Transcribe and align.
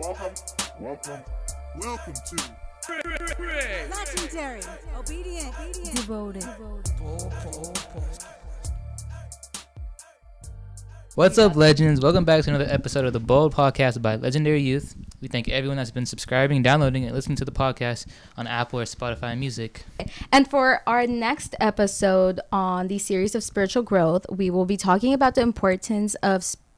Welcome, 0.00 0.32
welcome, 0.80 1.20
welcome 1.78 2.14
to 2.14 2.36
Legendary, 3.90 4.62
obedient, 4.98 5.54
devoted. 5.94 6.46
What's 11.16 11.36
up, 11.36 11.54
legends? 11.54 12.00
Welcome 12.00 12.24
back 12.24 12.44
to 12.44 12.50
another 12.50 12.64
episode 12.70 13.04
of 13.04 13.12
the 13.12 13.20
Bold 13.20 13.54
Podcast 13.54 14.00
by 14.00 14.16
Legendary 14.16 14.62
Youth. 14.62 14.96
We 15.20 15.28
thank 15.28 15.50
everyone 15.50 15.76
that's 15.76 15.90
been 15.90 16.06
subscribing, 16.06 16.62
downloading, 16.62 17.04
and 17.04 17.14
listening 17.14 17.36
to 17.36 17.44
the 17.44 17.52
podcast 17.52 18.06
on 18.38 18.46
Apple 18.46 18.80
or 18.80 18.84
Spotify 18.84 19.38
Music. 19.38 19.84
And 20.32 20.48
for 20.48 20.80
our 20.86 21.06
next 21.06 21.54
episode 21.60 22.40
on 22.50 22.88
the 22.88 22.98
series 22.98 23.34
of 23.34 23.44
spiritual 23.44 23.82
growth, 23.82 24.24
we 24.30 24.48
will 24.48 24.64
be 24.64 24.78
talking 24.78 25.12
about 25.12 25.34
the 25.34 25.42
importance 25.42 26.14
of 26.22 26.42
sp- 26.42 26.69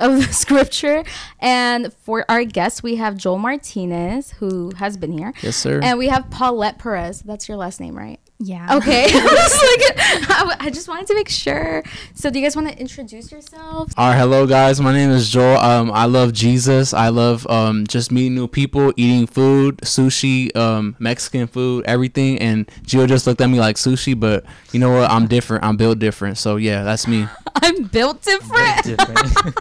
of 0.00 0.24
scripture. 0.34 1.04
And 1.40 1.92
for 1.92 2.24
our 2.28 2.44
guests, 2.44 2.82
we 2.82 2.96
have 2.96 3.16
Joel 3.16 3.38
Martinez, 3.38 4.32
who 4.32 4.72
has 4.76 4.96
been 4.96 5.12
here, 5.12 5.32
Yes, 5.42 5.56
sir. 5.56 5.80
and 5.82 5.98
we 5.98 6.08
have 6.08 6.30
Paulette 6.30 6.78
Perez. 6.78 7.22
That's 7.22 7.48
your 7.48 7.56
last 7.58 7.80
name, 7.80 7.96
right? 7.96 8.20
Yeah. 8.40 8.76
Okay. 8.76 9.06
I, 9.12 10.44
like, 10.46 10.60
I, 10.60 10.66
I 10.66 10.70
just 10.70 10.86
wanted 10.86 11.08
to 11.08 11.14
make 11.16 11.28
sure. 11.28 11.82
So, 12.14 12.30
do 12.30 12.38
you 12.38 12.44
guys 12.44 12.54
want 12.54 12.68
to 12.68 12.78
introduce 12.78 13.32
yourselves? 13.32 13.92
All 13.96 14.10
right, 14.10 14.16
hello 14.16 14.46
guys. 14.46 14.80
My 14.80 14.92
name 14.92 15.10
is 15.10 15.28
Joel. 15.28 15.56
Um, 15.58 15.90
I 15.90 16.04
love 16.04 16.32
Jesus. 16.32 16.94
I 16.94 17.08
love 17.08 17.48
um 17.50 17.84
just 17.88 18.12
meeting 18.12 18.36
new 18.36 18.46
people, 18.46 18.92
eating 18.96 19.26
food, 19.26 19.78
sushi, 19.78 20.54
um, 20.56 20.94
Mexican 21.00 21.48
food, 21.48 21.84
everything. 21.86 22.38
And 22.38 22.68
Gio 22.84 23.08
just 23.08 23.26
looked 23.26 23.40
at 23.40 23.48
me 23.48 23.58
like 23.58 23.74
sushi, 23.74 24.18
but 24.18 24.44
you 24.70 24.78
know 24.78 24.92
what? 24.92 25.10
I'm 25.10 25.26
different. 25.26 25.64
I'm 25.64 25.76
built 25.76 25.98
different. 25.98 26.38
So 26.38 26.54
yeah, 26.56 26.84
that's 26.84 27.08
me. 27.08 27.26
I'm 27.56 27.84
built 27.84 28.22
different. 28.22 28.84
Different. 28.84 29.58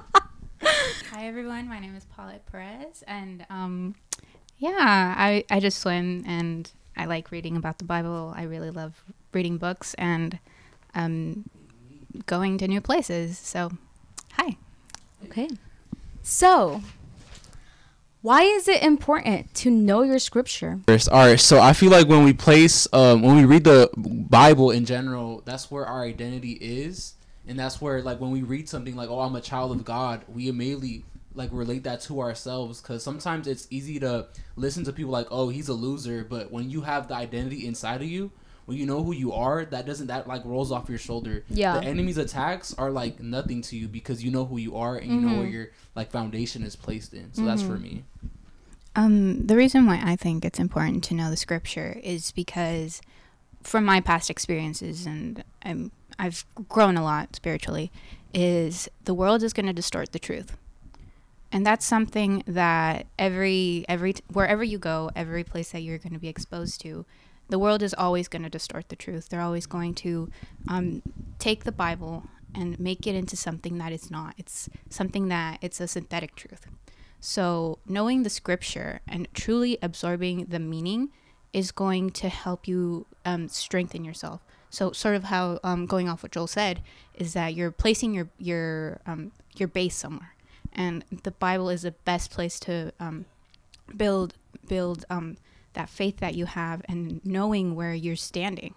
Hi 1.12 1.28
everyone. 1.28 1.68
My 1.68 1.80
name 1.80 1.96
is 1.96 2.06
Paulette 2.06 2.46
Perez, 2.52 3.04
and 3.08 3.46
um, 3.50 3.96
yeah, 4.58 5.16
I 5.18 5.46
I 5.50 5.60
just 5.60 5.80
swim 5.80 6.24
and 6.28 6.70
I 6.96 7.06
like 7.06 7.32
reading 7.32 7.56
about 7.56 7.78
the 7.78 7.86
Bible. 7.86 8.34
I 8.36 8.44
really 8.44 8.70
love 8.70 9.04
reading 9.34 9.58
books 9.58 9.94
and 9.94 10.40
um, 10.94 11.50
going 12.26 12.58
to 12.58 12.68
new 12.68 12.82
places. 12.82 13.38
So, 13.38 13.72
hi. 14.34 14.58
Okay. 15.26 15.50
So, 16.22 16.82
why 18.22 18.42
is 18.42 18.68
it 18.68 18.84
important 18.84 19.54
to 19.56 19.70
know 19.70 20.02
your 20.02 20.20
scripture? 20.20 20.82
First, 20.88 21.08
All 21.10 21.28
right. 21.28 21.40
So 21.40 21.62
I 21.62 21.74
feel 21.74 21.92
like 21.92 22.08
when 22.08 22.24
we 22.26 22.34
place, 22.34 22.88
um, 22.92 23.22
when 23.22 23.38
we 23.38 23.46
read 23.46 23.64
the 23.64 23.90
Bible 23.96 24.72
in 24.72 24.86
general, 24.86 25.44
that's 25.46 25.72
where 25.72 25.86
our 25.86 26.04
identity 26.04 26.58
is, 26.60 27.14
and 27.48 27.58
that's 27.58 27.82
where 27.82 28.02
like 28.02 28.20
when 28.20 28.32
we 28.32 28.42
read 28.44 28.70
something 28.70 28.96
like, 28.96 29.10
"Oh, 29.10 29.22
I'm 29.22 29.36
a 29.36 29.42
child 29.42 29.72
of 29.72 29.84
God," 29.86 30.24
we 30.28 30.48
immediately 30.48 31.04
like 31.34 31.50
relate 31.52 31.84
that 31.84 32.02
to 32.02 32.20
ourselves 32.20 32.82
because 32.82 33.04
sometimes 33.04 33.48
it's 33.48 33.68
easy 33.70 34.00
to 34.00 34.28
listen 34.56 34.84
to 34.86 34.94
people 34.94 35.12
like, 35.12 35.28
"Oh, 35.32 35.50
he's 35.50 35.70
a 35.70 35.74
loser," 35.74 36.24
but 36.24 36.52
when 36.52 36.70
you 36.70 36.82
have 36.82 37.08
the 37.08 37.16
identity 37.16 37.66
inside 37.66 38.02
of 38.02 38.08
you. 38.08 38.32
When 38.66 38.76
you 38.76 38.86
know 38.86 39.02
who 39.02 39.14
you 39.14 39.32
are, 39.32 39.64
that 39.64 39.86
doesn't 39.86 40.08
that 40.08 40.28
like 40.28 40.44
rolls 40.44 40.74
off 40.74 40.90
your 40.90 40.98
shoulder. 40.98 41.46
Yeah. 41.48 41.80
The 41.80 41.88
enemy's 41.88 42.18
attacks 42.18 42.74
are 42.74 42.92
like 42.92 43.22
nothing 43.22 43.62
to 43.62 43.78
you 43.78 43.88
because 43.88 44.22
you 44.22 44.30
know 44.30 44.44
who 44.44 44.58
you 44.58 44.76
are 44.76 44.98
and 44.98 45.10
you 45.10 45.22
know 45.22 45.38
where 45.38 45.46
mm-hmm. 45.46 45.54
your 45.54 45.68
like 45.96 46.12
foundation 46.12 46.64
is 46.64 46.76
placed 46.76 47.14
in. 47.14 47.34
So 47.34 47.46
that's 47.46 47.62
for 47.62 47.76
mm-hmm. 47.76 47.84
me. 47.84 48.04
Um, 48.98 49.46
the 49.46 49.56
reason 49.56 49.86
why 49.86 50.02
I 50.04 50.16
think 50.16 50.44
it's 50.44 50.60
important 50.60 51.04
to 51.06 51.14
know 51.14 51.30
the 51.30 51.38
scripture 51.38 51.98
is 52.04 52.32
because 52.32 53.00
from 53.62 53.86
my 53.86 54.02
past 54.02 54.30
experiences 54.30 55.06
and 55.06 55.44
I'm, 55.62 55.92
I've 56.20 56.46
grown 56.70 56.98
a 56.98 57.04
lot 57.04 57.36
spiritually 57.36 57.92
is 58.34 58.90
the 59.04 59.14
world 59.14 59.44
is 59.44 59.54
going 59.54 59.66
to 59.66 59.74
distort 59.74 60.12
the 60.12 60.20
truth. 60.20 60.58
And 61.52 61.66
that's 61.66 61.86
something 61.86 62.44
that 62.46 63.08
every 63.18 63.86
every 63.88 64.16
wherever 64.32 64.64
you 64.64 64.78
go, 64.78 65.10
every 65.16 65.44
place 65.44 65.72
that 65.72 65.82
you're 65.82 65.98
going 65.98 66.14
to 66.14 66.20
be 66.20 66.28
exposed 66.28 66.82
to, 66.82 67.06
the 67.50 67.60
world 67.60 67.82
is 67.82 67.94
always 67.94 68.28
going 68.28 68.44
to 68.44 68.50
distort 68.50 68.90
the 68.90 68.96
truth. 68.96 69.30
They're 69.30 69.42
always 69.42 69.66
going 69.66 69.96
to 69.96 70.30
um, 70.68 71.02
take 71.40 71.64
the 71.64 71.72
Bible 71.72 72.26
and 72.54 72.80
make 72.80 73.08
it 73.08 73.16
into 73.16 73.38
something 73.38 73.78
that 73.78 73.92
it's 73.92 74.12
not. 74.12 74.34
It's 74.38 74.70
something 74.90 75.30
that 75.30 75.60
it's 75.62 75.80
a 75.80 75.88
synthetic 75.88 76.36
truth. 76.36 76.68
So, 77.20 77.80
knowing 77.88 78.24
the 78.24 78.30
scripture 78.30 79.00
and 79.08 79.28
truly 79.34 79.78
absorbing 79.82 80.46
the 80.46 80.60
meaning 80.60 81.10
is 81.54 81.72
going 81.72 82.12
to 82.12 82.30
help 82.30 82.68
you 82.68 83.08
um, 83.26 83.48
strengthen 83.48 84.04
yourself. 84.04 84.42
So, 84.70 84.92
sort 84.92 85.16
of 85.16 85.26
how 85.26 85.60
um, 85.64 85.86
going 85.86 86.10
off 86.10 86.24
what 86.24 86.34
Joel 86.34 86.48
said 86.48 86.82
is 87.16 87.34
that 87.34 87.54
you're 87.54 87.72
placing 87.72 88.14
your 88.14 88.30
your 88.38 89.00
um, 89.06 89.32
your 89.56 89.68
base 89.68 89.96
somewhere, 89.96 90.36
and 90.74 91.04
the 91.24 91.32
Bible 91.32 91.70
is 91.70 91.84
the 91.84 91.92
best 91.92 92.32
place 92.32 92.60
to 92.62 92.92
um, 93.00 93.26
build 93.96 94.34
build 94.68 95.06
um, 95.10 95.38
that 95.74 95.90
faith 95.90 96.18
that 96.18 96.36
you 96.36 96.46
have 96.46 96.82
and 96.90 97.24
knowing 97.26 97.76
where 97.76 97.94
you're 97.94 98.16
standing. 98.16 98.74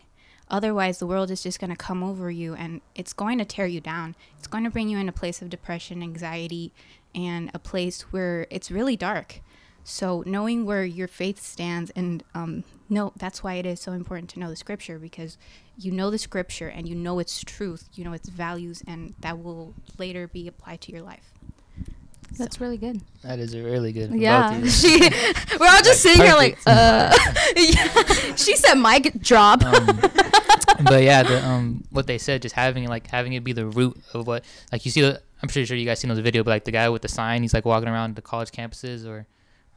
Otherwise, 0.51 0.99
the 0.99 1.07
world 1.07 1.31
is 1.31 1.43
just 1.43 1.61
going 1.61 1.71
to 1.71 1.77
come 1.77 2.03
over 2.03 2.31
you 2.31 2.55
and 2.55 2.81
it's 2.97 3.13
going 3.13 3.39
to 3.39 3.45
tear 3.45 3.67
you 3.67 3.81
down. 3.81 4.17
It's 4.37 4.49
going 4.49 4.65
to 4.65 4.71
bring 4.71 4.89
you 4.89 4.99
in 4.99 5.09
a 5.09 5.13
place 5.13 5.41
of 5.41 5.49
depression, 5.49 6.03
anxiety, 6.03 6.73
and 7.15 7.51
a 7.55 7.59
place 7.59 8.03
where 8.13 8.47
it's 8.51 8.71
really 8.71 8.97
dark. 8.97 9.41
So, 9.85 10.23
knowing 10.27 10.67
where 10.67 10.85
your 10.85 11.09
faith 11.09 11.43
stands, 11.43 11.91
and 11.97 12.23
um, 12.35 12.65
no, 12.89 13.13
that's 13.17 13.43
why 13.43 13.55
it 13.55 13.67
is 13.67 13.81
so 13.81 13.93
important 13.93 14.31
to 14.31 14.39
know 14.39 14.49
the 14.49 14.57
scripture 14.57 14.99
because 14.99 15.37
you 15.79 15.91
know 15.91 16.11
the 16.11 16.19
scripture 16.19 16.69
and 16.69 16.89
you 16.89 16.95
know 16.95 17.19
its 17.19 17.43
truth, 17.43 17.89
you 17.95 18.05
know 18.05 18.13
its 18.13 18.29
values, 18.29 18.83
and 18.87 19.15
that 19.21 19.43
will 19.43 19.75
later 19.99 20.29
be 20.29 20.47
applied 20.47 20.81
to 20.83 20.93
your 20.93 21.03
life. 21.03 21.33
That's 22.39 22.61
really 22.61 22.77
good. 22.77 23.01
that 23.23 23.39
is 23.39 23.57
really 23.57 23.93
good. 23.93 24.11
for 24.11 24.17
Yeah, 24.17 24.65
she. 24.67 25.01
We're 25.59 25.67
all 25.67 25.83
just 25.83 26.05
Like, 26.05 26.15
sitting 26.17 26.23
here 26.23 26.35
like, 26.35 26.59
uh. 26.67 27.17
yeah. 27.57 28.35
She 28.37 28.57
said, 28.57 28.75
"Mic 28.75 29.21
drop." 29.21 29.65
Um, 29.65 29.87
but 30.85 31.03
yeah, 31.03 31.23
the 31.23 31.45
um, 31.45 31.85
what 31.91 32.07
they 32.07 32.19
said, 32.19 32.43
just 32.43 32.55
having 32.55 32.85
it 32.85 32.89
like 32.91 33.07
having 33.09 33.33
it 33.33 33.45
be 33.45 33.53
the 33.53 33.67
root 33.67 34.01
of 34.15 34.27
what, 34.27 34.45
like 34.73 34.85
you 34.85 34.91
see, 34.91 35.01
the, 35.03 35.21
I'm 35.43 35.49
pretty 35.49 35.65
sure 35.67 35.77
you 35.77 35.85
guys 35.85 35.99
seen 35.99 36.09
those 36.09 36.19
video, 36.21 36.43
but 36.43 36.51
like 36.51 36.65
the 36.65 36.71
guy 36.71 36.89
with 36.89 37.03
the 37.03 37.09
sign, 37.09 37.43
he's 37.43 37.53
like 37.55 37.65
walking 37.65 37.89
around 37.89 38.17
the 38.17 38.23
college 38.23 38.51
campuses, 38.51 39.07
or, 39.07 39.11
or 39.11 39.27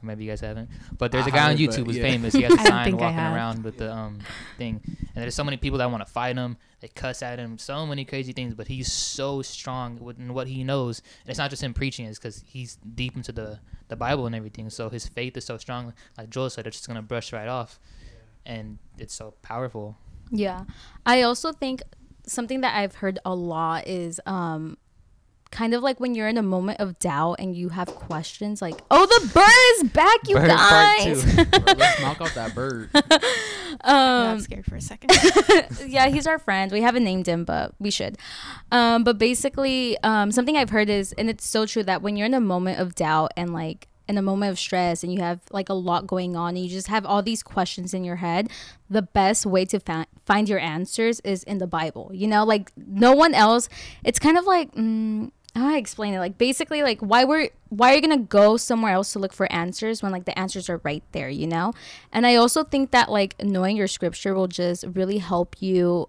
maybe 0.04 0.24
you 0.24 0.30
guys 0.30 0.40
haven't. 0.40 0.70
But 0.96 1.12
there's 1.12 1.26
I 1.26 1.28
a 1.28 1.32
guy 1.32 1.50
on 1.50 1.56
YouTube 1.56 1.86
who's 1.86 1.96
yeah. 1.96 2.02
famous. 2.02 2.34
He 2.34 2.42
has 2.42 2.52
a 2.52 2.58
sign 2.58 2.96
walking 2.96 3.18
around 3.18 3.64
with 3.64 3.78
the 3.78 3.92
um 3.92 4.18
thing, 4.58 4.80
and 4.84 5.22
there's 5.22 5.34
so 5.34 5.44
many 5.44 5.56
people 5.56 5.78
that 5.78 5.90
want 5.90 6.04
to 6.06 6.10
fight 6.12 6.36
him. 6.36 6.56
They 6.80 6.88
cuss 6.88 7.22
at 7.22 7.38
him, 7.38 7.58
so 7.58 7.86
many 7.86 8.04
crazy 8.04 8.32
things. 8.32 8.54
But 8.54 8.68
he's 8.68 8.92
so 8.92 9.42
strong 9.42 9.98
with- 9.98 10.18
in 10.18 10.34
what 10.34 10.48
he 10.48 10.64
knows. 10.64 11.00
And 11.22 11.30
it's 11.30 11.38
not 11.38 11.50
just 11.50 11.62
him 11.62 11.74
preaching; 11.74 12.06
it's 12.06 12.18
because 12.18 12.44
he's 12.46 12.76
deep 12.76 13.16
into 13.16 13.32
the 13.32 13.60
the 13.88 13.96
Bible 13.96 14.26
and 14.26 14.34
everything. 14.34 14.70
So 14.70 14.88
his 14.88 15.06
faith 15.06 15.36
is 15.36 15.44
so 15.44 15.58
strong. 15.58 15.92
Like 16.18 16.30
Joel 16.30 16.50
said, 16.50 16.66
it's 16.66 16.76
just 16.76 16.88
gonna 16.88 17.02
brush 17.02 17.32
right 17.32 17.48
off, 17.48 17.78
and 18.44 18.78
it's 18.98 19.14
so 19.14 19.34
powerful. 19.42 19.96
Yeah. 20.30 20.64
I 21.06 21.22
also 21.22 21.52
think 21.52 21.82
something 22.26 22.62
that 22.62 22.74
I've 22.76 22.96
heard 22.96 23.18
a 23.24 23.34
lot 23.34 23.86
is 23.86 24.20
um 24.26 24.78
kind 25.54 25.72
of 25.72 25.82
like 25.82 26.00
when 26.00 26.14
you're 26.14 26.28
in 26.28 26.36
a 26.36 26.42
moment 26.42 26.80
of 26.80 26.98
doubt 26.98 27.36
and 27.38 27.56
you 27.56 27.68
have 27.70 27.86
questions 27.94 28.60
like, 28.60 28.74
"Oh, 28.90 29.06
the 29.06 29.28
bird 29.32 29.86
is 29.86 29.92
back, 29.92 30.28
you 30.28 30.34
Bird 30.34 30.48
guys." 30.48 31.24
Bro, 31.34 31.44
let's 31.76 32.00
knock 32.00 32.20
out 32.20 32.34
that 32.34 32.54
bird. 32.54 32.90
I 32.92 33.00
um 33.84 34.36
got 34.36 34.40
scared 34.42 34.66
for 34.66 34.74
a 34.74 34.80
second. 34.80 35.12
yeah, 35.86 36.08
he's 36.08 36.26
our 36.26 36.38
friend. 36.38 36.72
We 36.72 36.82
haven't 36.82 37.04
named 37.04 37.26
him, 37.26 37.44
but 37.44 37.72
we 37.78 37.90
should. 37.90 38.18
Um, 38.72 39.04
but 39.04 39.16
basically, 39.16 39.96
um, 40.02 40.32
something 40.32 40.56
I've 40.56 40.70
heard 40.70 40.90
is, 40.90 41.12
and 41.12 41.30
it's 41.30 41.46
so 41.46 41.66
true 41.66 41.84
that 41.84 42.02
when 42.02 42.16
you're 42.16 42.26
in 42.26 42.34
a 42.34 42.40
moment 42.40 42.80
of 42.80 42.96
doubt 42.96 43.32
and 43.36 43.52
like 43.52 43.86
in 44.08 44.18
a 44.18 44.22
moment 44.22 44.50
of 44.50 44.58
stress 44.58 45.02
and 45.02 45.14
you 45.14 45.20
have 45.20 45.40
like 45.50 45.68
a 45.68 45.74
lot 45.74 46.06
going 46.06 46.36
on 46.36 46.56
and 46.56 46.64
you 46.64 46.68
just 46.68 46.88
have 46.88 47.06
all 47.06 47.22
these 47.22 47.42
questions 47.42 47.94
in 47.94 48.04
your 48.04 48.16
head, 48.16 48.50
the 48.90 49.02
best 49.02 49.46
way 49.46 49.64
to 49.64 49.80
fa- 49.80 50.06
find 50.26 50.48
your 50.48 50.58
answers 50.58 51.20
is 51.20 51.42
in 51.44 51.58
the 51.58 51.66
Bible. 51.66 52.10
You 52.12 52.26
know, 52.26 52.44
like 52.44 52.72
no 52.76 53.12
one 53.12 53.34
else. 53.34 53.68
It's 54.02 54.18
kind 54.18 54.36
of 54.36 54.46
like. 54.46 54.74
Mm, 54.74 55.30
how 55.30 55.30
do 55.30 55.43
I 55.62 55.76
explain 55.76 56.14
it? 56.14 56.18
Like 56.18 56.36
basically, 56.36 56.82
like 56.82 57.00
why 57.00 57.24
we're 57.24 57.50
why 57.68 57.92
are 57.92 57.94
you 57.94 58.00
gonna 58.00 58.18
go 58.18 58.56
somewhere 58.56 58.92
else 58.92 59.12
to 59.12 59.18
look 59.18 59.32
for 59.32 59.50
answers 59.52 60.02
when 60.02 60.10
like 60.10 60.24
the 60.24 60.36
answers 60.38 60.68
are 60.68 60.80
right 60.84 61.04
there, 61.12 61.28
you 61.28 61.46
know? 61.46 61.72
And 62.12 62.26
I 62.26 62.34
also 62.36 62.64
think 62.64 62.90
that 62.90 63.10
like 63.10 63.40
knowing 63.42 63.76
your 63.76 63.86
scripture 63.86 64.34
will 64.34 64.48
just 64.48 64.84
really 64.94 65.18
help 65.18 65.62
you 65.62 66.08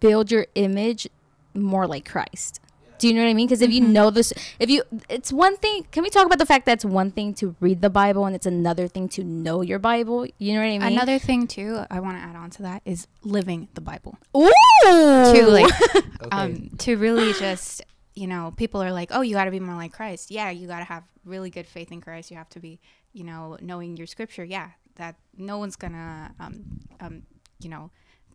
build 0.00 0.30
your 0.30 0.46
image 0.54 1.08
more 1.54 1.86
like 1.86 2.08
Christ. 2.08 2.60
Do 2.98 3.08
you 3.08 3.14
know 3.14 3.22
what 3.22 3.28
I 3.30 3.34
mean? 3.34 3.46
Because 3.46 3.62
if 3.62 3.70
you 3.70 3.80
know 3.80 4.10
this, 4.10 4.32
if 4.58 4.70
you, 4.70 4.82
it's 5.08 5.32
one 5.32 5.56
thing. 5.56 5.86
Can 5.90 6.02
we 6.02 6.10
talk 6.10 6.26
about 6.26 6.38
the 6.38 6.46
fact 6.46 6.66
that 6.66 6.72
it's 6.74 6.84
one 6.84 7.10
thing 7.10 7.34
to 7.34 7.54
read 7.60 7.82
the 7.82 7.90
Bible 7.90 8.26
and 8.26 8.34
it's 8.34 8.46
another 8.46 8.88
thing 8.88 9.08
to 9.10 9.24
know 9.24 9.62
your 9.62 9.78
Bible? 9.78 10.26
You 10.38 10.54
know 10.54 10.60
what 10.60 10.66
I 10.66 10.78
mean? 10.78 10.82
Another 10.82 11.18
thing 11.18 11.46
too, 11.46 11.84
I 11.90 12.00
want 12.00 12.16
to 12.16 12.22
add 12.22 12.36
on 12.36 12.50
to 12.50 12.62
that 12.62 12.82
is 12.84 13.06
living 13.22 13.68
the 13.74 13.80
Bible. 13.80 14.18
Ooh. 14.36 14.50
To 14.84 15.46
like, 15.48 15.72
Okay. 15.94 16.28
um, 16.32 16.70
to 16.78 16.96
really 16.96 17.32
just 17.34 17.82
you 18.16 18.26
know, 18.26 18.52
people 18.56 18.82
are 18.82 18.92
like, 18.92 19.10
oh, 19.12 19.20
you 19.20 19.34
got 19.34 19.44
to 19.44 19.50
be 19.50 19.60
more 19.60 19.74
like 19.76 19.92
Christ. 19.92 20.30
Yeah, 20.30 20.48
you 20.50 20.66
got 20.66 20.78
to 20.78 20.84
have 20.84 21.04
really 21.26 21.50
good 21.50 21.66
faith 21.66 21.92
in 21.92 22.00
Christ. 22.00 22.30
You 22.30 22.38
have 22.38 22.48
to 22.50 22.60
be, 22.60 22.80
you 23.12 23.22
know, 23.24 23.58
knowing 23.60 23.96
your 23.98 24.06
scripture. 24.06 24.42
Yeah, 24.42 24.70
that 24.96 25.16
no 25.36 25.58
one's 25.58 25.76
gonna, 25.76 26.34
um, 26.40 26.80
um, 26.98 27.22
you 27.60 27.68
know, 27.68 27.90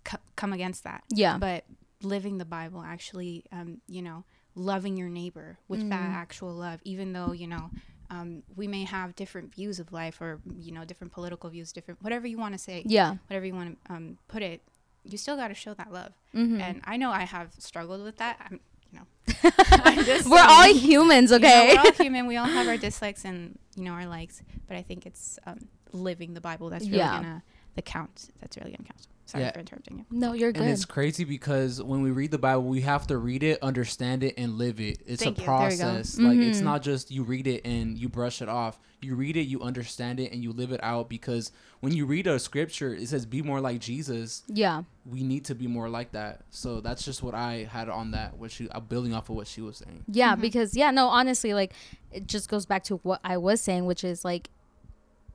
c- 0.08 0.18
come 0.36 0.54
against 0.54 0.84
that. 0.84 1.04
Yeah. 1.10 1.38
But 1.40 1.66
living 2.04 2.38
the 2.38 2.46
Bible, 2.46 2.84
actually, 2.86 3.44
um, 3.52 3.82
you 3.88 4.04
know, 4.04 4.24
loving 4.56 4.98
your 4.98 5.10
neighbor 5.10 5.58
with 5.68 5.88
that 5.90 6.12
actual 6.12 6.54
love, 6.54 6.80
even 6.84 7.14
though 7.14 7.32
you 7.32 7.48
know, 7.48 7.70
um, 8.10 8.44
we 8.56 8.68
may 8.68 8.84
have 8.84 9.16
different 9.16 9.54
views 9.56 9.80
of 9.80 9.92
life 9.94 10.20
or 10.22 10.40
you 10.58 10.72
know 10.72 10.84
different 10.86 11.14
political 11.14 11.50
views 11.50 11.72
different 11.72 12.02
whatever 12.04 12.28
you 12.28 12.38
want 12.38 12.54
to 12.54 12.58
say 12.58 12.84
Yeah. 12.86 13.16
whatever 13.28 13.46
you 13.46 13.56
want 13.56 13.78
to 13.86 13.94
um, 13.94 14.18
put 14.28 14.42
it 14.44 14.62
you 15.06 15.18
still 15.18 15.38
got 15.38 15.48
to 15.48 15.54
show 15.56 15.74
that 15.76 15.92
love 15.94 16.12
Mhm. 16.36 16.60
and 16.62 16.82
i 16.84 16.98
know 16.98 17.10
i 17.10 17.24
have 17.24 17.50
struggled 17.58 18.04
with 18.04 18.18
that 18.18 18.38
i'm 18.46 18.60
you 18.92 19.00
know 19.00 19.06
I'm 19.72 20.04
just 20.04 20.30
We're 20.30 20.40
all 20.42 20.64
saying. 20.64 20.76
humans, 20.78 21.32
You 21.32 21.40
know, 21.40 21.48
okay? 21.48 21.74
we're 21.74 21.80
all 21.80 21.92
human. 21.94 22.28
We 22.28 22.36
all 22.38 22.46
have 22.48 22.68
our 22.68 22.78
dislikes 22.88 23.24
and 23.24 23.58
you 23.78 23.84
know 23.86 23.92
our 23.94 24.06
likes, 24.06 24.42
but 24.68 24.76
I 24.76 24.82
think 24.82 25.06
it's 25.06 25.40
um, 25.48 25.60
living 25.94 26.34
the 26.34 26.42
Bible 26.42 26.70
that's 26.70 26.86
really 26.86 26.98
Yeah. 26.98 27.12
gonna 27.16 27.44
the 27.76 27.82
count. 27.82 28.28
That's 28.42 28.58
really 28.58 28.72
gonna 28.72 28.84
count. 28.90 29.08
Sorry 29.32 29.46
Yeah. 29.46 29.52
for 29.54 29.60
interrupting 29.60 30.00
you. 30.00 30.06
no, 30.12 30.34
you're 30.34 30.52
good. 30.52 30.60
And 30.62 30.68
good. 30.68 30.74
it's 30.74 30.84
crazy 30.84 31.24
because 31.24 31.82
when 31.82 32.02
we 32.02 32.12
read 32.12 32.32
the 32.32 32.38
Bible, 32.38 32.64
we 32.64 32.82
have 32.82 33.08
to 33.08 33.18
read 33.18 33.44
it, 33.44 33.64
understand 33.64 34.24
it, 34.24 34.34
and 34.38 34.58
live 34.58 34.82
it. 34.82 35.00
It's 35.06 35.24
Thank 35.24 35.38
a 35.38 35.42
you. 35.42 35.48
There 35.48 35.56
we 35.70 35.78
go. 35.78 35.78
process. 35.78 36.20
Like 36.20 36.38
it's 36.38 36.60
Mhm. 36.60 36.64
not 36.64 36.82
just 36.82 37.12
you 37.12 37.24
read 37.24 37.48
it 37.48 37.62
and 37.66 37.98
you 37.98 38.10
brush 38.10 38.42
it 38.42 38.50
off. 38.50 38.78
You 39.02 39.16
read 39.16 39.38
it, 39.38 39.44
you 39.44 39.62
understand 39.62 40.20
it, 40.20 40.32
and 40.34 40.44
you 40.44 40.52
live 40.52 40.72
it 40.74 40.80
out. 40.84 41.08
Because 41.08 41.52
when 41.80 41.94
you 41.94 42.06
read 42.06 42.28
a 42.28 42.38
scripture, 42.40 42.94
it 42.94 43.08
says, 43.08 43.26
"Be 43.26 43.42
more 43.42 43.62
like 43.62 43.80
Jesus." 43.80 44.44
yeah. 44.48 44.84
We 45.10 45.24
need 45.24 45.46
to 45.46 45.56
be 45.56 45.66
more 45.66 45.90
like 45.90 46.12
that. 46.12 46.42
So 46.52 46.82
that's 46.82 47.04
just 47.04 47.24
what 47.24 47.34
I 47.34 47.68
had 47.72 47.90
on 47.90 48.12
that. 48.12 48.38
What 48.38 48.52
she, 48.52 48.68
I'm 48.72 48.86
building 48.86 49.14
off 49.16 49.30
of 49.30 49.36
what 49.38 49.48
she 49.48 49.62
was 49.62 49.78
saying. 49.78 50.04
Yeah, 50.08 50.36
Mhm. 50.36 50.42
because 50.42 50.76
yeah, 50.76 50.92
no, 50.92 51.08
honestly, 51.08 51.54
like 51.56 51.74
it 52.12 52.28
just 52.28 52.50
goes 52.50 52.66
back 52.68 52.84
to 52.86 52.98
what 52.98 53.20
I 53.24 53.38
was 53.38 53.62
saying, 53.62 53.86
which 53.86 54.04
is 54.04 54.24
like 54.26 54.50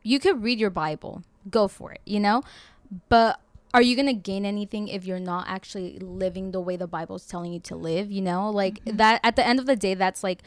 you 0.03 0.21
could 0.21 0.43
read 0.43 0.61
your 0.61 0.71
Bible, 0.71 1.23
go 1.51 1.67
for 1.67 1.91
it, 1.93 2.01
you 2.05 2.21
know? 2.21 2.43
But 3.09 3.41
are 3.77 3.83
you 3.83 3.95
going 3.95 4.07
to 4.07 4.15
gain 4.15 4.47
anything 4.47 4.89
if 4.89 5.05
you're 5.05 5.21
not 5.21 5.47
actually 5.49 5.99
living 5.99 6.51
the 6.51 6.61
way 6.63 6.77
the 6.77 6.87
Bible's 6.87 7.27
telling 7.27 7.53
you 7.53 7.61
to 7.61 7.77
live, 7.77 8.11
you 8.11 8.23
know? 8.23 8.49
Like 8.49 8.83
mm-hmm. 8.83 8.97
that 8.97 9.21
at 9.23 9.37
the 9.37 9.47
end 9.47 9.59
of 9.59 9.67
the 9.67 9.77
day 9.77 9.93
that's 9.93 10.25
like 10.25 10.43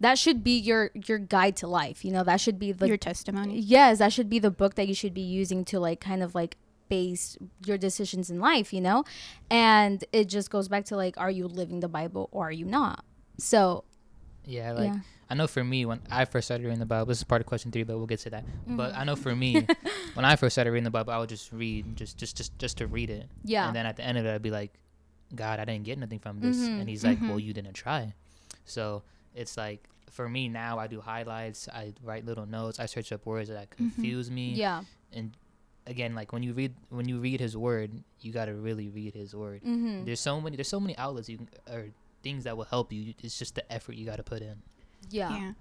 that 0.00 0.18
should 0.18 0.42
be 0.42 0.56
your 0.56 0.92
your 0.94 1.18
guide 1.18 1.56
to 1.56 1.66
life, 1.66 2.02
you 2.02 2.10
know? 2.10 2.24
That 2.24 2.40
should 2.40 2.58
be 2.58 2.72
the 2.72 2.88
Your 2.88 2.96
testimony. 2.96 3.60
yes 3.60 3.98
that 3.98 4.14
should 4.14 4.30
be 4.30 4.38
the 4.38 4.50
book 4.50 4.76
that 4.76 4.88
you 4.88 4.94
should 4.94 5.12
be 5.12 5.20
using 5.20 5.62
to 5.66 5.78
like 5.78 6.00
kind 6.00 6.22
of 6.22 6.34
like 6.34 6.56
base 6.88 7.36
your 7.66 7.76
decisions 7.76 8.30
in 8.30 8.40
life 8.40 8.72
you 8.72 8.80
know 8.80 9.04
and 9.48 10.02
it 10.12 10.24
just 10.24 10.50
goes 10.50 10.66
back 10.66 10.84
to 10.84 10.96
like 10.96 11.16
are 11.18 11.30
you 11.30 11.46
living 11.46 11.78
the 11.78 11.86
bible 11.86 12.28
or 12.32 12.48
are 12.48 12.52
you 12.52 12.64
not 12.64 13.04
so 13.38 13.84
Yeah, 14.44 14.72
like 14.72 14.86
yeah 14.86 14.98
I 15.30 15.34
know 15.34 15.46
for 15.46 15.62
me 15.62 15.86
when 15.86 16.00
I 16.10 16.24
first 16.24 16.48
started 16.48 16.64
reading 16.64 16.80
the 16.80 16.86
Bible, 16.86 17.06
this 17.06 17.18
is 17.18 17.24
part 17.24 17.40
of 17.40 17.46
question 17.46 17.70
three, 17.70 17.84
but 17.84 17.96
we'll 17.96 18.06
get 18.06 18.18
to 18.20 18.30
that. 18.30 18.44
But 18.66 18.90
Mm-hmm. 18.92 19.00
I 19.00 19.04
know 19.04 19.14
for 19.16 19.34
me, 19.34 19.64
when 20.14 20.24
I 20.24 20.34
first 20.36 20.54
started 20.54 20.72
reading 20.72 20.84
the 20.84 20.90
Bible, 20.90 21.12
I 21.12 21.18
would 21.18 21.28
just 21.28 21.52
read, 21.52 21.96
just 21.96 22.18
just 22.18 22.36
just 22.36 22.58
just 22.58 22.78
to 22.78 22.86
read 22.88 23.10
it. 23.10 23.28
yeah 23.44 23.66
And 23.66 23.74
then 23.76 23.86
at 23.86 23.96
the 23.96 24.04
end 24.04 24.18
of 24.18 24.26
it, 24.26 24.34
I'd 24.34 24.42
be 24.42 24.50
like, 24.50 24.72
God, 25.34 25.60
I 25.60 25.64
didn't 25.64 25.84
get 25.84 25.98
nothing 25.98 26.18
from 26.18 26.40
this. 26.40 26.56
Mhm, 26.58 26.80
And 26.80 26.88
He's 26.88 27.04
like, 27.04 27.18
mhm. 27.20 27.28
Well, 27.28 27.38
you 27.38 27.52
didn't 27.52 27.74
try. 27.74 28.12
So 28.64 29.02
it's 29.34 29.56
like 29.56 29.88
for 30.10 30.28
me 30.28 30.48
now, 30.48 30.78
I 30.80 30.88
do 30.88 31.00
highlights, 31.00 31.68
I 31.68 31.94
write 32.02 32.26
little 32.26 32.46
notes, 32.46 32.80
I 32.80 32.86
search 32.86 33.12
up 33.12 33.24
words 33.24 33.48
that 33.48 33.70
confuse 33.70 34.28
me. 34.30 34.54
yeah 34.54 34.82
And 35.12 35.30
again, 35.86 36.14
like 36.16 36.32
when 36.32 36.42
you 36.42 36.52
read 36.52 36.74
when 36.88 37.08
you 37.08 37.20
read 37.20 37.38
His 37.38 37.56
Word, 37.56 37.92
you 38.20 38.32
gotta 38.32 38.52
really 38.54 38.88
read 38.88 39.14
His 39.14 39.34
Word. 39.36 39.62
mm-hmm. 39.62 40.04
There's 40.04 40.18
so 40.20 40.40
many 40.40 40.56
there's 40.56 40.68
so 40.68 40.80
many 40.80 40.96
outlets 40.98 41.28
you 41.28 41.38
can 41.38 41.48
or 41.72 41.86
things 42.24 42.42
that 42.44 42.56
will 42.56 42.64
help 42.66 42.92
you. 42.92 43.14
It's 43.22 43.38
just 43.38 43.54
the 43.54 43.62
effort 43.72 43.94
you 43.94 44.04
gotta 44.04 44.24
put 44.24 44.42
in. 44.42 44.56
Yeah 45.10 45.30
Yeah. 45.30 45.52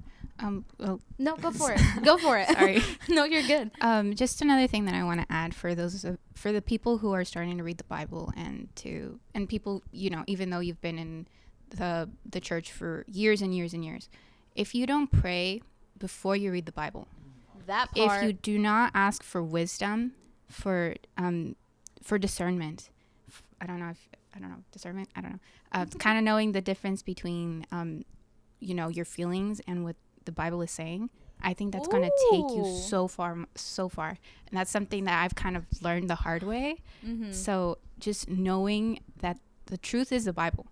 Um. 0.41 0.63
Well, 0.77 1.01
no 1.17 1.35
go 1.35 1.51
for 1.51 1.73
it 1.73 1.81
go 2.03 2.17
for 2.17 2.37
it 2.37 2.47
Sorry. 2.47 2.81
no 3.09 3.25
you're 3.25 3.43
good 3.43 3.71
um. 3.81 4.15
Just 4.15 4.41
another 4.41 4.67
thing 4.67 4.85
that 4.85 4.95
I 4.95 5.03
want 5.03 5.19
to 5.21 5.27
add 5.29 5.53
for 5.53 5.75
those 5.75 6.05
of, 6.05 6.17
for 6.33 6.51
the 6.53 6.61
people 6.61 6.99
who 6.99 7.11
are 7.11 7.25
starting 7.25 7.57
to 7.57 7.63
read 7.63 7.77
the 7.77 7.83
Bible 7.83 8.31
and 8.37 8.69
to 8.77 9.19
and 9.35 9.49
people 9.49 9.83
you 9.91 10.09
know 10.09 10.23
even 10.27 10.49
though 10.49 10.61
you've 10.61 10.81
been 10.81 10.97
in 10.97 11.27
the 11.71 12.09
the 12.29 12.39
church 12.39 12.71
for 12.71 13.03
years 13.07 13.41
and 13.41 13.53
years 13.55 13.73
and 13.73 13.83
years, 13.83 14.07
if 14.55 14.73
you 14.73 14.85
don't 14.87 15.11
pray 15.11 15.61
before 15.97 16.35
you 16.37 16.51
read 16.51 16.65
the 16.65 16.71
Bible, 16.71 17.07
that 17.67 17.89
if 17.93 18.23
you 18.23 18.33
do 18.33 18.57
not 18.57 18.91
ask 18.95 19.21
for 19.23 19.43
wisdom 19.43 20.13
for 20.47 20.95
um 21.17 21.55
for 22.01 22.17
discernment 22.17 22.89
f- 23.27 23.43
i 23.61 23.67
don't 23.67 23.79
know 23.79 23.89
if 23.89 24.07
i 24.35 24.39
don't 24.39 24.49
know 24.49 24.63
discernment 24.71 25.07
i 25.15 25.21
don't 25.21 25.33
know 25.33 25.39
uh, 25.73 25.85
kind 25.99 26.17
of 26.17 26.23
knowing 26.23 26.53
the 26.53 26.61
difference 26.61 27.03
between 27.03 27.65
um 27.71 28.03
you 28.59 28.73
know 28.73 28.87
your 28.89 29.05
feelings 29.05 29.61
and 29.67 29.83
what 29.83 29.95
the 30.25 30.31
bible 30.31 30.61
is 30.61 30.71
saying 30.71 31.09
i 31.41 31.53
think 31.53 31.71
that's 31.71 31.87
going 31.87 32.03
to 32.03 32.11
take 32.31 32.55
you 32.57 32.65
so 32.89 33.07
far 33.07 33.37
so 33.55 33.87
far. 33.89 34.09
And 34.47 34.57
that's 34.57 34.69
something 34.71 35.05
that 35.05 35.23
i've 35.23 35.35
kind 35.35 35.55
of 35.57 35.65
learned 35.81 36.09
the 36.09 36.15
hard 36.15 36.43
way. 36.43 36.81
Mhm. 37.05 37.33
so 37.33 37.77
just 37.99 38.29
knowing 38.29 38.99
that 39.19 39.37
the 39.67 39.77
truth 39.77 40.11
is 40.11 40.25
the 40.25 40.33
bible. 40.33 40.65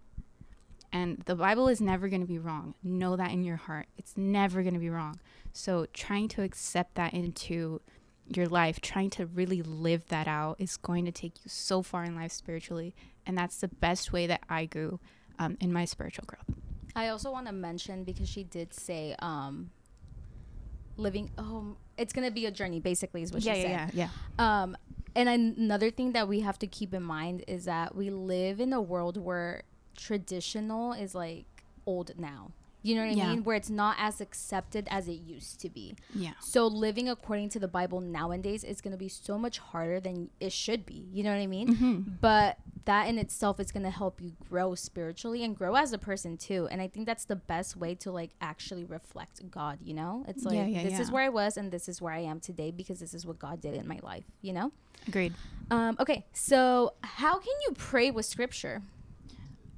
And 0.92 1.20
the 1.26 1.36
bible 1.36 1.68
is 1.68 1.82
never 1.82 2.08
going 2.08 2.22
to 2.22 2.28
be 2.28 2.40
wrong. 2.40 2.74
Know 2.82 3.16
that 3.18 3.32
in 3.32 3.44
your 3.44 3.58
heart. 3.58 3.88
It's 3.98 4.16
never 4.16 4.62
going 4.64 4.74
to 4.74 4.80
be 4.80 4.90
wrong. 4.90 5.20
So 5.52 5.86
trying 5.94 6.30
to 6.30 6.42
accept 6.44 6.96
that 6.96 7.14
into 7.14 7.82
your 8.26 8.48
life 8.48 8.80
trying 8.82 9.10
to 9.12 9.26
really 9.26 9.62
live 9.62 10.06
that 10.08 10.28
out 10.28 10.56
is 10.60 10.76
going 10.78 11.06
to 11.06 11.12
take 11.12 11.34
you 11.44 11.50
so 11.50 11.82
far 11.82 12.04
in 12.04 12.16
life 12.16 12.32
spiritually. 12.32 12.96
And 13.26 13.38
that's 13.38 13.58
the 13.60 13.68
best 13.68 14.12
way 14.14 14.28
that 14.28 14.42
i 14.50 14.66
grew 14.66 15.00
um, 15.40 15.58
in 15.60 15.72
my 15.72 15.86
spiritual 15.86 16.26
growth 16.26 16.50
i 16.96 17.08
also 17.10 17.32
want 17.32 17.46
to 17.48 17.52
mention 17.54 18.04
because 18.04 18.30
she 18.30 18.44
did 18.44 18.74
say 18.74 19.16
um 19.20 19.70
living 20.98 21.30
oh 21.38 21.76
it's 21.98 22.14
gonna 22.14 22.32
be 22.32 22.46
a 22.46 22.52
journey 22.52 22.80
basically 22.80 23.22
is 23.22 23.32
what 23.32 23.44
she 23.44 23.50
said 23.62 23.92
yeah 23.94 24.10
Um, 24.40 24.76
and 25.16 25.28
another 25.30 25.90
thing 25.92 26.12
that 26.14 26.28
we 26.28 26.42
have 26.42 26.60
to 26.60 26.68
keep 26.68 26.94
in 26.94 27.04
mind 27.04 27.44
is 27.48 27.66
that 27.66 27.96
we 27.96 28.10
live 28.12 28.60
in 28.60 28.72
a 28.74 28.82
world 28.82 29.18
where 29.18 29.64
traditional 29.96 30.94
is 30.94 31.16
like 31.16 31.46
old 31.88 32.12
now. 32.20 32.52
You 32.88 32.96
know 32.96 33.02
what 33.02 33.12
I 33.12 33.14
Yeah. 33.16 33.30
mean? 33.32 33.44
Where 33.44 33.56
it's 33.58 33.70
not 33.70 33.98
as 34.00 34.22
accepted 34.22 34.88
as 34.90 35.08
it 35.08 35.20
used 35.36 35.60
to 35.62 35.70
be. 35.70 35.96
yeah 36.16 36.32
So 36.40 36.66
living 36.68 37.10
according 37.10 37.50
to 37.50 37.60
the 37.60 37.68
Bible 37.68 38.00
nowadays 38.00 38.64
is 38.64 38.80
going 38.82 38.92
to 38.94 38.98
be 38.98 39.10
so 39.10 39.38
much 39.38 39.60
harder 39.60 40.00
than 40.00 40.30
it 40.40 40.54
should 40.54 40.86
be. 40.86 41.08
You 41.12 41.24
know 41.24 41.32
what 41.36 41.42
I 41.42 41.48
mean? 41.48 41.68
mm-hmm. 41.76 41.96
But 42.22 42.58
that 42.86 43.10
in 43.10 43.18
itself 43.18 43.60
is 43.60 43.70
going 43.74 43.84
to 43.84 43.90
help 43.90 44.22
you 44.22 44.32
grow 44.50 44.74
spiritually 44.74 45.44
and 45.44 45.58
grow 45.58 45.76
as 45.76 45.92
a 45.92 45.98
person 45.98 46.38
too. 46.38 46.70
And 46.72 46.82
I 46.82 46.88
think 46.88 47.06
that's 47.06 47.26
the 47.26 47.36
best 47.36 47.76
way 47.76 47.96
to 47.96 48.12
like 48.12 48.32
actually 48.40 48.86
reflect 48.86 49.36
God, 49.52 49.80
you 49.84 49.94
know? 49.94 50.24
It's 50.30 50.46
like 50.46 50.56
Yeah, 50.56 50.68
yeah, 50.68 50.84
this 50.84 50.98
is 51.00 51.12
where 51.12 51.24
I 51.24 51.30
was 51.30 51.58
and 51.58 51.70
this 51.70 51.90
is 51.90 52.02
where 52.02 52.14
I 52.14 52.20
am 52.20 52.40
today 52.40 52.72
because 52.72 53.00
this 53.02 53.14
is 53.14 53.26
what 53.26 53.40
God 53.40 53.60
did 53.60 53.74
in 53.76 53.88
my 53.88 54.00
life, 54.02 54.24
you 54.42 54.54
know? 54.54 54.72
agreed 55.06 55.34
Um, 55.70 55.98
okay, 56.00 56.26
so 56.32 56.94
how 57.04 57.38
can 57.40 57.54
you 57.68 57.74
pray 57.76 58.10
with 58.10 58.26
scripture? 58.26 58.82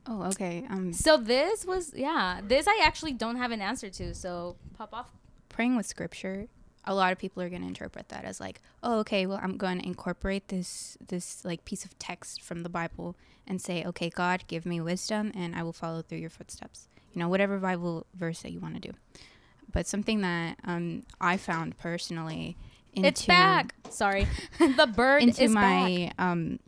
Oh 0.09 0.23
okay 0.23 0.65
um 0.69 0.91
So 0.93 1.15
this 1.17 1.65
was 1.65 1.93
yeah, 1.95 2.41
this 2.43 2.67
I 2.67 2.81
actually 2.83 3.13
don't 3.13 3.37
have 3.37 3.51
an 3.51 3.61
answer 3.61 3.89
to. 3.89 4.13
So 4.13 4.57
pop 4.77 4.93
off. 4.93 5.09
praying 5.49 5.75
with 5.77 5.85
scripture 5.85 6.47
a 6.85 6.95
lot 6.95 7.11
of 7.11 7.17
people 7.19 7.43
are 7.43 7.49
going 7.49 7.61
to 7.61 7.67
interpret 7.67 8.07
that 8.09 8.23
as 8.23 8.39
like 8.39 8.61
oh 8.83 8.99
okay 8.99 9.25
well 9.25 9.39
i'm 9.43 9.57
going 9.57 9.79
to 9.79 9.85
incorporate 9.85 10.47
this 10.47 10.97
this 11.05 11.43
like 11.43 11.63
piece 11.65 11.83
of 11.85 11.97
text 11.99 12.41
from 12.41 12.63
the 12.63 12.69
bible 12.69 13.15
and 13.45 13.61
say 13.61 13.83
okay 13.85 14.09
god 14.09 14.43
give 14.47 14.65
me 14.65 14.79
wisdom 14.79 15.31
and 15.35 15.53
i 15.55 15.61
will 15.61 15.73
follow 15.73 16.01
through 16.01 16.17
your 16.17 16.29
footsteps 16.29 16.87
you 17.13 17.19
know 17.19 17.27
whatever 17.27 17.57
bible 17.59 18.05
verse 18.13 18.41
that 18.41 18.51
you 18.51 18.59
want 18.59 18.73
to 18.75 18.79
do 18.79 18.91
but 19.71 19.85
something 19.85 20.21
that 20.21 20.57
um 20.63 21.03
i 21.19 21.35
found 21.37 21.77
personally 21.77 22.55
into, 22.93 23.07
it's 23.07 23.25
back. 23.25 23.75
Sorry, 23.91 24.27
the 24.59 24.87
bird 24.87 25.21
into 25.21 25.43
is 25.43 25.53
back. 25.53 25.61
my 25.61 26.11
um, 26.17 26.59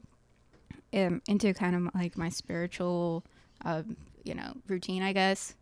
um 0.94 1.22
into 1.28 1.54
kind 1.54 1.76
of 1.76 1.96
like 1.96 2.16
my 2.18 2.30
spiritual 2.30 3.26
um 3.66 3.96
you 4.24 4.34
know 4.34 4.54
routine 4.68 5.02
i 5.04 5.14
guess 5.14 5.56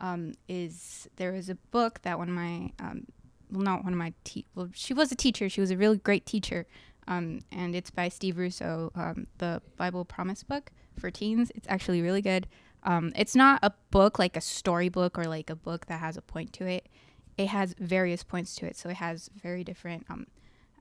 um 0.00 0.32
is 0.48 1.08
there 1.16 1.32
was 1.32 1.48
a 1.48 1.54
book 1.70 2.00
that 2.02 2.18
one 2.18 2.28
of 2.28 2.34
my 2.34 2.70
um 2.80 3.06
well 3.50 3.62
not 3.62 3.84
one 3.84 3.92
of 3.92 3.98
my 3.98 4.12
te- 4.24 4.46
well 4.54 4.68
she 4.74 4.92
was 4.94 5.12
a 5.12 5.14
teacher. 5.14 5.48
She 5.48 5.60
was 5.60 5.70
a 5.70 5.76
really 5.76 5.98
great 5.98 6.26
teacher 6.26 6.66
um 7.06 7.40
and 7.52 7.74
it's 7.74 7.90
by 7.90 8.08
steve 8.08 8.38
russo 8.38 8.90
um 8.94 9.26
the 9.38 9.60
bible 9.76 10.04
promise 10.04 10.42
book 10.42 10.70
for 10.98 11.10
teens. 11.10 11.52
It's 11.54 11.68
actually 11.68 12.02
really 12.02 12.22
good. 12.22 12.46
Um 12.82 13.12
it's 13.16 13.36
not 13.36 13.60
a 13.62 13.72
book 13.90 14.18
like 14.18 14.36
a 14.36 14.40
storybook 14.40 15.18
or 15.18 15.24
like 15.24 15.50
a 15.50 15.56
book 15.56 15.86
that 15.86 16.00
has 16.00 16.16
a 16.16 16.22
point 16.22 16.52
to 16.54 16.66
it. 16.66 16.88
It 17.36 17.48
has 17.48 17.74
various 17.78 18.22
points 18.22 18.54
to 18.56 18.66
it 18.66 18.76
so 18.76 18.88
it 18.88 18.96
has 18.96 19.30
very 19.34 19.64
different 19.64 20.06
um 20.08 20.26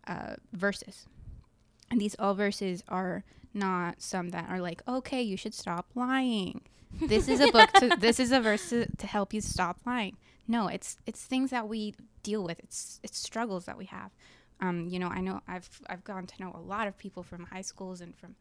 uh, 0.05 0.36
verses 0.51 1.05
and 1.92 2.00
these 2.00 2.16
all 2.20 2.34
verses 2.34 2.84
are 2.88 3.24
not 3.54 4.02
some 4.02 4.30
that 4.30 4.50
are 4.50 4.60
like 4.60 4.82
okay 4.88 5.22
you 5.22 5.38
should 5.38 5.54
stop 5.54 5.88
lying. 5.96 6.62
This 7.00 7.28
is 7.28 7.40
a 7.40 7.52
book 7.52 7.72
to 7.74 7.96
this 8.00 8.20
is 8.20 8.32
a 8.32 8.40
verse 8.40 8.70
to, 8.70 8.86
to 8.98 9.08
help 9.08 9.34
you 9.34 9.42
stop 9.42 9.78
lying. 9.86 10.18
No 10.48 10.68
it's 10.68 10.98
it's 11.06 11.24
things 11.24 11.50
that 11.52 11.68
we 11.68 11.96
deal 12.24 12.44
with. 12.44 12.60
It's 12.60 13.00
it's 13.04 13.18
struggles 13.18 13.66
that 13.66 13.78
we 13.78 13.86
have. 13.86 14.12
Um, 14.62 14.88
you 14.88 14.98
know 14.98 15.10
i 15.10 15.20
know 15.20 15.42
i've 15.48 15.68
i've 15.90 16.06
gotten 16.06 16.25
to 16.28 16.42
know 16.42 16.52
a 16.56 16.62
lot 16.62 16.88
of 16.88 16.98
people 16.98 17.22
from 17.22 17.48
high 17.52 17.63
schools 17.63 18.00
and 18.00 18.16
from 18.16 18.36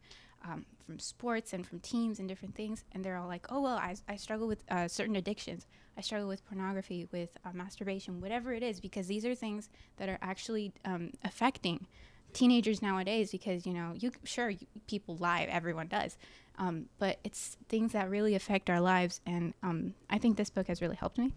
um, 0.45 0.65
from 0.85 0.99
sports 0.99 1.51
and 1.51 1.65
from 1.65 1.79
teams 1.79 2.19
and 2.19 2.29
different 2.29 2.55
things 2.55 2.83
and 2.91 3.03
they're 3.03 3.17
all 3.17 3.27
like 3.27 3.45
oh 3.49 3.61
well 3.61 3.75
i, 3.75 3.95
I 4.07 4.15
struggle 4.15 4.47
with 4.47 4.63
uh, 4.69 4.87
certain 4.87 5.15
addictions. 5.15 5.65
I 5.97 6.01
struggle 6.01 6.27
with 6.27 6.45
pornography 6.45 7.07
with 7.11 7.37
uh, 7.45 7.49
masturbation 7.53 8.21
whatever 8.21 8.53
it 8.53 8.63
is 8.63 8.79
because 8.79 9.07
these 9.07 9.25
are 9.25 9.35
things 9.35 9.69
that 9.97 10.07
are 10.09 10.19
actually 10.21 10.71
um, 10.85 11.11
affecting 11.23 11.87
teenagers 12.33 12.81
nowadays 12.81 13.31
because 13.31 13.65
you 13.65 13.73
know 13.73 13.93
you 13.97 14.11
sure 14.23 14.49
you, 14.49 14.65
people 14.87 15.15
lie 15.17 15.47
everyone 15.49 15.87
does 15.87 16.17
um, 16.59 16.85
but 16.99 17.17
it's 17.23 17.57
things 17.67 17.93
that 17.93 18.09
really 18.09 18.35
affect 18.35 18.69
our 18.69 18.81
lives 18.81 19.21
and 19.25 19.53
um, 19.63 19.93
i 20.09 20.17
think 20.17 20.37
this 20.37 20.49
book 20.49 20.67
has 20.67 20.81
really 20.81 20.95
helped 20.95 21.17
me 21.17 21.33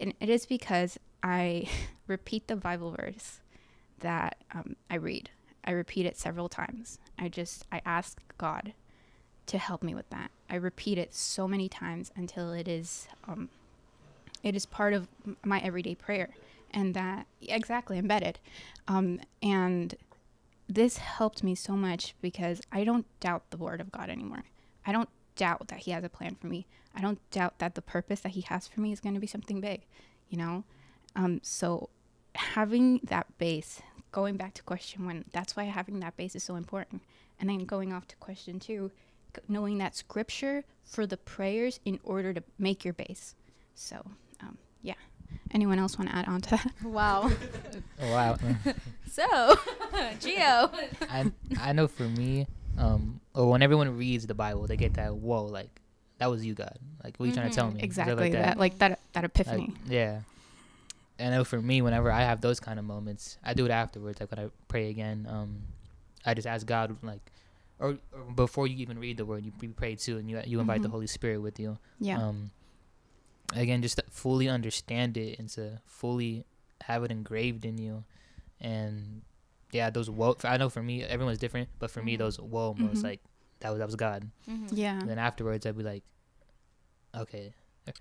and 0.00 0.14
it 0.20 0.28
is 0.28 0.46
because 0.46 0.98
I 1.22 1.68
repeat 2.06 2.48
the 2.48 2.56
Bible 2.56 2.94
verse 2.98 3.40
that 4.00 4.36
um, 4.54 4.76
I 4.90 4.96
read. 4.96 5.30
I 5.64 5.70
repeat 5.70 6.06
it 6.06 6.18
several 6.18 6.48
times. 6.48 6.98
I 7.18 7.28
just 7.28 7.64
I 7.72 7.80
ask 7.86 8.20
God 8.36 8.74
to 9.46 9.58
help 9.58 9.82
me 9.82 9.94
with 9.94 10.08
that. 10.10 10.30
I 10.50 10.56
repeat 10.56 10.98
it 10.98 11.14
so 11.14 11.48
many 11.48 11.68
times 11.68 12.12
until 12.14 12.52
it 12.52 12.68
is 12.68 13.08
um, 13.26 13.48
it 14.42 14.54
is 14.54 14.66
part 14.66 14.92
of 14.92 15.08
my 15.42 15.58
everyday 15.60 15.94
prayer, 15.94 16.28
and 16.70 16.92
that 16.94 17.26
exactly 17.40 17.98
embedded. 17.98 18.38
Um, 18.86 19.20
and 19.42 19.94
this 20.68 20.98
helped 20.98 21.42
me 21.42 21.54
so 21.54 21.74
much 21.74 22.14
because 22.20 22.62
I 22.72 22.84
don't 22.84 23.06
doubt 23.20 23.50
the 23.50 23.56
word 23.56 23.80
of 23.80 23.92
God 23.92 24.08
anymore. 24.08 24.44
I 24.86 24.92
don't 24.92 25.08
doubt 25.36 25.68
that 25.68 25.80
He 25.80 25.90
has 25.90 26.04
a 26.04 26.08
plan 26.08 26.34
for 26.34 26.46
me. 26.46 26.66
I 26.94 27.00
don't 27.00 27.18
doubt 27.30 27.58
that 27.58 27.74
the 27.74 27.82
purpose 27.82 28.20
that 28.20 28.32
He 28.32 28.42
has 28.42 28.66
for 28.66 28.80
me 28.80 28.92
is 28.92 29.00
going 29.00 29.14
to 29.14 29.20
be 29.20 29.26
something 29.26 29.60
big, 29.60 29.82
you 30.28 30.38
know. 30.38 30.64
Um, 31.16 31.40
so 31.42 31.90
having 32.34 33.00
that 33.04 33.38
base, 33.38 33.82
going 34.12 34.36
back 34.36 34.54
to 34.54 34.62
question 34.62 35.04
one, 35.04 35.24
that's 35.32 35.56
why 35.56 35.64
having 35.64 36.00
that 36.00 36.16
base 36.16 36.34
is 36.34 36.44
so 36.44 36.56
important. 36.56 37.02
And 37.38 37.48
then 37.48 37.64
going 37.64 37.92
off 37.92 38.06
to 38.08 38.16
question 38.16 38.60
two, 38.60 38.90
knowing 39.48 39.78
that 39.78 39.96
scripture 39.96 40.64
for 40.84 41.06
the 41.06 41.16
prayers 41.16 41.80
in 41.84 41.98
order 42.04 42.32
to 42.32 42.42
make 42.58 42.84
your 42.84 42.94
base. 42.94 43.34
So. 43.74 44.04
Anyone 45.52 45.78
else 45.78 45.96
want 45.98 46.10
to 46.10 46.16
add 46.16 46.26
on 46.26 46.40
to 46.42 46.50
that? 46.50 46.72
Wow. 46.84 47.30
Oh, 48.00 48.10
wow. 48.10 48.36
so, 49.10 49.24
Gio. 50.20 50.70
I 51.10 51.30
I 51.60 51.72
know 51.72 51.86
for 51.86 52.08
me, 52.08 52.46
um, 52.78 53.20
or 53.34 53.48
when 53.50 53.62
everyone 53.62 53.96
reads 53.96 54.26
the 54.26 54.34
Bible, 54.34 54.66
they 54.66 54.76
get 54.76 54.94
that 54.94 55.14
whoa, 55.14 55.44
like 55.44 55.80
that 56.18 56.28
was 56.30 56.44
you, 56.44 56.54
God. 56.54 56.78
Like 57.02 57.16
what 57.18 57.24
are 57.26 57.28
you 57.28 57.34
trying 57.34 57.50
to 57.50 57.54
tell 57.54 57.70
me? 57.70 57.80
Exactly 57.82 58.14
like 58.16 58.32
that. 58.32 58.58
like 58.58 58.78
that, 58.78 59.00
that 59.12 59.22
Like, 59.22 59.24
epiphany. 59.26 59.74
yeah. 59.88 60.20
I 61.20 61.30
know 61.30 61.44
for 61.44 61.60
me, 61.62 61.80
whenever 61.82 62.10
I 62.10 62.22
have 62.22 62.40
those 62.40 62.58
kind 62.58 62.78
of 62.78 62.84
moments, 62.84 63.38
I 63.44 63.54
do 63.54 63.64
it 63.66 63.70
afterwards. 63.70 64.18
Like 64.20 64.30
when 64.32 64.44
I 64.44 64.50
pray 64.66 64.90
again, 64.90 65.26
um, 65.30 65.62
I 66.26 66.34
just 66.34 66.46
ask 66.46 66.66
God, 66.66 66.96
like, 67.04 67.20
or, 67.78 67.98
or 68.12 68.22
before 68.34 68.66
you 68.66 68.76
even 68.78 68.98
read 68.98 69.18
the 69.18 69.24
word, 69.24 69.44
you, 69.44 69.52
you 69.60 69.68
pray 69.70 69.94
too, 69.94 70.18
and 70.18 70.28
you 70.28 70.40
you 70.44 70.58
invite 70.58 70.82
the 70.82 70.88
Mhm. 70.88 70.92
Holy 70.92 71.06
Spirit 71.06 71.38
with 71.40 71.60
you. 71.60 71.78
yeah. 72.00 72.18
Um, 72.18 72.50
again, 73.52 73.82
just 73.82 73.96
to 73.98 74.04
fully 74.10 74.48
understand 74.48 75.16
it 75.16 75.38
and 75.38 75.48
to 75.50 75.80
fully 75.86 76.44
have 76.82 77.04
it 77.04 77.10
engraved 77.10 77.64
in 77.64 77.78
you, 77.78 78.04
and 78.60 79.22
yeah, 79.72 79.90
those 79.90 80.08
whoa. 80.08 80.36
I 80.44 80.56
know 80.56 80.68
for 80.70 80.82
me, 80.82 81.02
everyone's 81.02 81.38
different, 81.38 81.68
but 81.78 81.90
for 81.90 82.02
me, 82.02 82.14
Mhm. 82.14 82.18
those 82.18 82.38
whoa 82.40 82.74
moments, 82.74 83.00
Mhm. 83.00 83.04
like 83.04 83.20
that 83.60 83.70
was 83.70 83.78
that 83.78 83.86
was 83.86 83.96
God. 83.96 84.30
Mm-hmm. 84.48 84.74
yeah. 84.74 85.00
And 85.00 85.08
then 85.08 85.18
afterwards, 85.18 85.66
I'd 85.66 85.76
be 85.76 85.82
like, 85.82 86.04
okay, 87.14 87.54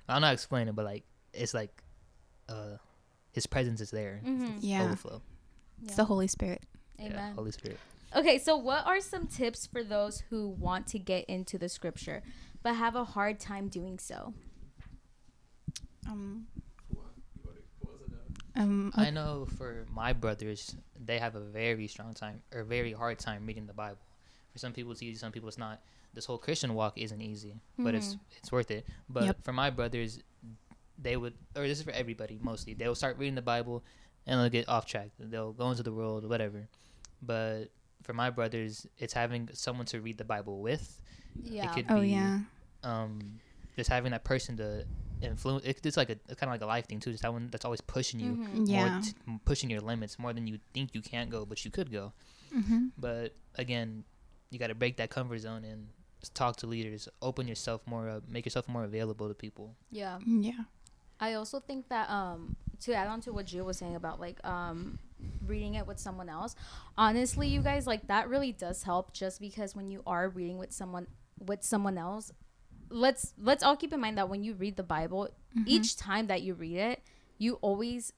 I'm 0.07 0.21
not 0.21 0.33
explaining, 0.33 0.73
but 0.73 0.85
like 0.85 1.03
it's 1.33 1.53
like, 1.53 1.83
uh, 2.49 2.77
His 3.31 3.47
presence 3.47 3.81
is 3.81 3.89
there. 3.89 4.21
Mm-hmm. 4.23 4.57
Yeah. 4.59 4.83
Overflow. 4.83 5.21
It's 5.83 5.95
the 5.95 6.05
Holy 6.05 6.27
Spirit. 6.27 6.61
Yeah, 6.99 7.33
Holy 7.33 7.51
Spirit. 7.51 7.79
Okay, 8.15 8.37
so 8.37 8.55
what 8.55 8.85
are 8.85 9.01
some 9.01 9.25
tips 9.25 9.65
for 9.65 9.83
those 9.83 10.19
who 10.29 10.49
want 10.49 10.85
to 10.87 10.99
get 10.99 11.25
into 11.25 11.57
the 11.57 11.67
scripture 11.67 12.21
but 12.61 12.75
have 12.75 12.95
a 12.95 13.03
hard 13.03 13.39
time 13.39 13.69
doing 13.69 13.97
so? 13.97 14.35
Um, 16.09 16.47
um, 18.55 18.91
I 18.95 19.09
know 19.09 19.47
for 19.57 19.85
my 19.91 20.13
brothers, 20.13 20.75
they 21.03 21.17
have 21.19 21.35
a 21.35 21.39
very 21.39 21.87
strong 21.87 22.13
time 22.13 22.41
or 22.53 22.63
very 22.63 22.93
hard 22.93 23.17
time 23.19 23.45
reading 23.45 23.65
the 23.65 23.73
Bible. 23.73 23.97
For 24.51 24.59
some 24.59 24.73
people, 24.73 24.91
it's 24.91 25.01
easy. 25.01 25.17
Some 25.17 25.31
people, 25.31 25.49
it's 25.49 25.57
not. 25.57 25.81
This 26.13 26.25
whole 26.25 26.37
Christian 26.37 26.75
walk 26.75 26.93
isn't 26.97 27.19
easy, 27.21 27.55
but 27.79 27.95
it's 27.95 28.17
it's 28.37 28.51
worth 28.51 28.69
it. 28.69 28.85
But 29.09 29.23
Yep. 29.23 29.43
for 29.43 29.51
my 29.53 29.71
brothers, 29.71 30.19
they 31.01 31.17
would, 31.17 31.33
or 31.55 31.67
this 31.67 31.79
is 31.79 31.83
for 31.83 31.91
everybody 31.91 32.37
mostly. 32.39 32.75
They'll 32.75 32.93
start 32.93 33.17
reading 33.17 33.33
the 33.33 33.41
Bible, 33.41 33.83
and 34.27 34.39
they'll 34.39 34.49
get 34.49 34.69
off 34.69 34.85
track. 34.85 35.09
They'll 35.17 35.53
go 35.53 35.71
into 35.71 35.81
the 35.81 35.91
world, 35.91 36.29
whatever. 36.29 36.67
But 37.23 37.69
for 38.03 38.13
my 38.13 38.29
brothers, 38.29 38.85
it's 38.99 39.13
having 39.13 39.49
someone 39.53 39.87
to 39.87 40.01
read 40.01 40.19
the 40.19 40.23
Bible 40.25 40.61
with. 40.61 41.01
Yeah. 41.41 41.71
It 41.71 41.73
could 41.73 41.85
oh 41.89 42.01
be- 42.01 42.09
yeah. 42.09 42.41
Um, 42.83 43.39
just 43.75 43.89
having 43.89 44.11
that 44.11 44.23
person 44.23 44.55
to 44.57 44.85
influence. 45.23 45.65
It, 45.65 45.85
it's 45.85 45.97
like 45.97 46.09
a 46.09 46.15
kind 46.35 46.49
of 46.49 46.49
like 46.49 46.61
a 46.61 46.65
life 46.65 46.87
thing 46.87 46.99
too. 46.99 47.11
Just 47.11 47.23
that 47.23 47.31
one 47.33 47.49
that's 47.51 47.65
always 47.65 47.81
pushing 47.81 48.19
you 48.19 48.31
Mhm. 48.35 48.67
Yeah. 48.69 48.89
more 48.89 49.01
t- 49.01 49.13
m- 49.27 49.39
pushing 49.45 49.69
your 49.69 49.81
limits 49.81 50.17
more 50.19 50.33
than 50.33 50.47
you 50.47 50.59
think 50.73 50.93
you 50.93 51.01
can't 51.01 51.29
go, 51.29 51.45
but 51.45 51.63
you 51.65 51.71
could 51.71 51.91
go. 51.91 52.13
Mm-hmm. 52.55 52.87
But 52.97 53.33
again, 53.55 54.03
you 54.49 54.59
got 54.59 54.67
to 54.67 54.75
break 54.75 54.97
that 54.97 55.09
comfort 55.09 55.39
zone 55.39 55.63
and 55.63 55.87
talk 56.33 56.55
to 56.57 56.67
leaders, 56.67 57.09
open 57.21 57.47
yourself 57.47 57.81
more 57.85 58.07
up, 58.09 58.23
make 58.29 58.45
yourself 58.45 58.67
more 58.67 58.83
available 58.83 59.27
to 59.27 59.33
people. 59.33 59.75
Yeah. 59.91 60.19
Yeah. 60.25 60.63
I 61.19 61.33
also 61.33 61.59
think 61.59 61.89
that 61.89 62.09
um 62.09 62.55
to 62.81 62.93
add 62.93 63.07
on 63.07 63.21
to 63.21 63.31
what 63.33 63.45
Jill 63.45 63.65
was 63.65 63.77
saying 63.77 63.95
about 63.95 64.19
like 64.19 64.43
um 64.45 64.99
reading 65.45 65.75
it 65.75 65.87
with 65.87 65.99
someone 65.99 66.27
else, 66.29 66.55
honestly, 66.97 67.47
you 67.47 67.61
guys 67.61 67.87
like 67.87 68.07
that 68.07 68.27
really 68.29 68.51
does 68.51 68.83
help 68.83 69.13
just 69.13 69.39
because 69.39 69.75
when 69.75 69.89
you 69.89 70.01
are 70.05 70.27
reading 70.29 70.57
with 70.57 70.71
someone 70.73 71.07
with 71.39 71.63
someone 71.63 71.97
else, 71.97 72.31
let's 72.93 73.33
let's 73.37 73.63
all 73.63 73.75
keep 73.75 73.91
in 73.91 73.99
mind 73.99 74.17
that 74.17 74.29
when 74.29 74.43
you 74.43 74.53
read 74.53 74.77
the 74.77 74.83
Bible, 74.83 75.29
mm-hmm. 75.57 75.63
each 75.67 75.97
time 75.97 76.27
that 76.27 76.41
you 76.41 76.53
read 76.53 76.77
it, 76.77 77.01
you 77.37 77.55
always 77.55 78.13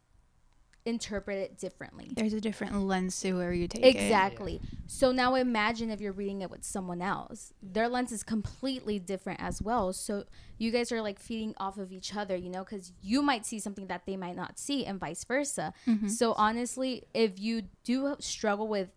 interpret 0.86 1.40
it 1.40 1.58
differently. 1.58 2.12
There's 2.12 2.34
a 2.34 2.42
different 2.42 2.80
lens 2.80 3.20
to 3.22 3.34
where 3.34 3.52
you 3.52 3.68
take 3.68 3.84
it. 3.84 3.96
Exactly. 3.96 4.62
So 4.86 5.12
now 5.12 5.34
imagine 5.34 5.90
if 5.90 6.00
you're 6.00 6.12
reading 6.12 6.42
it 6.42 6.52
with 6.52 6.64
someone 6.64 7.02
else. 7.02 7.54
Their 7.64 7.90
lens 7.90 8.12
is 8.12 8.22
completely 8.22 9.00
different 9.00 9.42
as 9.42 9.64
well. 9.64 9.94
So 9.94 10.26
you 10.60 10.70
guys 10.70 10.92
are 10.92 11.02
like 11.02 11.20
feeding 11.20 11.56
off 11.58 11.80
of 11.80 11.92
each 11.92 12.16
other, 12.16 12.36
you 12.36 12.50
know, 12.52 12.64
because 12.64 12.92
you 13.02 13.24
might 13.24 13.48
see 13.48 13.58
something 13.58 13.88
that 13.88 14.06
they 14.06 14.16
might 14.16 14.36
not 14.36 14.60
see 14.60 14.86
and 14.86 15.00
vice 15.00 15.24
versa. 15.24 15.74
Mm-hmm. 15.88 16.08
So 16.08 16.34
honestly, 16.34 17.04
if 17.16 17.40
you 17.40 17.64
do 17.84 18.16
struggle 18.20 18.68
with 18.68 18.90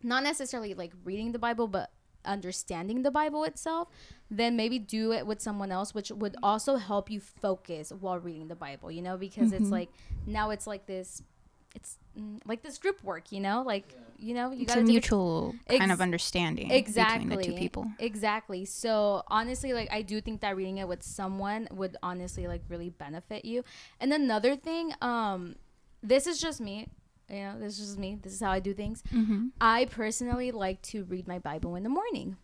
not 0.00 0.22
necessarily 0.22 0.74
like 0.74 0.92
reading 1.02 1.32
the 1.32 1.40
Bible, 1.40 1.66
but 1.66 1.90
understanding 2.28 3.02
the 3.02 3.10
Bible 3.10 3.44
itself, 3.44 3.88
then 4.30 4.56
maybe 4.56 4.78
do 4.78 5.12
it 5.12 5.26
with 5.26 5.40
someone 5.40 5.72
else, 5.72 5.94
which 5.94 6.10
would 6.10 6.36
also 6.42 6.76
help 6.76 7.10
you 7.10 7.20
focus 7.20 7.92
while 7.92 8.18
reading 8.18 8.48
the 8.48 8.56
Bible, 8.56 8.90
you 8.90 9.02
know, 9.02 9.16
because 9.16 9.52
it's 9.52 9.70
like 9.70 9.90
now 10.26 10.50
it's 10.50 10.66
like 10.66 10.86
this, 10.86 11.22
it's 11.74 11.98
mm, 12.18 12.38
like 12.46 12.62
this 12.62 12.78
group 12.78 13.02
work, 13.02 13.32
you 13.32 13.40
know, 13.40 13.62
like, 13.62 13.96
you 14.18 14.34
know, 14.34 14.50
you 14.50 14.62
It's 14.62 14.74
got 14.74 14.78
a 14.78 14.80
to 14.80 14.86
mutual 14.86 15.54
kind 15.68 15.92
of 15.92 16.00
understanding 16.00 16.70
exactly 16.70 17.24
between 17.24 17.38
the 17.38 17.44
two 17.44 17.52
people. 17.54 17.90
exactly. 17.98 18.64
So 18.64 19.22
honestly 19.28 19.72
like 19.72 19.88
i 19.92 20.02
do 20.02 20.20
think 20.20 20.40
that 20.40 20.56
reading 20.56 20.78
it 20.78 20.88
with 20.88 21.02
someone 21.02 21.68
would 21.70 21.96
honestly 22.02 22.46
like 22.46 22.62
really 22.68 22.90
benefit 22.90 23.44
you. 23.44 23.64
And 24.00 24.12
another 24.12 24.56
thing 24.56 24.92
um 25.00 25.56
this 26.02 26.26
is 26.26 26.40
just 26.40 26.60
me 26.60 26.88
you 27.30 27.40
know 27.40 27.58
this 27.58 27.78
is 27.78 27.86
just 27.86 27.98
me 27.98 28.18
this 28.22 28.32
is 28.32 28.40
how 28.40 28.50
i 28.50 28.60
do 28.60 28.72
things 28.74 29.02
Mm-hmm. 29.12 29.46
i 29.60 29.84
personally 29.86 30.50
like 30.52 30.80
to 30.82 31.04
read 31.04 31.26
my 31.28 31.38
bible 31.38 31.76
in 31.76 31.82
the 31.82 31.88
morning 31.88 32.36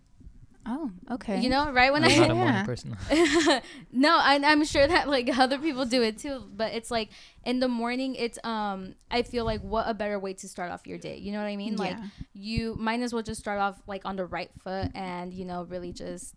Oh, 0.67 0.91
okay. 1.11 1.41
you 1.41 1.51
know 1.51 1.71
right 1.73 1.93
when 1.93 2.05
I'm 2.05 2.11
i 2.11 2.17
not 2.17 2.31
a 2.31 2.35
morning 2.43 2.55
Yeah. 2.55 2.65
person. 2.65 2.97
no 3.93 4.17
I, 4.17 4.41
i'm 4.43 4.65
sure 4.65 4.87
that 4.87 5.09
like 5.11 5.29
other 5.39 5.59
people 5.59 5.85
do 5.85 6.01
it 6.03 6.17
too 6.19 6.43
but 6.57 6.73
it's 6.73 6.91
like 6.91 7.11
in 7.45 7.61
the 7.61 7.69
morning 7.69 8.15
it's 8.15 8.39
um 8.45 8.95
i 9.11 9.23
feel 9.23 9.45
like 9.45 9.61
what 9.61 9.85
a 9.87 9.93
better 9.93 10.19
way 10.19 10.33
to 10.35 10.49
start 10.49 10.71
off 10.73 10.87
your 10.87 10.97
day 10.99 11.19
you 11.19 11.33
know 11.33 11.39
what 11.39 11.47
i 11.49 11.57
mean 11.57 11.77
like 11.77 11.99
Yeah. 11.99 12.05
you 12.33 12.77
might 12.81 13.01
as 13.01 13.13
well 13.13 13.23
just 13.23 13.41
start 13.41 13.61
off 13.61 13.83
like 13.87 14.07
on 14.07 14.17
the 14.17 14.25
right 14.25 14.51
foot 14.63 14.89
and 14.95 15.35
you 15.35 15.45
know 15.45 15.65
really 15.65 15.93
just 15.93 16.35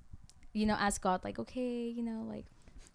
you 0.54 0.66
know 0.66 0.74
ask 0.76 1.02
god 1.02 1.24
like 1.24 1.40
okay 1.40 1.88
you 1.88 2.04
know 2.04 2.26
like 2.28 2.46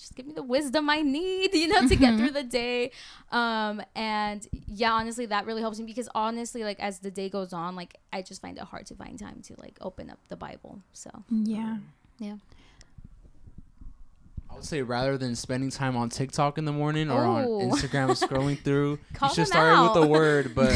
just 0.03 0.17
give 0.17 0.27
me 0.27 0.33
the 0.35 0.43
wisdom 0.43 0.91
i 0.91 1.01
need 1.01 1.55
you 1.63 1.69
know 1.69 1.87
to 1.87 1.95
get 1.97 2.19
through 2.19 2.31
the 2.33 2.43
day 2.43 2.91
um 3.31 3.81
and 3.95 4.49
yeah 4.67 4.93
honestly 4.93 5.27
that 5.27 5.47
really 5.47 5.63
helps 5.63 5.79
me 5.79 5.85
because 5.87 6.09
honestly 6.15 6.65
like 6.65 6.81
as 6.81 6.99
the 6.99 7.11
day 7.11 7.29
goes 7.29 7.53
on 7.53 7.77
like 7.77 7.97
i 8.13 8.21
just 8.21 8.43
find 8.43 8.59
it 8.59 8.65
hard 8.65 8.85
to 8.85 8.95
find 8.97 9.19
time 9.19 9.41
to 9.43 9.55
like 9.59 9.77
open 9.81 10.11
up 10.11 10.19
the 10.29 10.37
bible 10.37 10.81
so 10.93 11.09
Yeah. 11.31 11.77
yeah 12.19 12.35
I 14.51 14.55
would 14.57 14.65
say 14.65 14.83
rather 14.83 15.17
than 15.17 15.35
spending 15.35 15.71
time 15.71 15.97
on 15.97 16.11
TikTok 16.11 16.59
in 16.59 16.67
the 16.67 16.73
morning 16.73 17.11
or 17.11 17.25
Ooh. 17.25 17.27
on 17.61 17.71
Instagram 17.71 18.11
scrolling 18.11 18.59
through, 18.65 18.99
Call 19.15 19.31
you 19.31 19.35
should 19.35 19.41
him 19.43 19.47
start 19.47 19.83
with 19.83 19.95
the 19.95 20.03
out. 20.03 20.11
word. 20.21 20.55
But 20.55 20.73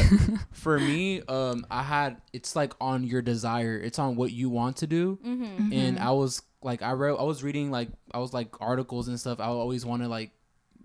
for 0.53 0.79
me, 0.79 1.21
um, 1.29 1.67
I 1.71 1.83
had 1.83 2.17
it's 2.33 2.57
like 2.57 2.73
on 2.81 3.05
your 3.05 3.21
desire. 3.21 3.79
It's 3.79 3.99
on 3.99 4.17
what 4.17 4.33
you 4.33 4.49
want 4.49 4.79
to 4.79 4.87
do. 4.87 5.19
mm-hmm. 5.23 5.75
And 5.75 5.99
I 5.99 6.13
was 6.13 6.41
like, 6.67 6.83
I 6.83 6.93
wrote, 6.93 7.19
I 7.19 7.23
was 7.23 7.43
reading 7.43 7.71
like 7.71 7.89
I 8.13 8.19
was 8.19 8.35
like 8.35 8.49
articles 8.61 9.09
and 9.09 9.19
stuff. 9.19 9.41
I 9.41 9.45
always 9.47 9.87
want 9.87 10.03
to 10.03 10.09
like 10.09 10.33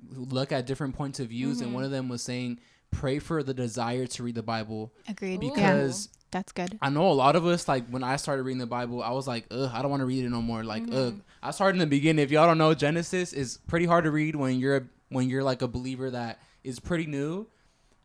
look 0.09 0.51
at 0.51 0.65
different 0.65 0.95
points 0.95 1.19
of 1.19 1.27
views, 1.29 1.59
and 1.61 1.73
one 1.73 1.83
of 1.83 1.91
them 1.91 2.07
was 2.09 2.21
saying 2.21 2.59
pray 2.91 3.19
for 3.19 3.41
the 3.43 3.53
desire 3.53 4.05
to 4.05 4.23
read 4.23 4.35
the 4.35 4.43
Bible 4.43 4.93
Agreed. 5.07 5.41
Ooh. 5.43 5.47
yeah. 5.47 5.53
because 5.53 6.09
That's 6.31 6.51
good. 6.51 6.77
I 6.81 6.89
know 6.89 7.09
a 7.09 7.13
lot 7.13 7.35
of 7.35 7.45
us 7.45 7.67
like 7.67 7.87
when 7.89 8.03
I 8.03 8.15
started 8.17 8.43
reading 8.43 8.59
the 8.59 8.65
Bible, 8.65 9.01
I 9.03 9.11
was 9.11 9.27
like, 9.27 9.45
ugh, 9.51 9.69
I 9.73 9.81
don't 9.81 9.91
want 9.91 10.01
to 10.01 10.05
read 10.05 10.23
it 10.25 10.29
no 10.29 10.41
more. 10.41 10.63
Like, 10.63 10.83
Mm-hmm. 10.83 10.95
ugh. 10.95 11.21
I 11.43 11.51
started 11.51 11.75
in 11.75 11.79
the 11.79 11.87
beginning. 11.87 12.23
If 12.23 12.31
y'all 12.31 12.47
don't 12.47 12.57
know, 12.57 12.73
Genesis 12.73 13.33
is 13.33 13.57
pretty 13.67 13.85
hard 13.85 14.03
to 14.03 14.11
read 14.11 14.35
when 14.35 14.59
you're 14.59 14.77
a, 14.77 14.83
when 15.09 15.29
you're 15.29 15.43
like 15.43 15.61
a 15.61 15.67
believer 15.67 16.09
that 16.11 16.39
is 16.63 16.79
pretty 16.79 17.05
new, 17.07 17.47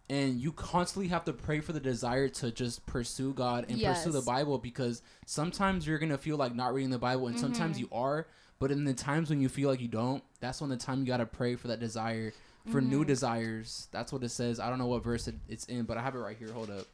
and 0.08 0.40
you 0.40 0.52
constantly 0.52 1.08
have 1.08 1.24
to 1.24 1.32
pray 1.32 1.60
for 1.60 1.72
the 1.72 1.80
desire 1.80 2.28
to 2.28 2.50
just 2.52 2.86
pursue 2.86 3.32
God 3.32 3.66
and 3.68 3.80
pursue 3.82 4.12
the 4.12 4.22
Bible 4.22 4.58
because 4.58 5.02
sometimes 5.26 5.86
you're 5.86 5.98
gonna 5.98 6.18
feel 6.18 6.36
like 6.36 6.54
not 6.54 6.72
reading 6.74 6.90
the 6.90 6.98
Bible, 6.98 7.26
and 7.26 7.36
Mm-hmm. 7.36 7.44
sometimes 7.44 7.78
you 7.80 7.88
are. 7.92 8.26
But 8.58 8.70
in 8.70 8.84
the 8.84 8.94
times 8.94 9.28
when 9.28 9.40
you 9.40 9.48
feel 9.50 9.68
like 9.68 9.80
you 9.80 9.88
don't, 9.88 10.22
that's 10.40 10.60
when 10.60 10.70
the 10.70 10.76
time 10.76 11.00
you 11.00 11.06
gotta 11.06 11.26
pray 11.26 11.56
for 11.56 11.68
that 11.68 11.80
desire 11.80 12.32
for 12.70 12.80
new 12.80 13.00
Mm-hmm. 13.00 13.08
desires. 13.08 13.88
That's 13.92 14.12
what 14.12 14.22
it 14.22 14.30
says. 14.30 14.58
I 14.60 14.68
don't 14.70 14.78
know 14.78 14.86
what 14.86 15.04
verse 15.04 15.28
it, 15.28 15.34
it's 15.48 15.64
in, 15.66 15.82
but 15.84 15.96
I 15.98 16.02
have 16.02 16.14
it 16.14 16.18
right 16.18 16.36
here. 16.38 16.52
Hold 16.52 16.70
up. 16.70 16.86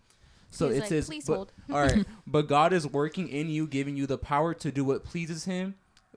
So 0.51 0.69
He's 0.69 0.77
it 0.77 0.81
like, 0.81 0.89
says, 0.89 1.07
"Please 1.07 1.25
but- 1.27 1.35
hold." 1.37 1.53
all 1.71 1.81
right, 1.81 2.05
but 2.27 2.47
God 2.49 2.73
is 2.73 2.87
working 2.87 3.29
in 3.29 3.49
you, 3.49 3.67
giving 3.67 3.97
you 3.97 4.07
the 4.07 4.19
power 4.19 4.55
to 4.55 4.73
do 4.73 4.85
what 4.85 5.05
pleases 5.05 5.45
Him, 5.45 5.77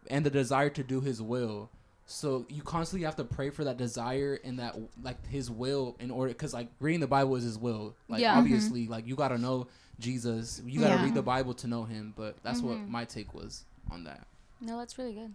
and 0.10 0.26
the 0.26 0.30
desire 0.30 0.70
to 0.72 0.84
do 0.84 1.00
His 1.02 1.22
will. 1.22 1.70
So 2.08 2.46
you 2.50 2.62
constantly 2.62 3.04
have 3.06 3.16
to 3.16 3.24
pray 3.24 3.50
for 3.50 3.64
that 3.64 3.78
desire 3.78 4.40
and 4.44 4.60
that 4.60 4.76
like 5.02 5.26
His 5.28 5.50
will 5.50 5.96
in 6.00 6.12
order, 6.12 6.30
because 6.34 6.54
like 6.54 6.68
reading 6.80 7.00
the 7.02 7.08
Bible 7.08 7.36
is 7.36 7.44
His 7.44 7.58
will. 7.58 7.96
Like 8.08 8.22
Yeah. 8.22 8.36
Mhm. 8.36 8.40
obviously, 8.40 8.88
like 8.88 9.08
you 9.08 9.16
gotta 9.16 9.38
know 9.40 9.68
Jesus. 10.00 10.62
You 10.66 10.80
gotta 10.82 10.96
Yeah. 10.96 11.04
read 11.06 11.14
the 11.16 11.24
Bible 11.24 11.54
to 11.56 11.68
know 11.68 11.84
Him. 11.86 12.14
But 12.16 12.42
that's 12.44 12.62
what 12.62 12.78
Mhm. 12.78 12.90
my 12.90 13.06
take 13.06 13.34
was 13.34 13.66
on 13.90 14.04
that. 14.04 14.28
No, 14.62 14.78
that's 14.78 14.98
really 14.98 15.14
good. 15.14 15.34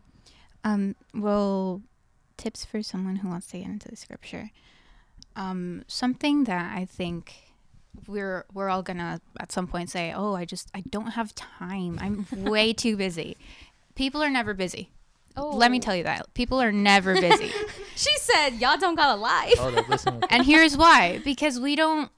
Um, 0.63 0.95
well, 1.15 1.83
tips 2.37 2.65
for 2.65 2.83
someone 2.83 3.17
who 3.17 3.29
wants 3.29 3.49
to 3.49 3.59
get 3.59 3.67
into 3.67 3.89
the 3.89 3.97
scripture. 3.97 4.51
Um, 5.37 5.85
something 5.89 6.45
that 6.45 6.77
I 6.77 6.85
think 6.85 7.35
we're 8.07 8.45
we're 8.53 8.69
all 8.69 8.83
gonna 8.83 9.21
at 9.41 9.51
some 9.51 9.67
point 9.67 9.91
say, 9.91 10.13
"Oh, 10.13 10.35
I 10.35 10.45
just 10.45 10.71
I 10.73 10.83
don't 10.83 11.13
have 11.13 11.35
time. 11.35 11.99
I'm 12.01 12.27
way 12.55 12.73
too 12.73 12.97
busy." 12.97 13.37
People 13.97 14.23
are 14.23 14.31
never 14.31 14.55
busy. 14.55 14.91
Oh, 15.37 15.51
Let 15.51 15.71
me 15.71 15.79
tell 15.79 15.95
you 15.95 16.05
that 16.05 16.33
people 16.35 16.61
are 16.61 16.73
never 16.73 17.15
busy, 17.15 17.51
She 17.97 18.11
said, 18.19 18.55
"Y'all 18.55 18.79
don't 18.79 18.95
got 18.95 19.17
a 19.17 19.21
life." 19.21 19.55
Oh, 19.59 20.21
and 20.31 20.45
here's 20.45 20.77
why: 20.77 21.21
because 21.25 21.61
we 21.61 21.77
don't. 21.77 22.11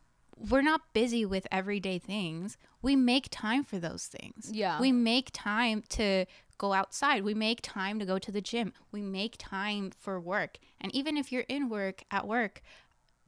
We're 0.51 0.63
not 0.63 0.81
busy 0.93 1.25
with 1.25 1.47
everyday 1.53 1.99
things. 1.99 2.57
We 2.81 2.97
make 2.97 3.29
time 3.31 3.63
for 3.63 3.79
those 3.79 4.07
things. 4.07 4.51
Yeah. 4.53 4.81
We 4.81 4.91
make 4.91 5.31
time 5.33 5.85
to 5.91 6.27
go 6.59 6.73
outside. 6.73 7.23
We 7.23 7.35
make 7.35 7.61
time 7.63 7.99
to 8.01 8.05
go 8.05 8.19
to 8.19 8.33
the 8.33 8.41
gym. 8.41 8.73
We 8.91 9.03
make 9.03 9.37
time 9.39 9.93
for 9.97 10.19
work. 10.19 10.59
And 10.81 10.93
even 10.95 11.17
if 11.17 11.31
you're 11.31 11.47
in 11.49 11.69
work 11.69 12.03
at 12.11 12.27
work, 12.27 12.61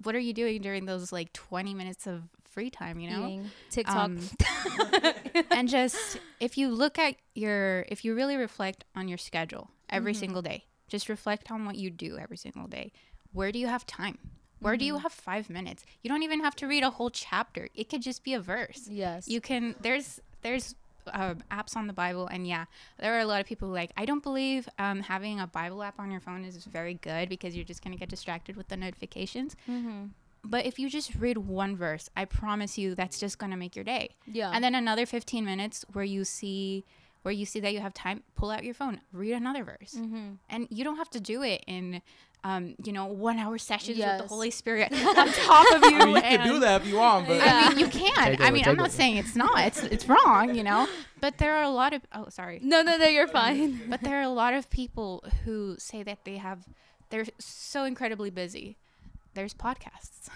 what 0.03 0.15
are 0.15 0.21
you 0.21 0.33
doing 0.33 0.61
during 0.61 0.87
those 0.87 1.13
like 1.13 1.33
20 1.33 1.75
minutes 1.75 2.07
of 2.07 2.23
free 2.45 2.71
time, 2.71 2.99
you 3.01 3.11
know? 3.11 3.27
Eating, 3.27 3.51
TikTok. 3.71 3.97
Um, 3.97 4.21
and 5.51 5.69
just 5.69 6.19
if 6.41 6.57
you 6.57 6.69
look 6.69 6.99
at 6.99 7.17
your 7.35 7.85
if 7.89 8.05
you 8.05 8.15
really 8.15 8.37
reflect 8.37 8.85
on 8.95 9.09
your 9.09 9.19
schedule 9.19 9.71
every 9.91 10.15
single 10.15 10.43
day, 10.43 10.65
just 10.89 11.09
reflect 11.09 11.51
on 11.51 11.65
what 11.65 11.77
you 11.77 11.91
do 11.91 12.19
every 12.19 12.37
single 12.37 12.67
day. 12.67 12.93
Where 13.33 13.51
do 13.53 13.59
you 13.59 13.67
have 13.67 13.87
time? 13.87 14.19
Where 14.61 14.77
do 14.77 14.85
you 14.85 14.99
have 14.99 15.13
5 15.13 15.51
minutes? 15.51 15.85
You 16.03 16.09
don't 16.09 16.23
even 16.23 16.41
have 16.41 16.57
to 16.57 16.67
read 16.67 16.83
a 16.85 16.91
whole 16.91 17.11
chapter. 17.11 17.69
It 17.75 17.89
could 17.91 18.01
just 18.03 18.25
be 18.25 18.33
a 18.35 18.41
verse 18.41 18.89
yes. 18.91 19.29
you 19.29 19.41
can 19.41 19.75
there's 19.83 20.21
there's 20.43 20.75
uh, 21.13 21.35
apps 21.51 21.77
on 21.77 21.87
the 21.87 21.93
bible 21.93 22.27
and 22.29 22.47
yeah 22.47 22.65
there 22.99 23.13
are 23.15 23.19
a 23.21 23.27
lot 23.27 23.39
of 23.39 23.47
people 23.47 23.69
who 23.69 23.75
like 23.75 23.91
i 23.95 24.07
don't 24.07 24.23
believe 24.23 24.67
um, 24.79 25.01
having 25.03 25.39
a 25.39 25.47
bible 25.47 25.83
app 25.83 26.01
on 26.01 26.11
your 26.11 26.19
phone 26.21 26.47
is 26.47 26.65
very 26.65 26.95
good 26.95 27.29
because 27.29 27.55
you're 27.55 27.63
just 27.65 27.85
going 27.85 27.93
to 27.93 27.99
get 28.01 28.09
distracted 28.09 28.57
with 28.57 28.69
the 28.69 28.77
notifications 28.79 29.55
Mm-hmm. 29.69 30.05
but 30.47 30.65
if 30.65 30.79
you 30.79 30.89
just 30.89 31.15
read 31.17 31.37
one 31.37 31.77
verse 31.77 32.09
i 32.17 32.25
promise 32.25 32.79
you 32.79 32.95
that's 32.95 33.21
just 33.21 33.39
going 33.39 33.51
to 33.51 33.57
make 33.59 33.77
your 33.77 33.85
day 33.85 34.15
Yeah. 34.27 34.51
and 34.55 34.65
then 34.65 34.75
another 34.75 35.05
15 35.05 35.45
minutes 35.45 35.85
where 35.93 36.07
you 36.07 36.25
see 36.25 36.85
where 37.25 37.33
you 37.33 37.45
see 37.45 37.59
that 37.61 37.73
you 37.73 37.81
have 37.81 37.93
time 37.93 38.23
pull 38.37 38.51
out 38.51 38.63
your 38.65 38.75
phone 38.75 39.01
read 39.13 39.33
another 39.33 39.65
verse 39.65 39.95
Mm-hmm. 39.99 40.35
and 40.49 40.67
you 40.71 40.85
don't 40.85 40.97
have 40.97 41.11
to 41.11 41.21
do 41.21 41.43
it 41.43 41.65
in 41.67 42.01
um, 42.45 42.75
you 42.85 42.93
know 42.93 43.07
one 43.07 43.39
hour 43.39 43.57
sessions 43.57 43.97
with 43.99 44.19
the 44.19 44.27
holy 44.27 44.51
spirit 44.51 44.93
on 45.23 45.29
top 45.33 45.67
of 45.77 45.83
you 45.91 45.99
I 45.99 46.05
mean, 46.05 46.15
you 46.17 46.21
can 46.21 46.47
do 46.47 46.59
that 46.61 46.83
if 46.83 46.87
you 46.89 46.97
want, 46.97 47.27
but 47.27 47.41
I 47.43 47.71
mean, 47.71 47.79
you 47.79 47.89
can. 48.05 48.37
I 48.43 48.51
mean, 48.51 48.65
I'm 48.67 48.77
not 48.77 48.89
over. 48.89 48.97
saying 49.01 49.17
it's 49.17 49.35
not. 49.35 49.59
It's 49.69 49.83
it's 49.83 50.07
wrong, 50.07 50.55
you 50.55 50.63
know. 50.63 50.87
But 51.23 51.39
there 51.39 51.55
are 51.57 51.63
a 51.63 51.71
lot 51.71 51.95
of 51.95 52.03
oh, 52.13 52.27
sorry. 52.29 52.61
no, 52.63 52.83
no, 52.83 52.99
no. 52.99 53.07
You're 53.07 53.29
fine. 53.29 53.81
But 53.89 54.03
there 54.03 54.19
are 54.21 54.23
a 54.23 54.29
lot 54.29 54.53
of 54.53 54.69
people 54.69 55.25
who 55.47 55.77
say 55.79 56.03
that 56.03 56.19
they 56.27 56.37
have 56.37 56.69
they're 57.09 57.25
so 57.39 57.85
incredibly 57.85 58.29
busy. 58.29 58.77
There's 59.33 59.55
podcasts. 59.55 60.29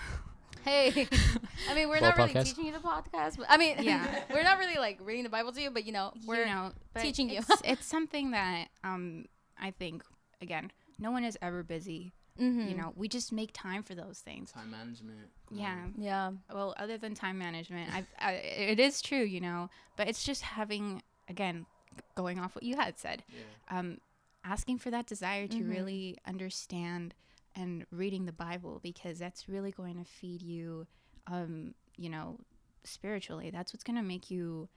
Hey, 0.64 1.06
I 1.70 1.74
mean, 1.74 1.88
we're 1.88 2.00
Well, 2.00 2.10
not 2.10 2.16
really 2.18 2.30
podcast. 2.34 2.44
teaching 2.46 2.66
you 2.66 2.72
the 2.72 2.78
podcast, 2.78 3.36
but 3.36 3.46
I 3.48 3.56
mean, 3.56 3.76
Yeah. 3.80 4.24
we're 4.32 4.42
not 4.42 4.58
really 4.58 4.76
like 4.76 4.98
reading 5.02 5.24
the 5.24 5.30
Bible 5.30 5.52
to 5.52 5.60
you, 5.62 5.70
but 5.70 5.84
you 5.86 5.92
know, 5.92 6.12
we're 6.26 6.44
you 6.44 6.46
know, 6.46 6.72
but 6.92 7.02
teaching 7.02 7.30
you. 7.30 7.38
It's, 7.38 7.62
it's 7.64 7.86
something 7.86 8.30
that 8.32 8.68
um 8.84 9.26
I 9.60 9.70
think 9.72 10.02
again, 10.40 10.70
no 10.98 11.10
one 11.10 11.24
is 11.24 11.36
ever 11.42 11.62
busy. 11.62 12.12
Mhm. 12.40 12.70
You 12.70 12.76
know, 12.76 12.92
we 12.94 13.08
just 13.08 13.32
make 13.32 13.50
time 13.52 13.82
for 13.82 13.94
those 13.96 14.20
things. 14.20 14.52
time 14.52 14.70
management. 14.70 15.18
come 15.48 15.58
Yeah. 15.58 15.72
on. 15.72 15.94
Yeah. 15.98 16.30
well 16.52 16.74
other 16.78 16.96
than 16.98 17.14
time 17.14 17.38
management 17.38 17.92
I've, 17.92 18.06
I, 18.20 18.32
it 18.34 18.78
is 18.78 19.00
true 19.02 19.22
you 19.24 19.40
know 19.40 19.70
but 19.96 20.06
it's 20.08 20.22
just 20.22 20.42
having 20.42 21.02
again 21.28 21.66
going 22.14 22.38
off 22.38 22.54
what 22.54 22.62
you 22.62 22.76
had 22.76 22.96
said 22.98 23.24
Yeah. 23.28 23.78
um, 23.78 23.98
asking 24.44 24.78
for 24.78 24.90
that 24.92 25.06
desire 25.06 25.48
to 25.48 25.56
Mhm. 25.58 25.68
really 25.70 26.18
understand 26.26 27.12
and 27.58 27.84
reading 27.90 28.24
the 28.24 28.32
bible 28.32 28.80
because 28.82 29.18
that's 29.18 29.48
really 29.48 29.70
going 29.72 29.96
to 29.96 30.04
feed 30.04 30.40
you 30.40 30.86
um, 31.26 31.74
you 31.96 32.08
know 32.08 32.38
spiritually. 32.84 33.50
That's 33.50 33.72
what's 33.72 33.84
going 33.84 33.96
to 33.96 34.02
make 34.02 34.30
you 34.30 34.68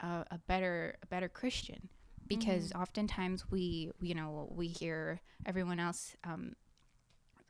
a, 0.00 0.24
a 0.30 0.38
better 0.46 0.96
a 1.02 1.06
better 1.06 1.28
christian 1.28 1.88
because 2.26 2.72
oftentimes 2.72 3.50
we 3.50 3.90
you 4.00 4.14
know 4.14 4.50
we 4.54 4.68
hear 4.68 5.20
everyone 5.46 5.80
else 5.80 6.14
um, 6.24 6.54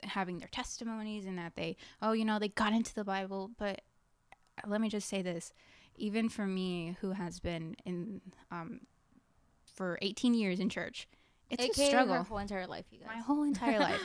having 0.05 0.38
their 0.38 0.48
testimonies 0.48 1.27
and 1.27 1.37
that 1.37 1.57
they 1.57 1.77
oh 2.01 2.12
you 2.12 2.24
know 2.24 2.38
they 2.38 2.48
got 2.48 2.72
into 2.72 2.94
the 2.94 3.05
bible. 3.05 3.51
But 3.59 3.83
let 4.66 4.81
me 4.81 4.88
just 4.88 5.09
say 5.09 5.22
this. 5.22 5.53
Even 5.96 6.29
for 6.29 6.46
me 6.46 6.96
who 7.01 7.12
has 7.12 7.40
been 7.40 7.74
in 7.85 8.20
um, 8.51 8.81
for 9.74 9.98
18 10.01 10.35
years 10.35 10.61
in 10.61 10.68
church 10.68 11.09
it's 11.50 11.62
AKA 11.62 11.84
a 11.87 11.88
struggle 11.88 12.14
Her 12.14 12.22
whole 12.22 12.38
entire 12.38 12.66
life, 12.66 12.84
you 12.90 12.98
guys. 12.98 13.08
my 13.08 13.20
whole 13.20 13.42
entire 13.42 13.78
life. 13.88 14.00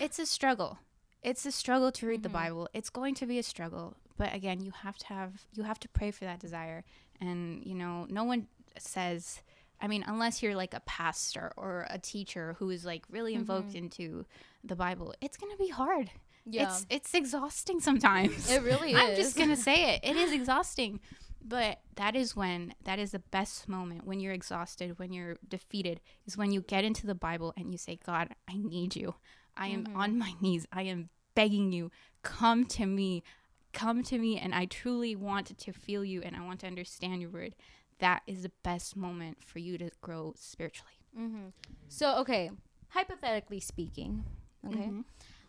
It's 0.00 0.18
a 0.18 0.26
struggle. 0.26 0.78
It's 1.22 1.44
a 1.46 1.52
struggle 1.52 1.90
to 1.92 2.06
read 2.06 2.22
the 2.22 2.28
Mhm. 2.28 2.32
bible. 2.32 2.68
It's 2.72 2.90
going 2.90 3.14
to 3.16 3.26
be 3.26 3.38
a 3.38 3.42
struggle. 3.42 3.96
But 4.16 4.34
again 4.34 4.60
you 4.60 4.72
have 4.82 4.96
to 4.98 5.06
have 5.06 5.42
you 5.54 5.62
have 5.64 5.78
to 5.80 5.88
pray 5.88 6.10
for 6.10 6.24
that 6.24 6.40
desire. 6.40 6.84
And 7.20 7.64
you 7.64 7.74
know 7.74 8.06
no 8.08 8.24
one 8.24 8.48
says 8.78 9.42
i 9.80 9.88
mean 9.88 10.04
unless 10.06 10.40
you're 10.42 10.54
like 10.54 10.72
a 10.74 10.80
pastor 10.80 11.52
or 11.56 11.86
a 11.90 11.98
teacher 11.98 12.54
who 12.58 12.70
is 12.70 12.84
like 12.84 13.04
really 13.10 13.34
invoked 13.34 13.74
into 13.74 14.24
the 14.62 14.76
bible 14.76 15.12
it's 15.20 15.36
going 15.36 15.50
to 15.50 15.58
be 15.58 15.68
hard. 15.68 16.10
Yeah. 16.44 16.62
it's 16.68 16.86
it's 16.88 17.14
exhausting 17.14 17.80
sometimes. 17.80 18.50
It 18.50 18.62
really 18.62 18.92
is. 18.92 18.98
i'm 19.00 19.16
just 19.16 19.36
going 19.36 19.50
to 19.50 19.56
say 19.56 19.94
it. 19.94 20.00
It 20.04 20.16
is 20.16 20.32
exhausting 20.40 21.00
but 21.44 21.80
that 21.96 22.14
is 22.16 22.34
when 22.36 22.74
that 22.84 22.98
is 22.98 23.12
the 23.12 23.18
best 23.18 23.68
moment 23.68 24.04
when 24.06 24.20
you're 24.20 24.32
exhausted 24.32 24.98
when 24.98 25.12
you're 25.12 25.36
defeated 25.48 26.00
is 26.26 26.36
when 26.36 26.50
you 26.52 26.60
get 26.60 26.84
into 26.84 27.06
the 27.06 27.14
bible 27.14 27.52
and 27.56 27.70
you 27.72 27.78
say 27.78 27.98
god 28.04 28.28
i 28.48 28.56
need 28.56 28.94
you. 28.96 29.14
I 29.56 29.68
am 29.68 29.88
on 29.96 30.16
my 30.16 30.34
knees. 30.40 30.66
I 30.72 30.82
am 30.82 31.08
begging 31.34 31.72
you. 31.72 31.90
Come 32.22 32.64
to 32.66 32.86
me. 32.86 33.24
Come 33.72 34.04
to 34.04 34.16
me 34.18 34.38
and 34.38 34.54
i 34.54 34.66
truly 34.66 35.16
want 35.16 35.58
to 35.58 35.72
feel 35.72 36.04
you 36.04 36.22
and 36.22 36.36
i 36.36 36.44
want 36.44 36.60
to 36.60 36.66
understand 36.68 37.20
your 37.20 37.30
word. 37.30 37.54
That 37.98 38.22
is 38.28 38.44
the 38.44 38.52
best 38.62 38.96
moment 38.96 39.38
for 39.44 39.58
you 39.58 39.76
to 39.78 39.90
grow 40.00 40.34
spiritually. 40.38 40.92
Mm-hmm. 41.18 41.48
So, 41.88 42.16
okay, 42.18 42.50
hypothetically 42.90 43.58
speaking, 43.58 44.24
okay, 44.64 44.88
Mhm. 44.90 45.04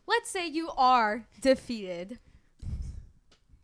let's 0.07 0.29
say 0.31 0.47
you 0.47 0.71
are 0.75 1.27
defeated. 1.41 2.17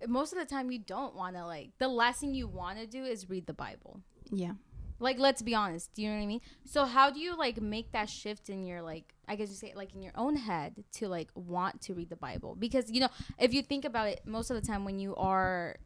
Most 0.07 0.33
of 0.33 0.39
the 0.39 0.45
time, 0.45 0.71
you 0.71 0.79
don't 0.79 1.15
want 1.15 1.35
to, 1.35 1.45
like, 1.45 1.71
the 1.77 1.87
last 1.87 2.19
thing 2.21 2.33
you 2.33 2.47
want 2.47 2.79
to 2.79 2.87
do 2.87 3.03
is 3.03 3.29
read 3.29 3.45
the 3.47 3.53
Bible. 3.53 4.01
yeah 4.31 4.53
Like, 4.99 5.19
let's 5.19 5.41
be 5.41 5.53
honest. 5.53 5.93
Do 5.93 6.01
you 6.01 6.09
know 6.09 6.15
what 6.15 6.23
I 6.23 6.27
mean? 6.27 6.41
So, 6.63 6.85
how 6.85 7.09
do 7.09 7.19
you, 7.19 7.35
like, 7.37 7.61
make 7.61 7.91
that 7.91 8.09
shift 8.09 8.49
in 8.49 8.65
your, 8.65 8.81
like, 8.81 9.13
I 9.27 9.35
guess 9.35 9.49
you 9.49 9.55
say, 9.55 9.73
like, 9.75 9.93
in 9.93 10.01
your 10.01 10.13
own 10.15 10.35
head 10.35 10.83
to, 10.93 11.07
like, 11.07 11.29
want 11.35 11.81
to 11.81 11.93
read 11.93 12.09
the 12.09 12.15
Bible? 12.15 12.55
Because, 12.55 12.89
you 12.89 13.01
know, 13.01 13.09
if 13.37 13.53
you 13.53 13.61
think 13.61 13.83
about 13.85 14.07
it, 14.07 14.21
most 14.25 14.49
of 14.51 14.55
the 14.59 14.65
time 14.65 14.85
when 14.85 14.99
you 14.99 15.15
are 15.15 15.77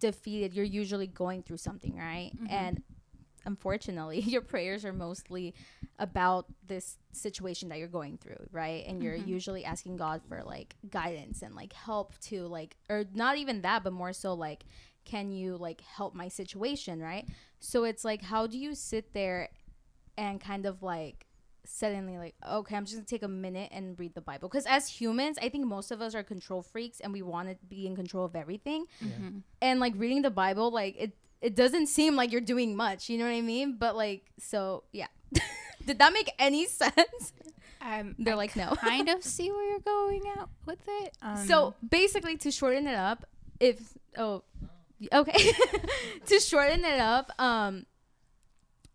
defeated, 0.00 0.54
you're 0.54 0.64
usually 0.64 1.06
going 1.06 1.42
through 1.42 1.58
something, 1.58 1.96
right? 1.96 2.32
Mm-hmm. 2.34 2.46
And 2.50 2.82
unfortunately, 3.44 4.20
your 4.26 4.42
prayers 4.42 4.84
are 4.84 4.92
mostly 4.92 5.54
about 5.98 6.46
this 6.66 6.98
situation 7.12 7.68
that 7.68 7.78
you're 7.78 7.88
going 7.88 8.18
through, 8.18 8.48
right? 8.52 8.84
And 8.86 9.02
you're 9.02 9.16
mm-hmm. 9.16 9.28
usually 9.28 9.64
asking 9.64 9.96
God 9.96 10.22
for 10.28 10.42
like 10.42 10.76
guidance 10.90 11.42
and 11.42 11.54
like 11.54 11.72
help 11.72 12.18
to 12.22 12.46
like 12.46 12.76
or 12.88 13.04
not 13.14 13.36
even 13.38 13.62
that, 13.62 13.84
but 13.84 13.92
more 13.92 14.12
so 14.12 14.34
like 14.34 14.64
can 15.04 15.30
you 15.30 15.56
like 15.56 15.82
help 15.82 16.14
my 16.14 16.28
situation, 16.28 17.00
right? 17.00 17.26
So 17.60 17.84
it's 17.84 18.04
like 18.04 18.22
how 18.22 18.46
do 18.46 18.58
you 18.58 18.74
sit 18.74 19.12
there 19.12 19.50
and 20.16 20.40
kind 20.40 20.66
of 20.66 20.82
like 20.82 21.26
suddenly 21.66 22.18
like 22.18 22.34
okay 22.46 22.76
i'm 22.76 22.84
just 22.84 22.94
gonna 22.94 23.06
take 23.06 23.22
a 23.22 23.28
minute 23.28 23.70
and 23.72 23.98
read 23.98 24.14
the 24.14 24.20
bible. 24.20 24.48
Because 24.48 24.66
as 24.66 24.88
humans 24.88 25.38
i 25.40 25.48
think 25.48 25.66
most 25.66 25.90
of 25.90 26.00
us 26.00 26.14
are 26.14 26.22
control 26.22 26.62
freaks 26.62 27.00
and 27.00 27.12
we 27.12 27.22
want 27.22 27.48
to 27.48 27.56
be 27.66 27.86
in 27.86 27.96
control 27.96 28.24
of 28.24 28.36
everything. 28.36 28.86
Mm-hmm. 29.02 29.38
And 29.62 29.80
like 29.80 29.94
reading 29.96 30.22
the 30.22 30.30
bible 30.30 30.70
like 30.70 30.94
it 30.98 31.12
it 31.44 31.54
doesn't 31.54 31.88
seem 31.88 32.16
like 32.16 32.32
you're 32.32 32.40
doing 32.40 32.74
much 32.74 33.10
you 33.10 33.18
know 33.18 33.26
what 33.26 33.34
i 33.34 33.42
mean? 33.42 33.76
But 33.78 33.94
like 33.94 34.22
so 34.38 34.84
yeah. 34.92 35.08
Did 35.86 35.98
that 35.98 36.12
make 36.14 36.32
any 36.38 36.66
sense? 36.82 37.34
Um, 37.82 38.14
they're 38.18 38.32
I 38.32 38.36
like 38.36 38.56
no. 38.56 38.74
kind 38.76 39.10
of 39.10 39.22
see 39.36 39.52
where 39.52 39.68
you're 39.68 39.78
going 39.80 40.22
out 40.38 40.48
with 40.64 40.78
it 40.88 41.12
um, 41.20 41.46
so 41.46 41.74
basically 41.86 42.38
to 42.38 42.50
shorten 42.50 42.86
it 42.86 42.94
up 42.94 43.26
if 43.60 43.78
oh 44.16 44.42
okay. 45.12 45.52
To 46.26 46.40
shorten 46.40 46.82
it 46.84 46.98
up 46.98 47.30
um 47.38 47.84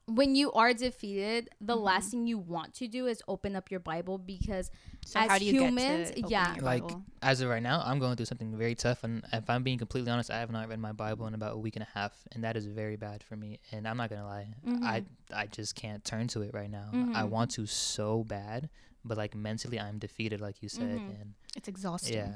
when 0.10 0.36
you 0.36 0.52
are 0.54 0.74
defeated, 0.74 1.50
the 1.62 1.76
mm-hmm. 1.76 1.84
last 1.84 2.12
thing 2.12 2.28
you 2.28 2.38
want 2.38 2.74
to 2.76 2.88
do 2.88 3.08
is 3.08 3.22
open 3.28 3.56
up 3.56 3.72
your 3.72 3.80
Bible 3.80 4.18
because 4.18 4.72
So 5.06 5.20
as 5.20 5.30
how 5.30 5.38
do 5.38 5.46
you 5.46 5.52
humans, 5.52 6.12
get 6.12 6.26
to 6.26 6.30
yeah, 6.30 6.56
your 6.56 6.64
like 6.64 6.84
as 7.22 7.42
of 7.42 7.50
right 7.50 7.62
now, 7.62 7.82
I'm 7.86 8.00
going 8.00 8.16
through 8.16 8.26
something 8.26 8.58
very 8.58 8.76
tough, 8.76 9.04
and 9.04 9.24
if 9.32 9.50
I'm 9.50 9.64
being 9.64 9.78
completely 9.78 10.12
honest, 10.12 10.32
I 10.32 10.40
have 10.40 10.52
not 10.52 10.68
read 10.70 10.80
my 10.80 10.92
Bible 10.92 11.28
in 11.28 11.34
about 11.34 11.54
a 11.54 11.58
week 11.58 11.76
and 11.76 11.84
a 11.84 11.98
half, 11.98 12.14
and 12.32 12.44
that 12.44 12.58
is 12.58 12.66
very 12.66 12.96
bad 12.96 13.24
for 13.24 13.36
me. 13.36 13.60
And 13.72 13.88
I'm 13.88 13.98
not 13.98 14.10
gonna 14.10 14.26
lie, 14.26 14.48
I 14.66 14.70
mm-hmm. 14.70 15.34
I 15.34 15.46
just 15.48 15.76
can't 15.76 16.04
turn 16.04 16.28
to 16.30 16.42
it 16.42 16.52
right 16.54 16.70
now. 16.70 16.90
I 16.92 16.96
mm-hmm. 16.96 17.30
want 17.30 17.52
to 17.52 17.66
so 17.66 18.24
bad, 18.24 18.70
but 19.06 19.18
like 19.18 19.36
mentally, 19.36 19.80
I'm 19.80 20.00
defeated, 20.00 20.42
like 20.42 20.62
you 20.62 20.70
said, 20.70 20.84
and 20.90 21.34
It's 21.56 21.68
exhausting. 21.68 22.16
yeah, 22.16 22.34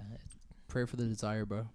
Pray 0.68 0.86
for 0.86 0.96
the 0.96 1.06
desire, 1.06 1.46
bro. 1.46 1.68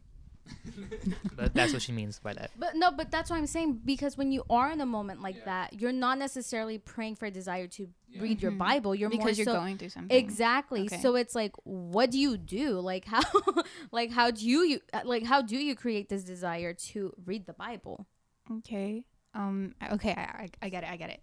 but 1.36 1.54
that's 1.54 1.72
what 1.72 1.82
she 1.82 1.92
means 1.92 2.18
by 2.18 2.32
that. 2.34 2.50
But 2.58 2.74
no, 2.74 2.90
but 2.90 3.10
that's 3.10 3.30
what 3.30 3.36
I'm 3.36 3.46
saying 3.46 3.80
because 3.84 4.16
when 4.16 4.32
you 4.32 4.44
are 4.50 4.70
in 4.70 4.80
a 4.80 4.86
moment 4.86 5.22
like 5.22 5.44
that, 5.44 5.80
you're 5.80 5.92
not 5.92 6.18
necessarily 6.18 6.78
praying 6.78 7.16
for 7.16 7.26
a 7.26 7.30
desire 7.30 7.66
to 7.68 7.88
read 8.18 8.40
your 8.42 8.50
Bible. 8.52 8.94
You're 8.94 9.10
more 9.10 9.18
because 9.18 9.38
you're 9.38 9.44
so- 9.44 9.54
going 9.54 9.78
through 9.78 9.90
something. 9.90 10.16
Exactly. 10.16 10.82
Okay. 10.86 10.98
So 11.00 11.16
it's 11.16 11.34
like, 11.34 11.52
what 11.64 12.10
do 12.10 12.18
you 12.18 12.36
do? 12.36 12.80
Like 12.80 13.04
how, 13.04 13.22
like 13.92 14.10
how 14.10 14.30
do 14.30 14.46
you, 14.46 14.80
like 15.04 15.24
how 15.24 15.42
do 15.42 15.56
you 15.56 15.74
create 15.74 16.08
this 16.08 16.24
desire 16.24 16.72
to 16.74 17.12
read 17.24 17.46
the 17.46 17.52
Bible? 17.54 18.06
Okay. 18.50 19.04
Um. 19.34 19.74
Okay. 19.92 20.12
I, 20.12 20.20
I, 20.20 20.48
I 20.62 20.68
get 20.68 20.84
it. 20.84 20.90
I 20.90 20.96
get 20.96 21.10
it. 21.10 21.20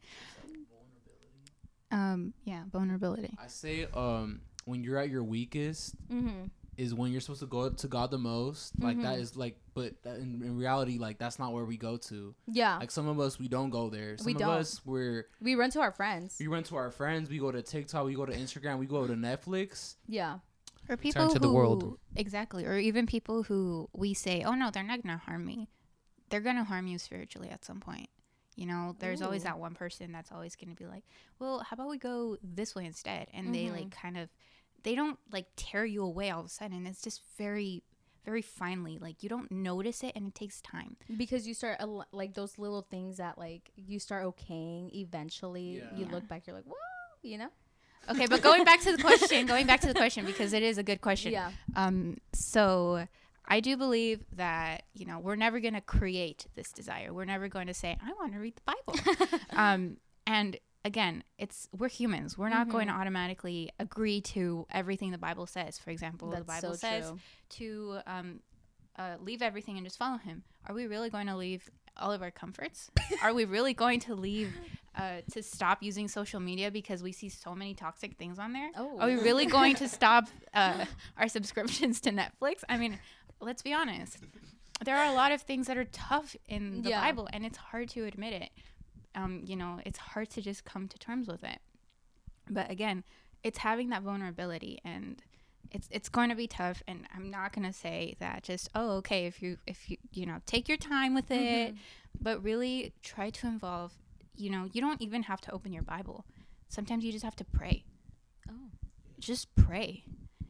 Um. 1.91 2.33
Yeah. 2.43 2.63
Vulnerability. 2.71 3.33
I 3.41 3.47
say 3.47 3.87
um 3.93 4.41
when 4.65 4.83
you're 4.83 4.97
at 4.97 5.09
your 5.09 5.23
weakest 5.23 5.95
Mm-hmm. 6.09 6.45
Is 6.77 6.93
when 6.93 7.11
you're 7.11 7.21
supposed 7.21 7.41
to 7.41 7.45
go 7.45 7.69
to 7.69 7.87
God 7.87 8.11
the 8.11 8.17
most. 8.17 8.73
Like 8.79 9.01
that 9.01 9.13
mm-hmm. 9.13 9.21
is 9.21 9.35
like, 9.35 9.57
but 9.73 10.01
that 10.03 10.17
in, 10.17 10.41
in 10.43 10.57
reality, 10.57 10.97
like 10.97 11.17
that's 11.17 11.39
not 11.39 11.53
where 11.53 11.65
we 11.65 11.77
go 11.77 11.97
to. 11.97 12.35
Yeah. 12.47 12.77
Like 12.77 12.91
some 12.91 13.07
of 13.07 13.19
us, 13.19 13.39
we 13.39 13.47
don't 13.47 13.69
go 13.69 13.89
there. 13.89 14.17
Some 14.17 14.25
We 14.25 14.33
of 14.33 14.39
don't. 14.39 14.49
us, 14.49 14.81
we're 14.85 15.27
we 15.41 15.55
run 15.55 15.71
to 15.71 15.81
our 15.81 15.91
friends. 15.91 16.37
we 16.39 16.47
run 16.47 16.63
to 16.63 16.75
our 16.75 16.91
friends. 16.91 17.29
We 17.29 17.39
go 17.39 17.51
to 17.51 17.61
TikTok. 17.61 18.05
We 18.05 18.15
go 18.15 18.25
to 18.25 18.33
Instagram. 18.33 18.79
We 18.79 18.85
go 18.87 19.07
to 19.07 19.13
Netflix. 19.13 19.95
Yeah. 20.07 20.39
Or 20.87 20.97
people 20.97 21.29
to 21.29 21.39
the 21.39 21.47
who 21.47 21.53
world. 21.53 21.97
exactly, 22.15 22.65
or 22.65 22.77
even 22.77 23.07
people 23.07 23.41
who 23.43 23.89
we 23.91 24.13
say, 24.13 24.43
"Oh 24.43 24.53
no, 24.53 24.69
they're 24.69 24.83
not 24.83 25.01
gonna 25.01 25.17
harm 25.17 25.43
me." 25.43 25.67
They're 26.29 26.41
gonna 26.41 26.63
harm 26.63 26.85
you 26.85 26.99
spiritually 26.99 27.49
at 27.49 27.65
some 27.65 27.79
point. 27.79 28.09
You 28.55 28.67
know, 28.67 28.95
there's 28.99 29.21
always 29.21 29.43
that 29.43 29.57
one 29.59 29.73
person 29.73 30.11
that's 30.11 30.31
always 30.31 30.55
gonna 30.55 30.75
be 30.75 30.85
like, 30.85 31.03
"Well, 31.39 31.59
how 31.59 31.73
about 31.73 31.89
we 31.89 31.97
go 31.97 32.37
this 32.43 32.75
way 32.75 32.85
instead?" 32.85 33.29
And 33.33 33.53
they 33.53 33.65
mm-hmm. 33.65 33.75
like 33.75 33.91
kind 33.91 34.15
of, 34.15 34.29
they 34.85 34.95
don't 34.95 35.19
like 35.31 35.47
tear 35.57 35.83
you 35.83 36.03
away 36.03 36.29
all 36.29 36.39
of 36.39 36.45
a 36.45 36.49
sudden. 36.49 36.87
It's 36.87 37.01
just 37.01 37.21
very, 37.37 37.83
very 38.23 38.41
finely. 38.41 38.97
Like 38.97 39.21
you 39.23 39.27
don't 39.29 39.51
notice 39.51 40.03
it, 40.03 40.13
and 40.15 40.27
it 40.27 40.35
takes 40.35 40.61
time. 40.61 40.95
Because 41.17 41.45
you 41.47 41.53
start 41.53 41.79
like 42.13 42.33
those 42.35 42.57
little 42.57 42.83
things 42.83 43.17
that 43.17 43.37
like 43.37 43.71
you 43.75 43.99
start 43.99 44.23
okaying 44.23 44.93
eventually. 44.95 45.81
You 45.97 46.05
Yeah. 46.05 46.11
look 46.11 46.27
back, 46.29 46.47
you're 46.47 46.55
like, 46.55 46.65
whoa, 46.65 46.75
you 47.21 47.37
know? 47.37 47.49
Okay, 48.07 48.27
but 48.27 48.41
going 48.43 48.63
back 48.63 48.81
to 48.81 48.95
the 48.95 49.01
question, 49.01 49.47
going 49.47 49.65
back 49.65 49.81
to 49.81 49.87
the 49.87 49.95
question 49.95 50.25
because 50.25 50.53
it 50.53 50.61
is 50.61 50.77
a 50.77 50.83
good 50.83 51.01
question. 51.01 51.31
Yeah. 51.31 51.49
Um, 51.75 52.17
so 52.33 53.07
I 53.47 53.59
do 53.59 53.75
believe 53.77 54.23
that 54.35 54.83
you 54.93 55.05
know 55.07 55.17
we're 55.19 55.35
never 55.35 55.59
going 55.59 55.73
to 55.73 55.81
create 55.81 56.45
this 56.55 56.71
desire. 56.71 57.11
We're 57.11 57.25
never 57.25 57.47
going 57.47 57.65
to 57.67 57.73
say 57.73 57.97
I 58.01 58.13
want 58.13 58.33
to 58.33 58.39
read 58.39 58.55
the 58.55 58.61
Bible. 58.73 59.39
um, 59.51 59.97
and 60.27 60.57
again, 60.85 61.23
it's 61.37 61.67
we're 61.77 61.89
humans. 61.89 62.37
We're 62.37 62.49
not 62.49 62.69
going 62.69 62.87
to 62.87 62.93
automatically 62.93 63.71
agree 63.79 64.21
to 64.21 64.65
everything 64.71 65.11
the 65.11 65.17
Bible 65.17 65.47
says. 65.47 65.77
For 65.77 65.89
example, 65.89 66.29
the 66.29 66.43
Bible 66.43 66.73
so 66.73 66.77
says 66.77 67.11
to 67.49 67.97
um, 68.05 68.39
uh, 68.97 69.15
leave 69.19 69.41
everything 69.41 69.77
and 69.77 69.85
just 69.85 69.97
follow 69.97 70.17
Him. 70.17 70.43
Are 70.67 70.73
we 70.75 70.87
really 70.87 71.09
going 71.09 71.27
to 71.27 71.35
leave 71.35 71.69
all 71.97 72.11
of 72.11 72.21
our 72.21 72.31
comforts? 72.31 72.89
Are 73.21 73.33
we 73.33 73.45
really 73.45 73.73
going 73.73 73.99
to 74.01 74.15
leave 74.15 74.53
uh, 74.95 75.21
to 75.31 75.41
stop 75.41 75.81
using 75.81 76.07
social 76.07 76.39
media 76.39 76.71
because 76.71 77.01
we 77.01 77.11
see 77.11 77.29
so 77.29 77.55
many 77.55 77.73
toxic 77.73 78.15
things 78.17 78.39
on 78.39 78.53
there? 78.53 78.69
Oh. 78.77 78.99
Are 78.99 79.07
we 79.07 79.15
really 79.15 79.45
going 79.57 79.75
to 79.75 79.89
stop 79.89 80.27
uh, 80.53 80.85
our 81.17 81.27
subscriptions 81.27 81.99
to 82.01 82.11
Netflix? 82.11 82.63
I 82.69 82.77
mean, 82.77 82.99
let's 83.41 83.61
be 83.61 83.73
honest. 83.73 84.17
There 84.83 84.95
are 84.95 85.09
a 85.09 85.13
lot 85.13 85.31
of 85.31 85.41
things 85.41 85.67
that 85.67 85.77
are 85.77 85.85
tough 85.85 86.35
in 86.47 86.81
the 86.83 86.89
Yeah. 86.89 87.01
Bible, 87.01 87.29
and 87.31 87.45
it's 87.45 87.57
hard 87.57 87.89
to 87.89 88.05
admit 88.05 88.33
it. 88.33 88.49
Um, 89.15 89.41
you 89.45 89.55
know, 89.55 89.79
it's 89.85 89.97
hard 89.97 90.29
to 90.31 90.41
just 90.41 90.65
come 90.65 90.87
to 90.87 90.97
terms 90.97 91.27
with 91.27 91.43
it. 91.43 91.59
But 92.49 92.69
again, 92.69 93.03
it's 93.43 93.59
having 93.59 93.89
that 93.89 94.03
vulnerability, 94.03 94.79
and 94.83 95.21
it's 95.71 95.87
it's 95.91 96.09
going 96.09 96.29
to 96.29 96.35
be 96.35 96.47
tough. 96.47 96.83
And 96.87 97.07
I'm 97.15 97.31
not 97.31 97.53
going 97.53 97.65
to 97.65 97.73
say 97.73 98.15
that 98.19 98.43
just 98.43 98.69
oh 98.75 98.91
okay 98.97 99.25
if 99.25 99.41
you 99.41 99.57
if 99.65 99.89
you 99.89 99.97
you 100.11 100.25
know 100.25 100.39
take 100.45 100.67
your 100.67 100.77
time 100.77 101.13
with 101.15 101.31
it, 101.31 101.73
but 102.21 102.43
really 102.43 102.93
try 103.01 103.29
to 103.29 103.47
involve. 103.47 103.93
You 104.35 104.49
know, 104.49 104.69
you 104.73 104.81
don't 104.81 105.01
even 105.01 105.23
have 105.23 105.39
to 105.41 105.51
open 105.51 105.71
your 105.73 105.83
Bible. 105.83 106.25
Sometimes 106.67 107.03
you 107.05 107.11
just 107.11 107.23
have 107.23 107.37
to 107.37 107.45
pray 107.45 107.85
Oh. 108.49 108.69
just 109.19 109.55
pray 109.55 110.03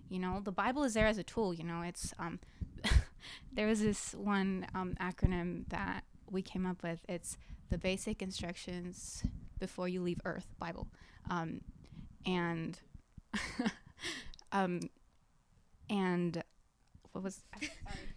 you 0.10 0.20
know 0.20 0.42
the 0.44 0.52
bible 0.52 0.84
is 0.84 0.94
there 0.94 1.08
as 1.08 1.18
a 1.18 1.24
tool 1.24 1.54
you 1.54 1.64
know 1.64 1.82
it's 1.82 2.14
um 2.20 2.40
there 3.54 3.68
was 3.68 3.82
this 3.82 4.14
one 4.14 4.68
um, 4.76 4.96
acronym 5.00 5.68
that 5.70 6.04
we 6.30 6.42
came 6.42 6.66
up 6.66 6.84
with 6.84 7.00
it's 7.08 7.38
the 7.70 7.78
basic 7.78 8.22
instructions 8.22 9.24
before 9.60 9.88
you 9.88 10.02
leave 10.02 10.20
earth 10.26 10.54
bible 10.60 10.88
um, 11.30 11.62
and 12.26 12.80
um 14.52 14.80
and 15.90 16.44
what 17.12 17.24
was 17.24 17.42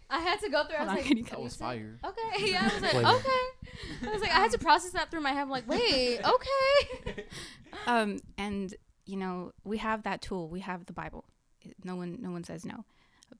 I 0.09 0.19
had 0.19 0.39
to 0.41 0.49
go 0.49 0.63
through. 0.65 0.77
I 0.77 0.81
was 0.81 0.89
on, 0.89 0.95
like, 0.95 1.29
That 1.29 1.41
was 1.41 1.55
fire. 1.55 1.99
okay. 2.03 2.45
Yeah, 2.51 2.61
I 2.69 2.73
was 2.73 2.81
like, 2.81 2.95
okay. 2.95 4.07
I 4.07 4.11
was 4.11 4.21
like, 4.21 4.31
I 4.31 4.39
had 4.39 4.51
to 4.51 4.57
process 4.57 4.91
that 4.91 5.09
through 5.11 5.21
my 5.21 5.31
head. 5.31 5.41
I'm 5.43 5.49
like, 5.49 5.69
wait, 5.69 6.19
okay. 6.25 7.25
um 7.87 8.19
and 8.37 8.73
you 9.05 9.15
know 9.17 9.51
we 9.63 9.77
have 9.77 10.03
that 10.03 10.21
tool 10.21 10.49
we 10.49 10.59
have 10.59 10.85
the 10.85 10.93
bible 10.93 11.25
no 11.83 11.95
one 11.95 12.17
no 12.21 12.29
one 12.31 12.43
says 12.43 12.63
no 12.65 12.85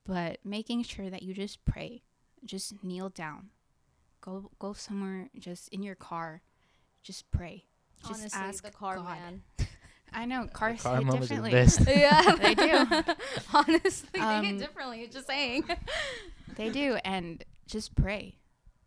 but 0.06 0.40
making 0.44 0.82
sure 0.84 1.10
that 1.10 1.22
you 1.24 1.34
just 1.34 1.64
pray 1.66 2.02
just 2.44 2.84
kneel 2.84 3.10
down 3.10 3.50
go 4.22 4.52
go 4.60 4.74
somewhere 4.74 5.30
just 5.38 5.70
in 5.70 5.84
your 5.84 5.96
car 5.96 6.42
just 7.04 7.30
pray 7.32 7.66
just 8.08 8.20
Honestly, 8.22 8.40
ask 8.42 8.64
the 8.64 8.72
car 8.72 8.96
God. 8.98 9.06
man. 9.06 9.42
i 10.14 10.26
know 10.26 10.48
cars 10.52 10.82
Car 10.82 10.98
hit 10.98 11.06
mom 11.06 11.22
is 11.22 11.30
the 11.30 11.42
best. 11.42 11.82
Yeah, 11.88 12.36
they 12.42 12.56
do 12.56 12.86
Honestly, 13.54 14.10
they 14.14 14.20
Um, 14.20 14.44
hit 14.46 14.58
differently. 14.60 15.08
Just 15.12 15.28
saying. 15.28 15.64
they 16.56 16.70
do 16.70 16.98
and 17.06 17.44
just 17.68 17.96
pray 17.96 18.36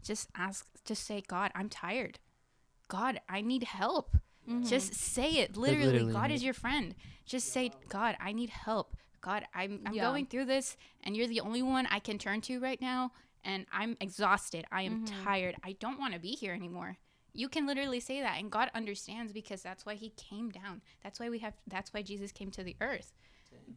just 0.02 0.28
ask 0.36 0.66
just 0.84 1.04
say 1.06 1.22
god 1.28 1.52
i'm 1.54 1.68
tired 1.68 2.18
god 2.88 3.20
i 3.28 3.40
need 3.40 3.62
help 3.62 4.16
just 4.64 4.92
say 4.94 5.30
it 5.34 5.56
literally, 5.56 5.86
literally 5.86 6.12
god 6.12 6.28
need- 6.28 6.34
is 6.34 6.42
your 6.42 6.52
friend 6.54 6.96
just 7.24 7.52
say 7.52 7.70
god 7.88 8.16
i 8.20 8.32
need 8.32 8.50
help 8.50 8.96
god 9.20 9.44
i'm, 9.54 9.80
I'm 9.86 9.94
Yeah. 9.94 10.02
going 10.02 10.26
through 10.26 10.46
this 10.46 10.76
and 11.04 11.16
you're 11.16 11.28
the 11.28 11.40
only 11.40 11.62
one 11.62 11.86
i 11.86 12.00
can 12.00 12.18
turn 12.18 12.40
to 12.42 12.58
right 12.58 12.80
now 12.80 13.12
and 13.44 13.66
i'm 13.72 13.96
exhausted. 14.00 14.64
I 14.70 14.82
am 14.82 15.04
mm-hmm. 15.04 15.24
tired. 15.24 15.56
I 15.64 15.76
don't 15.80 15.98
want 15.98 16.14
to 16.14 16.20
be 16.20 16.32
here 16.32 16.54
anymore. 16.54 16.98
You 17.34 17.48
can 17.48 17.66
literally 17.66 18.00
say 18.00 18.20
that 18.20 18.38
and 18.38 18.50
god 18.50 18.70
understands 18.74 19.32
because 19.32 19.62
that's 19.62 19.86
why 19.86 19.94
he 19.94 20.10
came 20.10 20.50
down. 20.50 20.82
That's 21.02 21.20
why 21.20 21.30
we 21.30 21.38
have 21.40 21.54
that's 21.66 21.92
why 21.92 22.02
jesus 22.02 22.32
came 22.32 22.50
to 22.52 22.62
the 22.62 22.76
earth. 22.80 23.12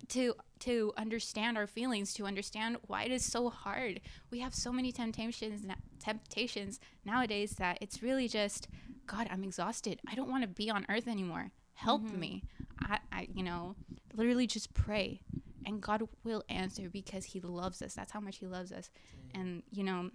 To 0.09 0.35
to 0.59 0.93
understand 0.97 1.57
our 1.57 1.67
feelings 1.67 2.13
to 2.15 2.25
understand 2.25 2.77
why 2.87 3.03
it 3.03 3.11
is 3.11 3.23
so 3.23 3.49
hard. 3.49 4.01
We 4.31 4.39
have 4.39 4.53
so 4.53 4.71
many 4.71 4.91
temptations 4.91 5.63
na- 5.63 5.75
temptations 5.99 6.79
nowadays 7.03 7.51
that 7.53 7.77
it's 7.81 8.01
really 8.01 8.27
just 8.27 8.67
god 9.05 9.27
i'm 9.31 9.43
exhausted. 9.43 9.99
I 10.07 10.15
don't 10.15 10.29
want 10.29 10.43
to 10.43 10.47
be 10.47 10.69
on 10.69 10.85
earth 10.89 11.07
anymore. 11.07 11.51
Help 11.73 12.03
mm-hmm. 12.03 12.19
me. 12.19 12.43
I, 12.81 12.99
I 13.11 13.27
you 13.33 13.43
know 13.43 13.75
literally 14.13 14.47
just 14.47 14.73
pray 14.73 15.21
and 15.65 15.81
god 15.81 16.01
will 16.23 16.43
answer 16.49 16.89
because 16.89 17.25
he 17.25 17.39
loves 17.41 17.81
us 17.81 17.93
that's 17.93 18.11
how 18.11 18.19
much 18.19 18.37
he 18.37 18.45
loves 18.45 18.71
us 18.71 18.89
and 19.33 19.63
you 19.71 19.83
know 19.83 20.09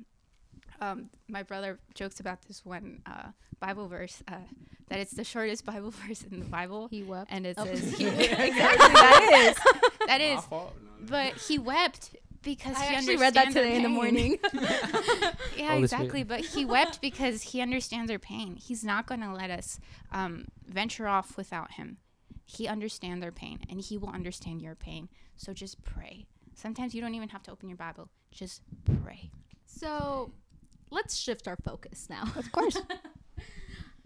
um, 0.80 1.10
my 1.28 1.42
brother 1.42 1.78
jokes 1.94 2.20
about 2.20 2.42
this 2.48 2.64
one 2.64 3.02
uh, 3.06 3.28
Bible 3.60 3.86
verse 3.88 4.22
uh, 4.28 4.36
that 4.88 4.98
it's 4.98 5.12
the 5.12 5.24
shortest 5.24 5.64
Bible 5.72 5.90
verse 5.90 6.22
in 6.22 6.38
the 6.38 6.46
Bible. 6.46 6.88
He 6.88 7.02
wept. 7.02 7.30
and 7.30 7.46
it 7.46 7.56
Oh. 7.58 7.64
says 7.66 7.96
he, 7.98 8.06
exactly 8.06 8.48
that 8.56 9.54
is 9.58 9.74
that 10.06 10.20
My 10.20 10.24
is. 10.38 10.44
fault. 10.46 10.74
No, 10.82 10.88
no. 11.00 11.06
But 11.06 11.34
he 11.42 11.58
wept 11.58 12.16
because 12.42 12.76
I 12.76 12.86
he 12.86 12.94
actually 12.96 13.16
read 13.18 13.34
that 13.34 13.48
understands 13.48 13.56
our 13.56 13.62
today 13.64 13.76
in 13.76 13.82
the 13.82 13.88
morning. 13.90 14.38
yeah, 15.56 15.68
Holy 15.72 15.82
exactly. 15.82 16.08
Spirit. 16.22 16.28
But 16.28 16.40
he 16.40 16.64
wept 16.64 17.00
because 17.02 17.42
he 17.42 17.60
understands 17.60 18.10
our 18.10 18.18
pain. 18.18 18.56
He's 18.56 18.82
not 18.82 19.06
going 19.06 19.20
to 19.20 19.32
let 19.32 19.50
us 19.50 19.78
um, 20.12 20.46
venture 20.66 21.06
off 21.06 21.36
without 21.36 21.72
him. 21.72 21.98
He 22.50 22.66
understands 22.66 23.20
their 23.20 23.30
pain, 23.30 23.60
and 23.70 23.80
he 23.80 23.96
will 23.96 24.10
understand 24.10 24.60
your 24.60 24.74
pain. 24.74 25.08
So 25.36 25.52
just 25.52 25.84
pray. 25.84 26.26
Sometimes 26.54 26.94
you 26.94 27.00
don't 27.00 27.14
even 27.14 27.28
have 27.28 27.42
to 27.44 27.52
open 27.52 27.68
your 27.68 27.78
Bible. 27.78 28.08
Just 28.32 28.62
pray. 29.04 29.30
So, 29.66 30.32
let's 30.90 31.16
shift 31.16 31.46
our 31.46 31.56
focus 31.56 32.08
now. 32.10 32.24
Of 32.36 32.50
course. 32.52 32.76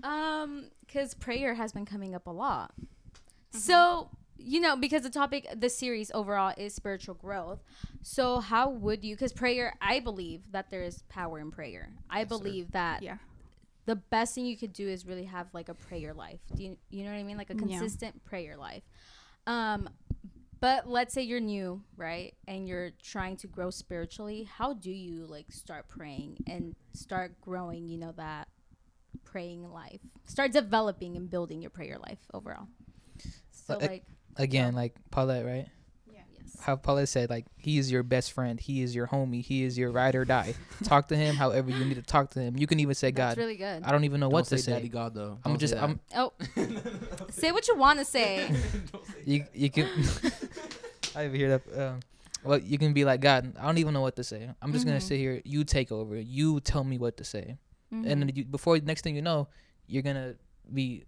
Um, 0.02 0.66
because 0.80 1.14
prayer 1.14 1.54
has 1.54 1.72
been 1.72 1.86
coming 1.86 2.14
up 2.14 2.26
a 2.26 2.30
lot. 2.30 2.74
So, 3.52 4.10
you 4.36 4.60
know, 4.60 4.76
because 4.76 5.00
the 5.00 5.08
topic, 5.08 5.48
the 5.56 5.70
series 5.70 6.10
overall 6.12 6.52
is 6.58 6.74
spiritual 6.74 7.14
growth. 7.14 7.62
So, 8.02 8.40
how 8.40 8.68
would 8.68 9.02
you, 9.02 9.14
because 9.14 9.32
prayer, 9.32 9.72
I 9.80 10.00
believe 10.00 10.52
that 10.52 10.70
there 10.70 10.82
is 10.82 11.02
power 11.08 11.38
in 11.38 11.50
prayer. 11.50 11.88
I 12.10 12.24
believe 12.24 12.72
that 12.72 13.02
yeah. 13.02 13.16
The 13.86 13.96
best 13.96 14.34
thing 14.34 14.46
you 14.46 14.56
could 14.56 14.72
do 14.72 14.88
is 14.88 15.06
really 15.06 15.24
have 15.24 15.48
like 15.52 15.68
a 15.68 15.74
prayer 15.74 16.14
life. 16.14 16.40
Do 16.54 16.62
you, 16.64 16.76
you 16.90 17.04
know 17.04 17.10
what 17.10 17.16
I 17.18 17.22
mean? 17.22 17.36
Like 17.36 17.50
a 17.50 17.54
Yeah. 17.54 17.78
consistent 17.78 18.24
prayer 18.24 18.56
life. 18.56 18.82
Um, 19.46 19.88
but 20.60 20.88
let's 20.88 21.12
say 21.12 21.22
you're 21.22 21.40
new, 21.40 21.82
right? 21.96 22.34
And 22.48 22.66
you're 22.66 22.90
trying 23.02 23.36
to 23.38 23.46
grow 23.46 23.70
spiritually. 23.70 24.44
How 24.44 24.72
do 24.72 24.90
you 24.90 25.26
like 25.26 25.52
start 25.52 25.88
praying 25.88 26.38
and 26.46 26.74
start 26.94 27.38
growing, 27.42 27.88
you 27.88 27.98
know, 27.98 28.12
that 28.12 28.48
praying 29.24 29.70
life? 29.70 30.00
Start 30.24 30.52
developing 30.52 31.16
and 31.16 31.28
building 31.28 31.60
your 31.60 31.70
prayer 31.70 31.98
life 31.98 32.18
overall. 32.32 32.68
So 33.50 33.74
Well, 33.78 33.80
like 33.80 34.04
Again, 34.36 34.74
like 34.74 34.94
Paulette, 35.10 35.44
right? 35.44 35.68
Yes. 36.64 36.66
How 36.66 36.76
Paulette 36.76 37.08
said, 37.08 37.30
like 37.30 37.46
he 37.56 37.78
is 37.78 37.90
your 37.92 38.02
best 38.02 38.32
friend. 38.32 38.58
He 38.58 38.82
is 38.82 38.94
your 38.94 39.06
homie. 39.06 39.42
He 39.42 39.64
is 39.64 39.76
your 39.78 39.90
ride 39.90 40.14
or 40.14 40.24
die. 40.24 40.54
talk 40.84 41.08
to 41.08 41.16
him 41.16 41.36
however 41.36 41.70
you 41.70 41.84
need 41.84 41.94
to 41.96 42.02
talk 42.02 42.30
to 42.30 42.40
him. 42.40 42.56
You 42.56 42.66
can 42.66 42.80
even 42.80 42.94
say, 42.94 43.10
That's 43.10 43.34
God, 43.34 43.40
really 43.40 43.56
good. 43.56 43.82
I 43.82 43.92
don't 43.92 44.04
even 44.04 44.20
know 44.20 44.26
Don't 44.26 44.32
what 44.32 44.46
say 44.46 44.56
to 44.56 44.62
say. 44.62 44.72
Daddy 44.72 44.88
God 44.88 45.14
though. 45.14 45.38
I'm 45.44 45.52
Don't 45.52 45.58
just 45.60 45.74
say 45.74 45.80
I'm 45.80 46.00
Oh, 46.16 46.32
say 47.30 47.52
what 47.52 47.68
you 47.68 47.76
want 47.76 47.98
to 48.00 48.04
say. 48.04 48.50
you 49.24 49.44
you 49.54 49.70
can 49.70 49.88
I 51.16 51.26
even 51.26 51.36
hear 51.36 51.48
that 51.58 51.62
um 51.88 52.00
well 52.42 52.58
you 52.58 52.76
can 52.78 52.92
be 52.92 53.04
like 53.04 53.20
God 53.20 53.54
I 53.58 53.66
don't 53.66 53.78
even 53.78 53.94
know 53.94 54.00
what 54.02 54.16
to 54.16 54.24
say 54.24 54.48
I'm 54.60 54.72
just 54.72 54.84
gonna 54.84 54.98
Mhm. 54.98 55.02
sit 55.02 55.18
here 55.18 55.40
you 55.44 55.64
take 55.64 55.90
over 55.92 56.16
you 56.18 56.60
tell 56.60 56.84
me 56.84 56.98
what 56.98 57.16
to 57.18 57.24
say 57.24 57.56
Mm-hmm. 57.92 58.08
and 58.10 58.22
then 58.22 58.32
you, 58.34 58.44
before 58.44 58.76
next 58.78 59.02
thing 59.02 59.14
you 59.14 59.22
know 59.22 59.46
you're 59.86 60.02
gonna 60.02 60.34
be 60.72 61.04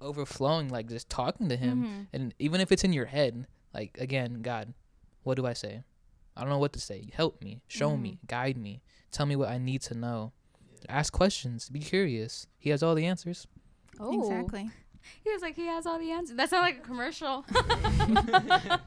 overflowing 0.00 0.68
like 0.68 0.88
just 0.88 1.08
talking 1.08 1.48
to 1.48 1.56
him 1.56 1.84
Mhm. 1.84 2.06
and 2.12 2.34
even 2.38 2.60
if 2.60 2.72
it's 2.72 2.82
in 2.82 2.92
your 2.92 3.06
head 3.06 3.46
like 3.74 3.96
again 3.98 4.42
God 4.42 4.74
what 5.22 5.36
do 5.36 5.46
I 5.46 5.52
say? 5.52 5.82
I 6.36 6.40
don't 6.40 6.50
know 6.50 6.58
what 6.58 6.72
to 6.72 6.80
say. 6.80 7.08
Help 7.12 7.42
me. 7.42 7.60
Show 7.68 7.96
me. 7.96 8.18
Guide 8.26 8.56
me. 8.56 8.82
Tell 9.10 9.26
me 9.26 9.36
what 9.36 9.48
I 9.48 9.58
need 9.58 9.82
to 9.82 9.94
know. 9.94 10.32
Ask 10.88 11.12
questions. 11.12 11.68
Be 11.68 11.78
curious. 11.78 12.46
He 12.58 12.70
has 12.70 12.82
all 12.82 12.94
the 12.94 13.06
answers. 13.06 13.46
Oh, 14.00 14.18
Exactly. 14.18 14.70
He 15.22 15.32
was 15.32 15.42
like, 15.42 15.56
he 15.56 15.66
has 15.66 15.84
all 15.84 15.98
the 15.98 16.10
answers. 16.10 16.36
That 16.36 16.48
sounds 16.50 16.62
like 16.62 16.78
a 16.78 16.80
commercial. 16.80 17.44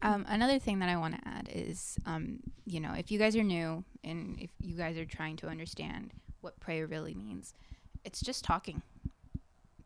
Um, 0.00 0.24
another 0.28 0.60
thing 0.60 0.78
that 0.78 0.88
I 0.88 0.96
want 0.96 1.16
to 1.16 1.28
add 1.28 1.48
is, 1.52 1.98
um, 2.06 2.38
you 2.64 2.78
know, 2.78 2.92
if 2.92 3.10
you 3.10 3.18
guys 3.18 3.34
are 3.34 3.42
new 3.42 3.84
and 4.04 4.38
if 4.38 4.50
you 4.60 4.76
guys 4.76 4.96
are 4.96 5.04
trying 5.04 5.34
to 5.38 5.48
understand 5.48 6.12
what 6.40 6.60
prayer 6.60 6.86
really 6.86 7.14
means, 7.14 7.52
it's 8.04 8.20
just 8.20 8.44
talking. 8.44 8.82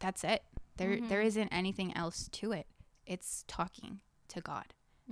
That's 0.01 0.23
it. 0.23 0.43
There, 0.77 0.99
there 1.01 1.23
isn't 1.23 1.49
anything 1.49 1.97
else 1.97 2.29
to 2.33 2.53
it. 2.53 2.67
It's 3.07 3.45
talking 3.49 4.01
to 4.33 4.41
God, 4.41 4.67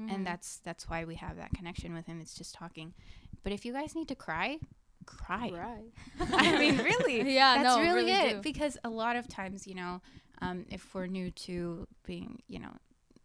and 0.09 0.27
that's 0.27 0.59
that's 0.65 0.89
why 0.89 1.05
we 1.05 1.15
have 1.17 1.37
that 1.37 1.51
connection 1.55 1.93
with 1.95 2.07
Him. 2.07 2.21
It's 2.21 2.35
just 2.35 2.55
talking. 2.55 2.95
But 3.43 3.53
if 3.53 3.65
you 3.65 3.73
guys 3.73 3.95
need 3.95 4.09
to 4.09 4.15
cry, 4.15 4.59
cry. 5.07 5.51
right. 5.53 5.93
I 6.33 6.59
mean, 6.59 6.79
really. 6.79 7.23
Yeah, 7.35 7.63
that's 7.63 7.77
no, 7.77 7.81
really, 7.83 8.05
really 8.11 8.13
it. 8.13 8.35
do. 8.37 8.41
Because 8.43 8.77
a 8.85 8.91
lot 8.91 9.17
of 9.17 9.29
times, 9.29 9.67
you 9.67 9.75
know, 9.75 10.01
um, 10.43 10.67
if 10.71 10.95
we're 10.95 11.07
new 11.07 11.31
to 11.47 11.87
being, 12.07 12.43
you 12.49 12.59
know, 12.59 12.73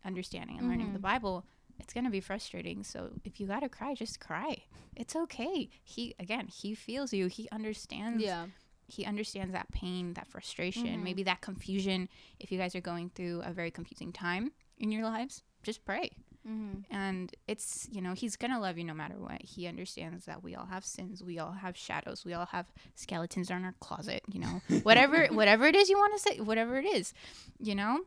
understanding 0.04 0.58
and 0.58 0.68
learning 0.70 0.94
the 0.94 1.00
Mhm. 1.00 1.10
Bible, 1.14 1.46
it's 1.80 1.94
gonna 1.94 2.10
be 2.10 2.22
frustrating. 2.22 2.84
So 2.84 3.12
if 3.24 3.40
you 3.40 3.48
gotta 3.48 3.70
cry, 3.70 3.94
just 3.96 4.20
cry. 4.20 4.64
It's 4.96 5.16
okay. 5.16 5.70
He 5.84 6.16
again, 6.20 6.48
he 6.48 6.74
feels 6.76 7.12
you. 7.14 7.28
He 7.28 7.48
understands. 7.52 8.24
Yeah. 8.24 8.48
He 8.88 9.04
understands 9.04 9.52
that 9.54 9.72
pain, 9.72 10.14
that 10.14 10.28
frustration, 10.28 10.86
Mhm. 11.00 11.04
maybe 11.04 11.24
that 11.24 11.42
confusion. 11.42 12.08
If 12.40 12.52
you 12.52 12.58
guys 12.60 12.76
are 12.76 12.82
going 12.82 13.10
through 13.10 13.42
a 13.44 13.52
very 13.52 13.72
confusing 13.72 14.14
time 14.14 14.52
in 14.78 14.92
your 14.92 15.04
lives, 15.04 15.42
just 15.66 15.84
pray. 15.86 16.12
Mm-hmm. 16.48 16.82
and 16.96 17.34
it's 17.48 17.88
you 17.92 18.02
know 18.04 18.14
he's 18.14 18.36
gonna 18.36 18.60
love 18.60 18.78
you 18.78 18.84
no 18.84 18.94
matter 18.94 19.16
what. 19.18 19.42
He 19.42 19.66
understands 19.66 20.26
that 20.26 20.44
we 20.44 20.54
all 20.56 20.68
have 20.68 20.86
sins 20.86 21.24
we 21.24 21.40
all 21.40 21.54
have 21.54 21.76
shadows 21.76 22.24
we 22.24 22.34
all 22.36 22.46
have 22.46 22.68
skeletons 22.94 23.50
in 23.50 23.66
our 23.66 23.74
closet 23.80 24.22
you 24.32 24.40
know 24.40 24.62
whatever 24.84 25.26
whatever 25.32 25.66
it 25.66 25.76
is 25.76 25.90
you 25.90 25.98
want 25.98 26.14
to 26.14 26.20
say 26.20 26.40
whatever 26.40 26.78
it 26.78 26.86
is 26.86 27.16
you 27.60 27.74
know? 27.74 28.02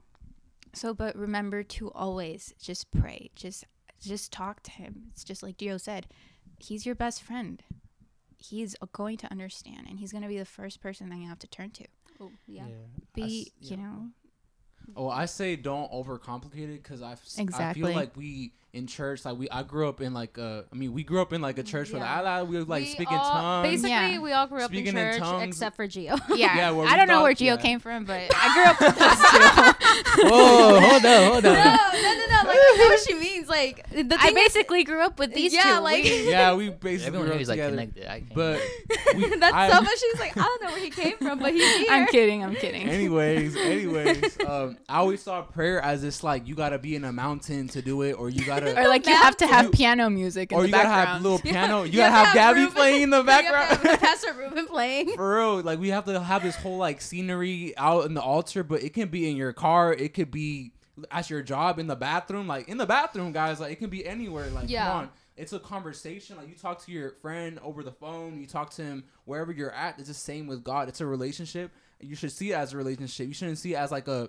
So 0.73 0.95
but 0.95 1.17
remember 1.17 1.65
to 1.65 1.91
always 1.91 2.55
just 2.63 2.93
pray 2.93 3.31
just 3.35 3.65
just 4.01 4.31
talk 4.33 4.63
to 4.63 4.71
him. 4.71 5.07
It's 5.11 5.25
just 5.25 5.43
like 5.43 5.57
Gio 5.59 5.81
said 5.81 6.07
he's 6.61 6.87
your 6.87 6.95
best 6.95 7.21
friend. 7.25 7.61
He's 8.37 8.77
going 8.93 9.17
to 9.17 9.31
understand 9.33 9.89
and 9.91 9.99
he's 9.99 10.13
going 10.13 10.23
to 10.23 10.29
be 10.29 10.39
the 10.39 10.45
first 10.45 10.81
person 10.81 11.09
that 11.09 11.17
you 11.19 11.27
have 11.29 11.41
to 11.41 11.49
turn 11.49 11.71
to. 11.71 11.85
Oh, 12.21 12.31
yeah. 12.47 12.67
be 13.15 13.23
I 13.23 13.27
s- 13.65 13.71
you 13.71 13.77
know 13.79 14.11
Oh, 14.97 15.09
I 15.09 15.27
say 15.27 15.57
don't 15.57 15.91
overcomplicate 15.93 16.75
it 16.75 16.83
because 16.83 17.03
I, 17.03 17.13
f- 17.13 17.27
I 17.39 17.43
Exactly. 17.43 17.83
feel 17.83 17.93
like 17.95 18.17
we 18.17 18.53
in 18.75 18.87
church 18.87 19.25
like 19.25 19.39
we 19.39 19.49
I 19.49 19.63
grew 19.63 19.89
up 19.89 20.03
in 20.03 20.13
like 20.13 20.37
a 20.37 20.65
I 20.71 20.77
mean 20.77 20.93
we 20.93 21.03
grew 21.03 21.23
up 21.23 21.33
in 21.33 21.41
like 21.41 21.57
a 21.57 21.63
church 21.63 21.91
where 21.91 22.03
Yeah. 22.03 22.21
like, 22.21 22.49
we 22.49 22.59
would 22.59 22.69
like 22.69 22.83
We 22.85 22.91
speak 22.91 23.11
in 23.11 23.17
all- 23.19 23.31
tongues. 23.33 23.67
Basically, 23.69 23.91
Yeah. 23.91 24.19
we 24.21 24.33
all 24.33 24.47
grew 24.47 24.61
up 24.61 24.71
Speaking 24.71 24.89
in 24.89 24.99
in 24.99 25.13
church 25.15 25.21
tongues. 25.23 25.43
except 25.49 25.75
for 25.77 25.87
Gio. 25.89 26.21
yeah, 26.37 26.55
Yeah, 26.57 26.71
where 26.73 26.87
I 26.87 26.97
don't 26.97 27.09
know 27.09 27.23
where 27.23 27.33
Gio 27.33 27.41
yeah. 27.47 27.57
came 27.57 27.81
from, 27.81 28.05
but 28.05 28.31
I 28.37 28.55
grew 28.55 28.65
up 28.65 28.81
with 28.81 28.99
those 28.99 30.23
two. 30.23 30.29
Whoa, 30.29 30.81
hold 30.81 31.07
on, 31.07 31.33
hold 31.33 31.45
no, 31.45 31.51
on. 31.51 31.57
no, 31.57 31.73
no, 32.03 32.27
no. 32.27 32.49
Like, 32.49 32.59
I 32.61 32.77
know 32.79 32.85
what 32.89 33.01
she 33.01 33.15
means. 33.15 33.49
Like, 33.49 33.89
the 33.91 34.05
thing 34.05 34.19
I 34.21 34.29
is- 34.29 34.35
basically 34.35 34.85
grew 34.85 35.01
up 35.01 35.19
with 35.19 35.33
these 35.33 35.53
Yeah, 35.55 35.77
two. 35.79 35.83
like- 35.83 36.05
yeah, 36.05 36.55
we 36.55 36.69
basically 36.71 37.07
Everyone 37.07 37.27
grew 37.29 37.37
up 37.37 37.41
is 37.41 37.49
like 37.49 37.57
together. 37.57 37.71
connected. 37.77 38.07
I. 38.11 38.23
But 38.35 38.61
we, 39.17 39.37
that's 39.39 39.55
I- 39.55 39.71
so 39.71 39.81
much. 39.81 39.99
She's 39.99 40.21
like, 40.21 40.37
I 40.37 40.43
don't 40.43 40.63
know 40.63 40.71
where 40.71 40.81
he 40.85 40.91
came 40.91 41.17
from, 41.19 41.39
but 41.39 41.53
he's 41.53 41.77
here. 41.79 41.87
I'm 41.91 42.07
kidding. 42.09 42.45
I'm 42.45 42.55
kidding. 42.55 42.89
anyways, 42.89 43.57
anyways, 43.57 44.39
um, 44.47 44.77
I 44.89 44.99
always 44.99 45.23
saw 45.23 45.43
prayer 45.43 45.81
as 45.81 46.03
this 46.03 46.23
like 46.23 46.47
you 46.47 46.55
gotta 46.55 46.79
be 46.79 46.95
in 46.97 47.05
a 47.05 47.13
mountain 47.13 47.69
to 47.69 47.83
do 47.83 48.03
it, 48.03 48.13
or 48.13 48.29
you 48.29 48.45
gotta, 48.61 48.81
or 48.81 48.89
like 48.89 49.07
you 49.07 49.15
have 49.15 49.37
to 49.39 49.47
have 49.47 49.65
You- 49.67 49.71
piano 49.71 50.11
music 50.11 50.53
in 50.53 50.59
or 50.59 50.63
the 50.63 50.69
you 50.69 50.73
gotta 50.73 50.89
have 50.89 50.97
background. 51.07 51.23
little 51.23 51.39
piano. 51.39 51.83
You, 51.85 51.91
You 51.93 51.97
gotta 51.99 52.13
have, 52.27 52.35
Gabby 52.35 52.61
Ruben- 52.61 52.75
playing 52.75 53.03
in 53.03 53.11
the 53.11 53.23
You 53.23 53.27
have 53.31 53.45
to 53.45 53.53
background. 53.83 54.01
Pastor 54.01 54.33
Ruben 54.35 54.67
playing. 54.67 55.15
For 55.17 55.37
real, 55.37 55.61
like 55.63 55.79
we 55.79 55.89
have 55.91 56.05
to 56.07 56.21
have 56.21 56.43
this 56.43 56.57
whole 56.57 56.79
like 56.79 57.01
scenery 57.01 57.77
out 57.77 58.07
in 58.07 58.15
the 58.15 58.23
altar, 58.23 58.63
but 58.63 58.83
it 58.83 58.93
can 58.95 59.09
be 59.09 59.29
in 59.31 59.37
your 59.37 59.53
car, 59.53 59.93
it 59.93 60.15
could 60.15 60.31
be 60.31 60.73
at 61.13 61.31
your 61.31 61.43
job 61.43 61.79
in 61.79 61.87
the 61.87 61.95
bathroom, 61.97 62.47
like 62.49 62.69
in 62.69 62.77
the 62.77 62.87
bathroom, 62.87 63.33
guys. 63.33 63.61
Like 63.61 63.73
it 63.73 63.77
can 63.77 63.91
be 63.91 64.05
anywhere. 64.07 64.49
Like 64.51 64.69
Yeah. 64.69 64.87
come 64.89 64.97
on, 64.97 65.11
it's 65.37 65.53
a 65.53 65.61
conversation. 65.61 66.37
Like 66.37 66.49
you 66.49 66.55
talk 66.57 66.85
to 66.87 66.93
your 66.93 67.13
friend 67.13 67.61
over 67.63 67.83
the 67.85 67.93
phone, 67.93 68.41
you 68.41 68.47
talk 68.49 68.71
to 68.71 68.83
him 68.83 69.05
wherever 69.25 69.53
you're 69.53 69.71
at. 69.73 69.99
It's 70.01 70.09
the 70.09 70.15
same 70.15 70.47
with 70.49 70.65
God. 70.65 70.89
It's 70.89 71.01
a 71.01 71.07
relationship. 71.07 71.71
You 72.01 72.17
should 72.17 72.33
see 72.33 72.51
it 72.51 72.55
as 72.55 72.73
a 72.75 72.77
relationship. 72.77 73.29
You 73.29 73.35
shouldn't 73.35 73.59
see 73.59 73.75
it 73.75 73.77
as 73.77 73.91
like 73.93 74.09
a 74.09 74.29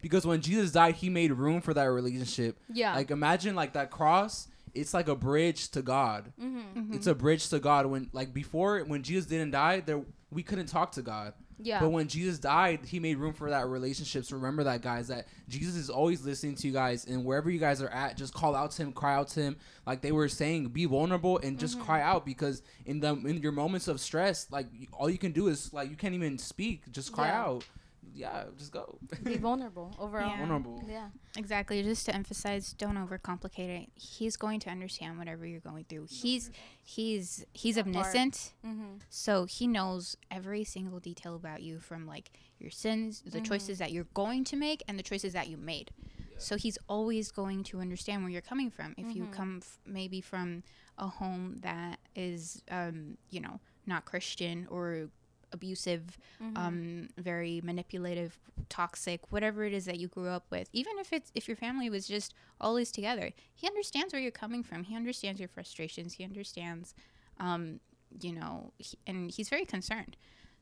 because 0.00 0.26
when 0.26 0.40
Jesus 0.40 0.70
died, 0.72 0.96
he 0.96 1.08
made 1.10 1.32
room 1.32 1.60
for 1.60 1.74
that 1.74 1.84
relationship. 1.84 2.58
Yeah. 2.72 2.94
Like 2.94 3.10
imagine 3.10 3.54
like 3.54 3.72
that 3.74 3.90
cross. 3.90 4.48
It's 4.74 4.94
like 4.94 5.08
a 5.08 5.16
bridge 5.16 5.70
to 5.70 5.82
God. 5.82 6.32
Mm-hmm. 6.40 6.92
It's 6.92 7.06
a 7.06 7.14
bridge 7.14 7.48
to 7.50 7.58
God. 7.58 7.86
When 7.86 8.08
like 8.12 8.32
before, 8.32 8.80
when 8.80 9.02
Jesus 9.02 9.26
didn't 9.26 9.50
die, 9.52 9.80
there 9.80 10.02
we 10.30 10.42
couldn't 10.42 10.66
talk 10.66 10.92
to 10.92 11.02
God. 11.02 11.32
Yeah. 11.60 11.80
But 11.80 11.88
when 11.88 12.06
Jesus 12.06 12.38
died, 12.38 12.84
he 12.84 13.00
made 13.00 13.16
room 13.16 13.32
for 13.32 13.50
that 13.50 13.66
relationship. 13.66 14.24
So 14.24 14.36
remember 14.36 14.62
that, 14.62 14.80
guys, 14.80 15.08
that 15.08 15.26
Jesus 15.48 15.74
is 15.74 15.90
always 15.90 16.24
listening 16.24 16.54
to 16.56 16.68
you 16.68 16.72
guys, 16.72 17.04
and 17.06 17.24
wherever 17.24 17.50
you 17.50 17.58
guys 17.58 17.82
are 17.82 17.88
at, 17.88 18.16
just 18.16 18.32
call 18.32 18.54
out 18.54 18.70
to 18.72 18.82
him, 18.82 18.92
cry 18.92 19.16
out 19.16 19.26
to 19.30 19.40
him. 19.40 19.56
Like 19.84 20.00
they 20.00 20.12
were 20.12 20.28
saying, 20.28 20.68
be 20.68 20.84
vulnerable 20.84 21.38
and 21.42 21.58
just 21.58 21.80
cry 21.80 22.00
out 22.00 22.24
because 22.24 22.62
in 22.86 23.00
the 23.00 23.08
in 23.14 23.38
your 23.38 23.50
moments 23.50 23.88
of 23.88 23.98
stress, 24.00 24.46
like 24.52 24.66
all 24.92 25.10
you 25.10 25.18
can 25.18 25.32
do 25.32 25.48
is 25.48 25.72
like 25.72 25.90
you 25.90 25.96
can't 25.96 26.14
even 26.14 26.38
speak, 26.38 26.92
just 26.92 27.10
cry 27.12 27.26
Yeah. 27.28 27.42
out. 27.44 27.64
Yeah, 28.14 28.44
just 28.56 28.72
go. 28.72 28.98
Be 29.24 29.36
vulnerable 29.48 29.94
overall. 29.98 30.28
Yeah. 30.28 30.38
vulnerable. 30.38 30.82
Yeah. 30.88 31.08
Exactly. 31.36 31.82
Just 31.82 32.06
to 32.06 32.14
emphasize, 32.14 32.72
don't 32.72 32.96
overcomplicate 32.96 33.82
it. 33.82 33.88
He's 33.94 34.36
going 34.36 34.60
to 34.60 34.70
understand 34.70 35.18
whatever 35.18 35.46
you're 35.46 35.60
going 35.60 35.84
through. 35.88 36.06
He's 36.10 36.50
he's 36.82 37.44
he's 37.52 37.76
That 37.76 37.86
omniscient, 37.86 38.52
Mm-hmm. 38.66 38.96
so 39.08 39.44
he 39.44 39.66
knows 39.66 40.16
every 40.30 40.64
single 40.64 40.98
detail 41.00 41.34
about 41.36 41.62
you, 41.62 41.78
from 41.80 42.06
like 42.06 42.30
your 42.58 42.70
sins, 42.70 43.22
the 43.24 43.40
choices 43.40 43.78
that 43.78 43.92
you're 43.92 44.08
going 44.14 44.44
to 44.44 44.56
make, 44.56 44.82
and 44.88 44.98
the 44.98 45.02
choices 45.02 45.32
that 45.34 45.48
you 45.48 45.56
made. 45.56 45.90
So 46.38 46.56
he's 46.56 46.78
always 46.88 47.30
going 47.32 47.64
to 47.64 47.80
understand 47.80 48.22
where 48.22 48.30
you're 48.30 48.40
coming 48.40 48.70
from. 48.70 48.94
If 48.96 49.14
you 49.14 49.26
come 49.32 49.58
f- 49.62 49.78
maybe 49.84 50.20
from 50.20 50.62
a 50.96 51.08
home 51.08 51.56
that 51.62 51.98
is, 52.14 52.62
um, 52.70 53.16
you 53.30 53.40
know, 53.40 53.58
not 53.86 54.04
Christian 54.04 54.66
or 54.70 55.08
abusive, 55.52 56.18
um, 56.56 57.08
very 57.16 57.60
manipulative, 57.64 58.38
toxic, 58.68 59.20
whatever 59.30 59.64
it 59.64 59.72
is 59.72 59.84
that 59.86 59.98
you 59.98 60.08
grew 60.08 60.28
up 60.28 60.44
with. 60.50 60.68
Even 60.72 60.98
if 60.98 61.12
it's 61.12 61.30
if 61.34 61.48
your 61.48 61.56
family 61.56 61.90
was 61.90 62.06
just 62.06 62.34
always 62.60 62.90
together, 62.92 63.30
he 63.54 63.66
understands 63.66 64.12
where 64.12 64.20
you're 64.22 64.30
coming 64.30 64.62
from. 64.62 64.84
He 64.84 64.96
understands 64.96 65.40
your 65.40 65.48
frustrations. 65.48 66.14
He 66.14 66.24
understands, 66.24 66.94
um, 67.40 67.80
you 68.20 68.32
know, 68.32 68.72
he, 68.78 68.98
and 69.06 69.30
he's 69.30 69.48
very 69.48 69.64
concerned. 69.64 70.16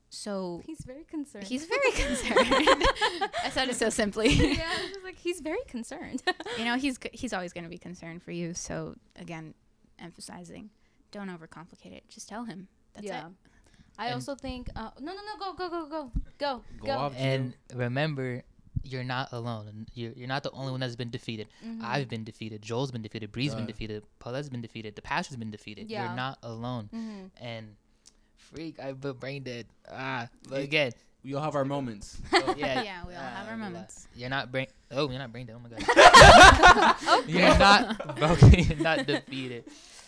So 0.08 0.62
He's 0.64 0.80
very 0.86 1.04
concerned. 1.04 1.44
he's 1.46 1.64
very 1.66 1.90
concerned. 1.92 2.46
I 3.44 3.50
said 3.50 3.68
it 3.68 3.74
so 3.76 3.90
simply. 3.90 4.28
yeah. 4.30 4.62
I 4.72 4.82
was 4.82 4.90
just 4.92 5.04
like 5.04 5.18
he's 5.18 5.40
very 5.40 5.64
concerned. 5.66 6.22
you 6.58 6.64
know, 6.64 6.76
he's 6.76 6.98
he's 7.12 7.32
always 7.32 7.52
going 7.52 7.64
to 7.64 7.70
be 7.70 7.78
concerned 7.78 8.22
for 8.22 8.30
you. 8.30 8.54
So 8.54 8.94
again, 9.16 9.54
emphasizing, 9.98 10.70
don't 11.10 11.28
overcomplicate 11.28 11.92
it. 11.92 12.04
Just 12.08 12.28
tell 12.28 12.44
him. 12.44 12.68
That's 12.94 13.06
yeah. 13.06 13.26
it. 13.26 13.32
I 13.98 14.06
And- 14.06 14.14
also 14.14 14.34
think. 14.34 14.68
Uh, 14.76 14.90
no, 15.00 15.12
no, 15.14 15.20
no. 15.22 15.36
Go, 15.38 15.52
go, 15.54 15.68
go, 15.68 15.86
go, 15.88 16.12
go, 16.38 16.62
Go 16.80 16.86
go. 16.86 16.92
off. 16.92 17.14
And 17.16 17.54
remember, 17.74 18.42
you're 18.82 19.04
not 19.04 19.32
alone. 19.32 19.86
You're, 19.94 20.12
you're 20.12 20.28
not 20.28 20.42
the 20.42 20.50
only 20.52 20.70
one 20.70 20.80
that's 20.80 20.96
been 20.96 21.10
defeated. 21.10 21.48
Mm-hmm. 21.64 21.82
I've 21.84 22.08
been 22.08 22.24
defeated. 22.24 22.62
Joel's 22.62 22.90
been 22.92 23.02
defeated. 23.02 23.32
Bree's 23.32 23.54
been 23.54 23.66
defeated. 23.66 24.04
Paulette's 24.20 24.48
been 24.48 24.60
defeated. 24.62 24.94
The 24.96 25.02
pastor's 25.02 25.36
been 25.38 25.50
defeated. 25.50 25.90
Yeah. 25.90 26.06
You're 26.06 26.16
not 26.16 26.38
alone. 26.42 26.88
Mm-hmm. 26.94 27.44
And 27.44 27.74
freak. 28.36 28.78
I 28.78 28.92
put 28.92 29.18
brain 29.18 29.42
dead. 29.42 29.66
Ah, 29.90 30.28
but 30.48 30.62
again, 30.62 30.92
We 31.26 31.34
all 31.34 31.42
have 31.42 31.56
our 31.56 31.64
moments. 31.64 32.18
oh, 32.32 32.54
yeah, 32.56 32.82
Yeah, 32.82 33.00
we 33.06 33.12
all 33.14 33.20
have 33.20 33.48
our 33.48 33.56
moments. 33.56 34.06
You're 34.14 34.30
not 34.30 34.52
brain. 34.52 34.68
Oh, 34.92 35.10
you're 35.10 35.18
not 35.18 35.32
brain 35.32 35.46
dead. 35.46 35.56
Oh 35.56 35.58
my 35.58 35.68
god. 35.68 36.96
You're 37.28 37.58
not 37.58 38.16
broken. 38.16 38.54
You're 38.54 38.78
not 38.78 39.04
defeated. 39.06 39.64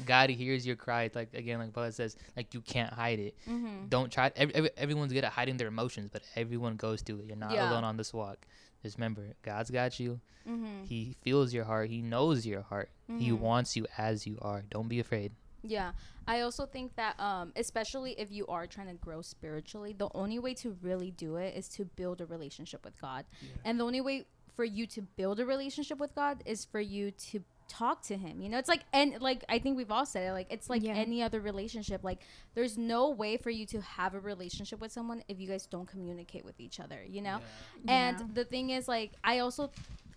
God 0.06 0.30
hears 0.30 0.64
your 0.64 0.76
cries. 0.76 1.10
Like 1.16 1.34
again, 1.34 1.58
like 1.58 1.72
Paul 1.72 1.90
says, 1.90 2.16
like 2.36 2.54
you 2.54 2.60
can't 2.60 2.92
hide 2.92 3.18
it. 3.18 3.34
Mm-hmm. 3.50 3.88
Don't 3.88 4.12
try. 4.12 4.30
Every, 4.36 4.54
every, 4.54 4.70
everyone's 4.76 5.12
good 5.12 5.24
at 5.24 5.32
hiding 5.32 5.56
their 5.56 5.66
emotions, 5.66 6.10
but 6.12 6.22
everyone 6.36 6.76
goes 6.76 7.02
through 7.02 7.18
it. 7.20 7.24
You're 7.26 7.36
not 7.36 7.50
Yeah. 7.52 7.68
alone 7.68 7.82
on 7.82 7.96
this 7.96 8.14
walk. 8.14 8.38
Just 8.84 8.96
remember, 8.96 9.24
God's 9.42 9.70
got 9.72 9.98
you. 9.98 10.20
Mm-hmm. 10.48 10.84
He 10.84 11.16
feels 11.22 11.52
your 11.52 11.64
heart. 11.64 11.90
He 11.90 12.00
knows 12.00 12.46
your 12.46 12.62
heart. 12.62 12.90
He 13.18 13.30
Mhm. 13.30 13.40
wants 13.40 13.74
you 13.76 13.86
as 13.98 14.24
you 14.24 14.38
are. 14.40 14.62
Don't 14.70 14.88
be 14.88 15.00
afraid. 15.00 15.32
Yeah, 15.62 15.92
I 16.26 16.40
also 16.42 16.66
think 16.66 16.94
that, 16.96 17.18
um, 17.18 17.52
especially 17.56 18.12
if 18.12 18.30
you 18.30 18.46
are 18.46 18.66
trying 18.66 18.86
to 18.88 18.94
grow 18.94 19.22
spiritually, 19.22 19.92
the 19.96 20.08
only 20.14 20.38
way 20.38 20.54
to 20.54 20.76
really 20.82 21.10
do 21.10 21.36
it 21.36 21.54
is 21.56 21.68
to 21.70 21.84
build 21.84 22.20
a 22.20 22.26
relationship 22.26 22.84
with 22.84 23.00
God. 23.00 23.24
And 23.64 23.78
the 23.80 23.84
only 23.84 24.00
way 24.00 24.26
for 24.54 24.64
you 24.64 24.86
to 24.86 25.02
build 25.02 25.40
a 25.40 25.46
relationship 25.46 25.98
with 25.98 26.14
God 26.14 26.42
is 26.46 26.64
for 26.64 26.80
you 26.80 27.10
to 27.10 27.40
talk 27.68 28.02
to 28.02 28.16
Him. 28.16 28.40
You 28.40 28.48
know, 28.48 28.58
it's 28.58 28.68
like, 28.68 28.84
and 28.92 29.20
like, 29.20 29.44
I 29.48 29.58
think 29.58 29.76
we've 29.76 29.90
all 29.90 30.06
said 30.06 30.28
it, 30.28 30.32
like, 30.32 30.46
it's 30.50 30.70
like 30.70 30.82
Yeah. 30.82 30.94
any 30.94 31.22
other 31.22 31.40
relationship. 31.40 32.02
Like, 32.02 32.20
there's 32.54 32.78
no 32.78 33.10
way 33.10 33.36
for 33.36 33.50
you 33.50 33.66
to 33.66 33.80
have 33.82 34.14
a 34.14 34.20
relationship 34.20 34.80
with 34.80 34.90
someone 34.92 35.22
if 35.28 35.38
you 35.38 35.46
guys 35.48 35.66
don't 35.66 35.86
communicate 35.86 36.44
with 36.44 36.58
each 36.60 36.80
other, 36.80 37.04
you 37.06 37.20
know? 37.20 37.40
And 37.86 38.18
Yeah. 38.18 38.26
the 38.32 38.44
thing 38.44 38.70
is, 38.70 38.88
like, 38.88 39.12
I 39.22 39.40
also, 39.40 39.70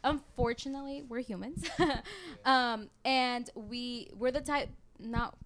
unfortunately, 0.04 1.04
we're 1.08 1.20
humans, 1.20 1.64
um, 2.46 2.90
and 3.06 3.50
we 3.56 4.10
we're 4.18 4.32
the 4.32 4.42
type, 4.42 4.70
not 5.02 5.38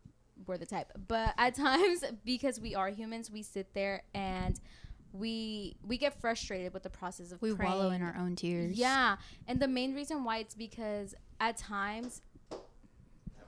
we're 0.46 0.58
the 0.58 0.66
type, 0.66 0.92
but 1.08 1.34
at 1.38 1.56
times 1.56 2.04
because 2.26 2.60
we 2.60 2.76
are 2.76 2.90
humans, 2.90 3.32
we 3.32 3.42
sit 3.42 3.74
there 3.74 4.04
and 4.14 4.60
we 5.14 5.78
we 5.86 5.98
get 5.98 6.20
frustrated 6.20 6.74
with 6.74 6.84
the 6.84 6.90
process 6.90 7.32
of 7.32 7.42
We 7.42 7.54
wallow 7.54 7.92
in 7.92 8.02
our 8.02 8.16
own 8.18 8.36
tears. 8.36 8.78
Yeah, 8.78 9.18
and 9.48 9.60
the 9.60 9.68
main 9.68 9.96
reason 9.96 10.24
why 10.24 10.40
it's 10.40 10.56
because 10.56 11.16
at 11.40 11.58
times. 11.58 12.22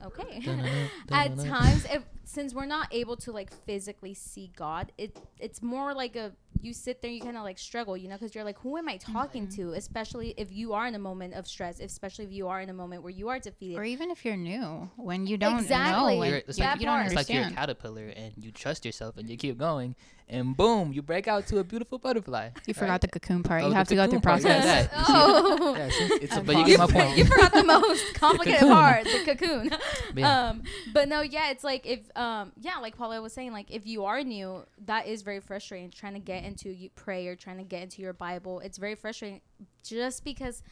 Okay. 0.04 0.40
at 1.10 1.36
times 1.38 1.84
if 1.90 2.04
since 2.22 2.54
we're 2.54 2.66
not 2.66 2.86
able 2.92 3.16
to 3.16 3.32
like 3.32 3.50
physically 3.64 4.14
see 4.14 4.52
god 4.54 4.92
it 4.96 5.18
it's 5.40 5.60
more 5.60 5.92
like 5.92 6.14
a 6.14 6.30
you 6.62 6.72
sit 6.72 7.00
there 7.02 7.10
you 7.10 7.20
kind 7.20 7.36
of 7.36 7.42
like 7.44 7.58
struggle 7.58 7.96
you 7.96 8.08
know 8.08 8.14
because 8.16 8.34
you're 8.34 8.44
like 8.44 8.58
who 8.60 8.76
am 8.76 8.88
i 8.88 8.96
talking 8.96 9.46
to 9.48 9.72
especially 9.74 10.34
if 10.36 10.50
you 10.52 10.72
are 10.72 10.86
in 10.86 10.94
a 10.94 10.98
moment 10.98 11.34
of 11.34 11.46
stress 11.46 11.80
especially 11.80 12.24
if 12.24 12.32
you 12.32 12.48
are 12.48 12.60
in 12.60 12.68
a 12.68 12.72
moment 12.74 13.02
where 13.02 13.10
you 13.12 13.28
are 13.28 13.38
defeated 13.38 13.76
Or 13.78 13.84
even 13.84 14.10
if 14.10 14.24
you're 14.24 14.36
new, 14.36 14.90
when 14.96 15.26
you 15.26 15.36
don't 15.36 15.60
Exactly. 15.60 16.14
know, 16.14 16.18
when 16.20 16.28
You're, 16.30 16.38
it's 16.38 16.58
you, 16.58 16.64
like, 16.64 16.74
That 16.74 16.80
you 16.80 16.86
don't 16.86 16.94
part. 16.96 17.06
it's 17.06 17.14
like 17.14 17.28
you're 17.28 17.44
a 17.46 17.50
caterpillar 17.50 18.06
and 18.16 18.32
you 18.36 18.50
trust 18.50 18.84
yourself 18.84 19.16
and 19.18 19.28
you 19.28 19.36
keep 19.36 19.56
going 19.58 19.94
and 20.30 20.54
boom, 20.54 20.92
you 20.92 21.00
break 21.00 21.26
out 21.26 21.46
to 21.46 21.58
a 21.58 21.64
beautiful 21.64 21.96
butterfly. 21.98 22.50
you 22.66 22.74
forgot 22.74 23.00
the 23.00 23.08
cocoon 23.08 23.42
part. 23.42 23.62
Oh, 23.62 23.68
you 23.68 23.72
have 23.72 23.88
to 23.88 23.94
go 23.94 24.06
through 24.06 24.20
cocoon 24.20 24.42
part, 24.42 24.42
yeah, 24.44 24.60
process. 24.60 24.88
that. 24.88 25.04
Oh 25.08 25.74
yeah, 25.74 25.88
see, 25.88 26.04
it's 26.20 26.36
a, 26.36 26.40
I'm 26.40 26.44
but 26.44 26.56
you 26.56 26.66
get 26.66 26.78
my 26.78 26.86
point. 26.86 27.16
you 27.16 27.24
forgot 27.24 27.50
the 27.54 27.64
most 27.64 28.14
complicated 28.14 28.60
cocoon. 28.60 28.74
part 28.74 29.04
the 29.04 29.22
cocoon 29.24 29.70
Yeah. 30.16 30.48
um 30.48 30.62
but 30.92 31.08
no 31.08 31.20
yeah 31.22 31.50
it's 31.50 31.64
like 31.64 31.86
if 31.86 32.00
um 32.16 32.52
yeah 32.60 32.76
like 32.78 32.96
paula 32.98 33.22
was 33.22 33.32
saying 33.32 33.52
like 33.52 33.70
if 33.70 33.86
you 33.86 34.04
are 34.04 34.22
new 34.22 34.64
that 34.84 35.06
is 35.06 35.22
very 35.22 35.40
frustrating 35.40 35.90
trying 35.90 36.14
to 36.14 36.18
get 36.20 36.44
into 36.48 36.68
you 36.70 36.90
prayer 36.90 37.36
trying 37.36 37.58
to 37.58 37.62
get 37.64 37.82
into 37.82 38.02
your 38.02 38.12
bible 38.12 38.58
it's 38.60 38.78
very 38.78 38.94
frustrating 38.94 39.40
just 39.84 40.24
because 40.24 40.62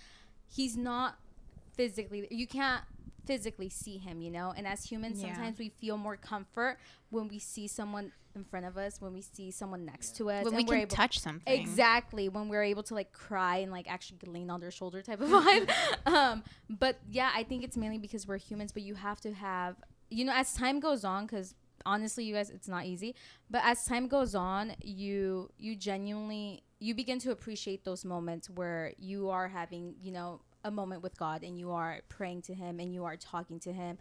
he's 0.49 0.77
not 0.77 1.17
physically 1.75 2.27
you 2.31 2.47
can't 2.47 2.83
physically 3.27 3.69
see 3.69 3.99
him 3.99 4.21
you 4.21 4.31
know 4.31 4.53
and 4.57 4.67
as 4.67 4.85
humans 4.85 5.21
Yeah. 5.21 5.35
sometimes 5.35 5.59
we 5.59 5.69
feel 5.69 5.97
more 5.97 6.17
comfort 6.17 6.79
when 7.11 7.29
we 7.29 7.39
see 7.39 7.67
someone 7.69 8.12
in 8.37 8.45
front 8.45 8.67
of 8.67 8.77
us 8.77 9.01
when 9.01 9.12
we 9.12 9.23
see 9.23 9.51
someone 9.51 9.85
next 9.85 10.17
to 10.17 10.31
us 10.31 10.45
When 10.45 10.55
and 10.55 10.57
we 10.59 10.65
we're 10.65 10.75
can 10.75 10.83
able 10.83 10.97
touch 10.97 11.19
something. 11.19 11.61
Exactly 11.61 12.29
when 12.29 12.49
we're 12.49 12.62
able 12.65 12.83
to 12.85 12.95
like 12.95 13.11
cry 13.12 13.57
and 13.59 13.73
like 13.73 13.91
actually 13.91 14.19
lean 14.27 14.51
on 14.51 14.61
their 14.61 14.71
shoulder 14.71 15.01
type 15.03 15.21
of 15.23 15.29
vibe. 15.37 15.71
um, 16.07 16.45
but 16.69 16.99
yeah, 17.11 17.31
I 17.35 17.45
think 17.45 17.65
it's 17.65 17.79
mainly 17.79 17.97
because 17.99 18.29
we're 18.29 18.37
humans. 18.37 18.73
But 18.73 18.83
you 18.83 18.95
have 18.95 19.23
to 19.23 19.33
have, 19.33 19.77
you 20.11 20.27
know, 20.27 20.35
as 20.35 20.53
time 20.53 20.81
goes 20.81 21.03
on, 21.03 21.25
because 21.25 21.55
honestly, 21.87 22.25
you 22.25 22.35
guys, 22.35 22.51
it's 22.51 22.68
not 22.68 22.85
easy. 22.85 23.14
But 23.51 23.62
as 23.64 23.85
time 23.87 24.09
goes 24.09 24.35
on, 24.35 24.75
you 24.83 25.51
you 25.57 25.77
genuinely 25.77 26.62
you 26.81 26.94
begin 26.94 27.18
to 27.20 27.31
appreciate 27.31 27.85
those 27.85 28.05
moments 28.05 28.51
where 28.51 28.92
you 28.99 29.31
are 29.31 29.49
having, 29.49 29.94
you 30.03 30.12
know, 30.12 30.40
a 30.64 30.70
moment 30.70 31.03
with 31.03 31.16
God 31.16 31.42
and 31.42 31.59
you 31.59 31.70
are 31.70 32.01
praying 32.11 32.42
to 32.42 32.55
Him 32.55 32.81
and 32.81 32.92
you 32.92 33.05
are 33.05 33.16
talking 33.16 33.59
to 33.61 33.72
Him, 33.72 33.96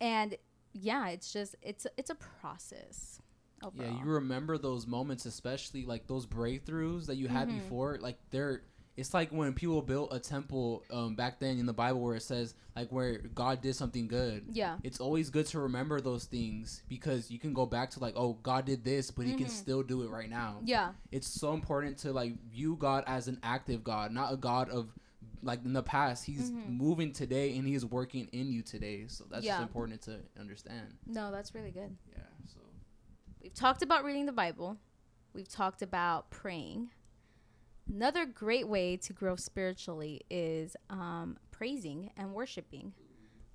and 0.00 0.36
yeah, 0.72 1.08
it's 1.08 1.32
just 1.32 1.56
it's 1.62 1.86
it's 1.96 2.10
a 2.10 2.14
process. 2.14 3.20
Yeah, 3.74 3.90
you 4.04 4.10
remember 4.10 4.58
those 4.58 4.88
moments, 4.88 5.24
especially 5.24 5.84
like 5.86 6.08
those 6.08 6.26
breakthroughs 6.26 7.06
that 7.06 7.14
you 7.16 7.28
had 7.28 7.48
Mm-hmm. 7.48 7.58
before. 7.58 7.98
Like 8.00 8.18
they're, 8.30 8.62
it's 8.96 9.14
like 9.14 9.30
when 9.30 9.52
people 9.54 9.80
built 9.82 10.12
a 10.12 10.18
temple 10.20 10.84
um, 10.90 11.14
back 11.14 11.40
then 11.40 11.58
in 11.58 11.66
the 11.66 11.72
Bible, 11.72 12.00
where 12.00 12.16
it 12.16 12.22
says 12.22 12.54
like 12.76 12.90
where 12.92 13.18
God 13.18 13.60
did 13.62 13.74
something 13.74 14.06
good. 14.08 14.44
Yeah. 14.52 14.76
it's 14.82 15.00
always 15.00 15.30
good 15.30 15.46
to 15.46 15.60
remember 15.60 16.00
those 16.00 16.24
things 16.24 16.82
because 16.88 17.30
you 17.30 17.38
can 17.38 17.52
go 17.54 17.64
back 17.66 17.90
to 17.92 18.00
like, 18.00 18.14
oh, 18.16 18.34
God 18.42 18.64
did 18.66 18.84
this, 18.84 19.10
but 19.10 19.24
He 19.26 19.34
can 19.34 19.48
still 19.48 19.82
do 19.82 20.02
it 20.02 20.10
right 20.10 20.28
now. 20.30 20.56
Mm-hmm. 20.58 20.66
Yeah. 20.68 20.92
it's 21.10 21.26
so 21.26 21.52
important 21.54 21.98
to 21.98 22.12
like 22.12 22.34
view 22.50 22.76
God 22.78 23.04
as 23.06 23.28
an 23.28 23.38
active 23.42 23.82
God, 23.82 24.12
not 24.12 24.32
a 24.32 24.36
God 24.36 24.68
of 24.70 24.88
like 25.42 25.64
in 25.64 25.72
the 25.72 25.82
past. 25.82 26.24
He's 26.24 26.50
moving 26.68 27.12
today 27.12 27.56
and 27.56 27.66
He 27.66 27.74
is 27.74 27.84
working 27.86 28.28
in 28.32 28.52
you 28.52 28.62
today. 28.62 29.04
So 29.08 29.24
that's 29.30 29.40
Mm-hmm. 29.40 29.46
Yeah. 29.46 29.52
just 29.54 29.62
important 29.62 30.02
to 30.02 30.16
understand. 30.38 30.94
No, 31.06 31.30
that's 31.32 31.54
really 31.54 31.70
good. 31.72 31.96
Yeah. 32.12 32.22
So. 32.46 32.60
We've 33.42 33.54
talked 33.54 33.82
about 33.82 34.04
reading 34.04 34.26
the 34.26 34.32
Bible. 34.32 34.76
We've 35.34 35.48
talked 35.48 35.82
about 35.82 36.30
praying. 36.30 36.90
Another 37.88 38.24
great 38.26 38.68
way 38.68 38.96
to 38.98 39.12
grow 39.12 39.36
spiritually 39.36 40.22
is 40.30 40.76
um, 40.88 41.36
praising 41.50 42.10
and 42.16 42.32
worshiping. 42.32 42.92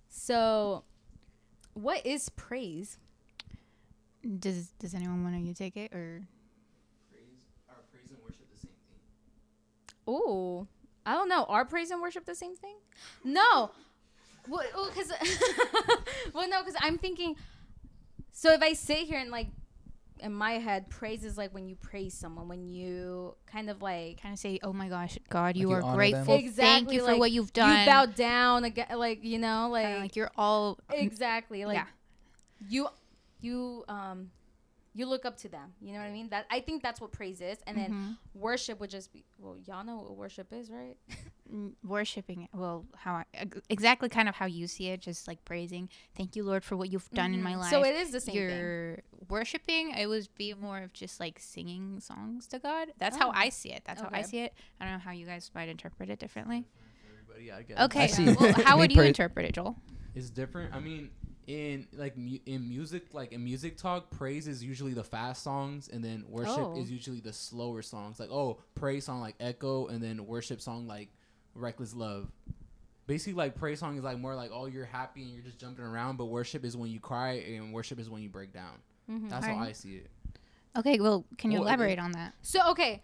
So, 0.09 0.83
what 1.73 2.05
is 2.05 2.29
praise? 2.29 2.97
Does 4.39 4.67
Does 4.79 4.93
anyone 4.93 5.23
want 5.23 5.45
to 5.45 5.53
take 5.53 5.77
it 5.77 5.93
or? 5.93 6.27
praise 7.09 7.23
or 7.69 7.75
praise 7.89 8.09
and 8.09 8.19
worship 8.23 8.49
the 8.49 8.57
same 8.57 8.71
thing. 8.87 8.99
Oh, 10.07 10.67
I 11.05 11.13
don't 11.13 11.29
know. 11.29 11.45
Are 11.45 11.65
praise 11.65 11.91
and 11.91 12.01
worship 12.01 12.25
the 12.25 12.35
same 12.35 12.55
thing? 12.55 12.75
No. 13.23 13.71
Well, 14.47 14.63
because 14.89 15.11
well, 16.33 16.49
no, 16.49 16.63
because 16.63 16.79
I'm 16.81 16.97
thinking. 16.97 17.35
So 18.31 18.53
if 18.53 18.61
I 18.61 18.73
sit 18.73 18.99
here 18.99 19.19
and 19.19 19.31
like, 19.31 19.47
in 20.19 20.33
my 20.33 20.53
head, 20.53 20.89
praise 20.89 21.23
is 21.23 21.37
like 21.37 21.53
when 21.53 21.67
you 21.67 21.75
praise 21.75 22.13
someone, 22.13 22.47
when 22.47 22.67
you 22.67 23.35
kind 23.45 23.69
of 23.69 23.81
like 23.81 24.21
Kind 24.21 24.33
of 24.33 24.39
say, 24.39 24.59
"Oh 24.63 24.73
my 24.73 24.87
gosh, 24.89 25.17
God, 25.29 25.55
you 25.55 25.69
you 25.69 25.71
are 25.75 25.81
honor 25.81 25.91
them? 26.11 26.25
grateful. 26.25 26.35
Thank 26.35 26.45
Exactly, 26.45 26.95
you 26.95 27.05
for 27.05 27.17
what 27.17 27.31
you've 27.31 27.53
done." 27.53 27.79
you 27.79 27.85
bow 27.85 28.05
down 28.05 28.63
again, 28.63 28.87
like 28.95 29.23
you 29.23 29.39
know, 29.39 29.69
like, 29.71 29.85
Kinda 29.85 29.99
like 29.99 30.15
you're 30.15 30.31
all 30.35 30.79
exactly, 30.89 31.65
like 31.65 31.75
yeah. 31.75 31.85
you, 32.67 32.87
you, 33.41 33.83
um, 33.87 34.31
you 34.97 35.05
look 35.05 35.25
up 35.25 35.37
to 35.37 35.47
them. 35.49 35.73
You 35.79 35.93
know 35.93 35.99
what 35.99 36.05
I 36.07 36.11
mean? 36.11 36.29
That 36.29 36.47
I 36.49 36.59
think 36.59 36.81
that's 36.81 36.99
what 36.99 37.11
praise 37.11 37.39
is, 37.39 37.57
and 37.67 37.77
then 37.77 37.91
Mm-hmm. 37.91 38.11
worship 38.33 38.79
would 38.79 38.89
just 38.89 39.13
be. 39.13 39.23
Well, 39.37 39.55
y'all 39.65 39.83
know 39.85 39.97
what 39.97 40.15
worship 40.17 40.51
is, 40.51 40.71
right? 40.71 40.97
mm, 41.53 41.73
worshiping 41.85 42.41
it. 42.43 42.49
Well, 42.53 42.85
how 42.95 43.13
I, 43.15 43.25
exactly 43.69 44.09
kind 44.09 44.27
of 44.27 44.35
how 44.35 44.47
you 44.47 44.65
see 44.67 44.87
it, 44.87 44.99
just 44.99 45.27
like 45.27 45.45
praising. 45.45 45.87
Thank 46.15 46.35
you, 46.35 46.43
Lord, 46.43 46.63
for 46.63 46.75
what 46.75 46.91
you've 46.91 47.09
done 47.11 47.33
in 47.35 47.43
my 47.43 47.55
life. 47.55 47.71
Mm-hmm. 47.71 47.83
So 47.83 47.87
it 47.89 47.95
is 47.95 48.11
the 48.11 48.19
same 48.19 48.33
thing. 48.35 48.57
You're 48.57 48.99
worshiping. 49.29 49.91
It 49.91 50.07
would 50.07 50.27
be 50.35 50.53
more 50.55 50.79
of 50.79 50.93
just 50.93 51.19
like 51.19 51.37
singing 51.39 51.99
songs 51.99 52.47
to 52.47 52.59
God. 52.59 52.89
That's 52.97 53.15
how 53.17 53.29
Oh. 53.29 53.33
I 53.35 53.49
see 53.49 53.71
it. 53.71 53.83
That's 53.85 54.01
how 54.01 54.09
I 54.11 54.23
see 54.23 54.39
it. 54.39 54.53
I 54.81 54.85
don't 54.85 54.93
know 54.95 54.99
how 54.99 55.11
you 55.11 55.25
guys 55.27 55.51
might 55.53 55.69
interpret 55.69 56.09
it 56.09 56.17
differently. 56.17 56.65
Everybody, 57.37 57.51
I 57.51 57.61
guess. 57.61 57.79
Okay, 57.85 58.07
see. 58.07 58.33
well, 58.33 58.53
how 58.65 58.77
would 58.79 58.91
you 58.91 58.97
per- 58.97 59.03
interpret 59.03 59.45
it, 59.45 59.53
Joel? 59.53 59.75
It's 60.15 60.31
different. 60.31 60.73
I 60.73 60.79
mean, 60.79 61.11
in 61.47 61.87
like 61.93 62.17
mu- 62.17 62.39
in 62.45 62.67
music, 62.67 63.13
like 63.13 63.31
in 63.31 63.43
music 63.43 63.77
talk, 63.77 64.11
praise 64.11 64.47
is 64.47 64.63
usually 64.63 64.93
the 64.93 65.03
fast 65.03 65.41
songs, 65.43 65.87
and 65.91 66.03
then 66.03 66.25
worship 66.27 66.57
Oh. 66.59 66.77
is 66.77 66.91
usually 66.91 67.21
the 67.21 67.31
slower 67.33 67.81
songs. 67.81 68.19
Like 68.19 68.29
oh, 68.31 68.59
praise 68.75 69.05
song 69.05 69.21
like 69.21 69.35
Echo, 69.39 69.87
and 69.87 70.03
then 70.03 70.27
worship 70.27 70.59
song 70.61 70.87
like 70.87 71.09
Reckless 71.55 71.93
Love. 71.95 72.29
Basically, 73.07 73.33
like 73.33 73.55
praise 73.55 73.79
song 73.79 73.97
is 73.97 74.03
like 74.03 74.19
more 74.19 74.35
like 74.35 74.51
oh 74.53 74.65
you're 74.65 74.85
happy 74.85 75.23
and 75.23 75.31
you're 75.31 75.43
just 75.43 75.57
jumping 75.57 75.85
around, 75.85 76.17
but 76.17 76.25
worship 76.25 76.65
is 76.65 76.75
when 76.75 76.91
you 76.91 76.99
cry, 76.99 77.33
and 77.35 77.71
worship 77.73 77.97
is 77.99 78.09
when 78.09 78.21
you 78.21 78.29
break 78.29 78.51
down. 78.51 78.73
Mm-hmm. 79.09 79.29
That's 79.29 79.45
how 79.45 79.53
Alright. 79.53 79.69
I 79.69 79.71
see 79.71 79.95
it. 79.95 80.11
Okay, 80.77 80.99
well, 80.99 81.25
can 81.37 81.49
you 81.51 81.59
Well, 81.59 81.67
elaborate 81.69 81.97
on 81.97 82.11
that? 82.11 82.33
So 82.41 82.59
okay, 82.71 83.01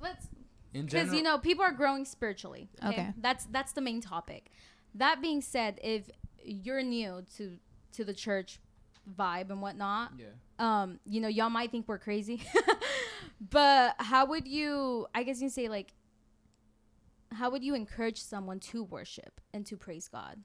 let's 0.00 0.26
In 0.72 0.86
because 0.86 1.12
you 1.12 1.22
know 1.22 1.36
people 1.38 1.62
are 1.62 1.72
growing 1.72 2.06
spiritually. 2.06 2.70
Okay? 2.82 2.88
Okay. 2.88 3.12
that's 3.18 3.44
that's 3.46 3.72
the 3.72 3.82
main 3.82 4.00
topic. 4.00 4.50
That 4.94 5.20
being 5.20 5.42
said, 5.42 5.78
if 5.82 6.08
you're 6.44 6.82
new 6.82 7.24
to 7.36 7.58
to 7.92 8.04
the 8.04 8.14
church 8.14 8.60
vibe 9.18 9.50
and 9.50 9.60
whatnot, 9.62 10.12
yeah. 10.18 10.26
um, 10.58 10.98
you 11.04 11.20
know, 11.20 11.28
y'all 11.28 11.50
might 11.50 11.70
think 11.70 11.86
we're 11.88 11.98
crazy, 11.98 12.42
but 13.50 13.94
how 13.98 14.26
would 14.26 14.46
you? 14.48 15.06
I 15.14 15.22
guess 15.22 15.36
you 15.40 15.44
can 15.46 15.50
say 15.50 15.68
like, 15.68 15.92
how 17.32 17.50
would 17.50 17.62
you 17.64 17.74
encourage 17.74 18.20
someone 18.22 18.60
to 18.60 18.84
worship 18.84 19.40
and 19.52 19.66
to 19.66 19.76
praise 19.76 20.08
God, 20.08 20.42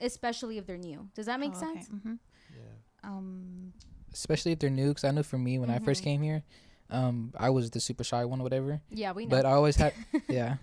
especially 0.00 0.58
if 0.58 0.66
they're 0.66 0.76
new? 0.76 1.08
Does 1.14 1.26
that 1.26 1.40
make 1.40 1.52
Oh, 1.54 1.60
sense? 1.60 1.88
Okay. 1.88 1.98
hmm 2.02 2.14
Yeah. 2.54 2.62
Um, 3.04 3.72
especially 4.12 4.52
if 4.52 4.58
they're 4.58 4.70
new. 4.70 4.88
Because 4.88 5.04
I 5.04 5.10
know 5.10 5.22
for 5.22 5.38
me 5.38 5.58
when 5.58 5.70
I 5.70 5.78
first 5.78 6.00
Mhm. 6.02 6.04
came 6.04 6.22
here, 6.22 6.42
um, 6.90 7.32
I 7.38 7.50
was 7.50 7.70
the 7.70 7.80
super 7.80 8.04
shy 8.04 8.24
one, 8.24 8.40
or 8.40 8.44
whatever. 8.44 8.80
Yeah, 8.90 9.12
we 9.12 9.24
know. 9.26 9.30
But 9.30 9.44
I 9.46 9.52
always 9.52 9.76
had, 9.76 9.92
yeah. 10.28 10.56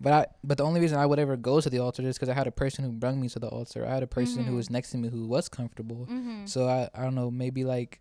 But 0.00 0.12
I, 0.12 0.26
but 0.44 0.58
the 0.58 0.64
only 0.64 0.80
reason 0.80 0.98
I 0.98 1.06
would 1.06 1.18
ever 1.18 1.36
go 1.36 1.60
to 1.60 1.68
the 1.70 1.78
altar 1.80 2.02
is 2.02 2.16
because 2.16 2.28
I 2.28 2.34
had 2.34 2.46
a 2.46 2.52
person 2.52 2.84
who 2.84 2.92
brought 2.92 3.16
me 3.16 3.28
to 3.30 3.38
the 3.38 3.48
altar. 3.48 3.84
I 3.86 3.90
had 3.94 4.02
a 4.02 4.06
person 4.06 4.44
who 4.44 4.52
Mhm. 4.52 4.56
was 4.56 4.70
next 4.70 4.90
to 4.92 4.96
me 4.98 5.08
who 5.08 5.26
was 5.26 5.48
comfortable. 5.48 6.06
mm-hmm. 6.10 6.46
So 6.46 6.68
I, 6.68 6.88
I 6.94 7.02
don't 7.02 7.14
know, 7.14 7.30
maybe 7.30 7.64
like, 7.64 8.00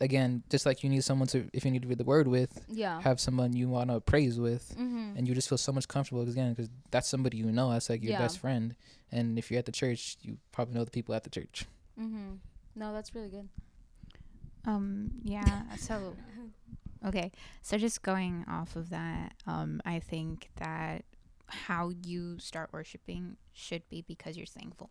again, 0.00 0.42
just 0.50 0.66
like 0.66 0.82
you 0.82 0.90
need 0.90 1.04
someone 1.04 1.28
to, 1.28 1.48
if 1.52 1.64
you 1.64 1.70
need 1.70 1.82
to 1.82 1.88
read 1.88 1.98
the 1.98 2.04
word 2.04 2.28
with, 2.28 2.64
yeah. 2.68 3.00
have 3.00 3.18
someone 3.20 3.54
you 3.54 3.68
want 3.68 3.88
to 3.90 4.00
praise 4.00 4.38
with, 4.40 4.74
mm-hmm. 4.76 5.16
and 5.16 5.26
you 5.28 5.34
just 5.34 5.48
feel 5.48 5.58
so 5.58 5.72
much 5.72 5.86
comfortable 5.88 6.22
again 6.28 6.50
because 6.52 6.68
that's 6.90 7.08
somebody 7.08 7.36
you 7.38 7.46
know. 7.52 7.70
That's 7.70 7.88
like 7.88 8.02
your 8.02 8.12
Yeah. 8.12 8.18
best 8.18 8.38
friend. 8.38 8.74
And 9.10 9.38
if 9.38 9.50
you're 9.50 9.58
at 9.58 9.66
the 9.66 9.72
church, 9.72 10.16
you 10.22 10.38
probably 10.50 10.74
know 10.74 10.84
the 10.84 10.90
people 10.90 11.14
at 11.14 11.24
the 11.24 11.30
church. 11.30 11.66
mm-hmm. 12.00 12.34
No, 12.74 12.92
that's 12.92 13.14
really 13.14 13.28
good. 13.28 13.48
Um, 14.64 15.10
yeah. 15.22 15.62
So, 15.76 16.14
okay. 17.06 17.32
So 17.62 17.78
just 17.78 18.02
going 18.02 18.44
off 18.48 18.76
of 18.76 18.90
that, 18.90 19.34
um, 19.46 19.80
I 19.84 19.98
think 19.98 20.50
that 20.56 21.04
how 21.46 21.90
you 22.04 22.38
start 22.38 22.70
worshiping 22.72 23.36
should 23.52 23.88
be 23.88 24.02
because 24.02 24.36
you're 24.36 24.46
thankful. 24.46 24.90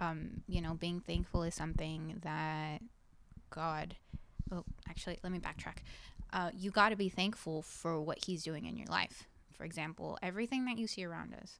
Um, 0.00 0.42
you 0.48 0.60
know, 0.60 0.74
being 0.74 1.00
thankful 1.00 1.42
is 1.42 1.54
something 1.54 2.20
that 2.22 2.80
God. 3.50 3.96
Oh, 4.52 4.64
actually, 4.88 5.18
let 5.22 5.32
me 5.32 5.38
backtrack. 5.38 5.78
Uh, 6.32 6.50
you 6.56 6.70
got 6.70 6.88
to 6.90 6.96
be 6.96 7.08
thankful 7.08 7.62
for 7.62 8.00
what 8.00 8.24
He's 8.24 8.42
doing 8.42 8.66
in 8.66 8.76
your 8.76 8.86
life. 8.86 9.28
For 9.52 9.64
example, 9.64 10.18
everything 10.22 10.64
that 10.64 10.78
you 10.78 10.86
see 10.86 11.04
around 11.04 11.34
us, 11.34 11.58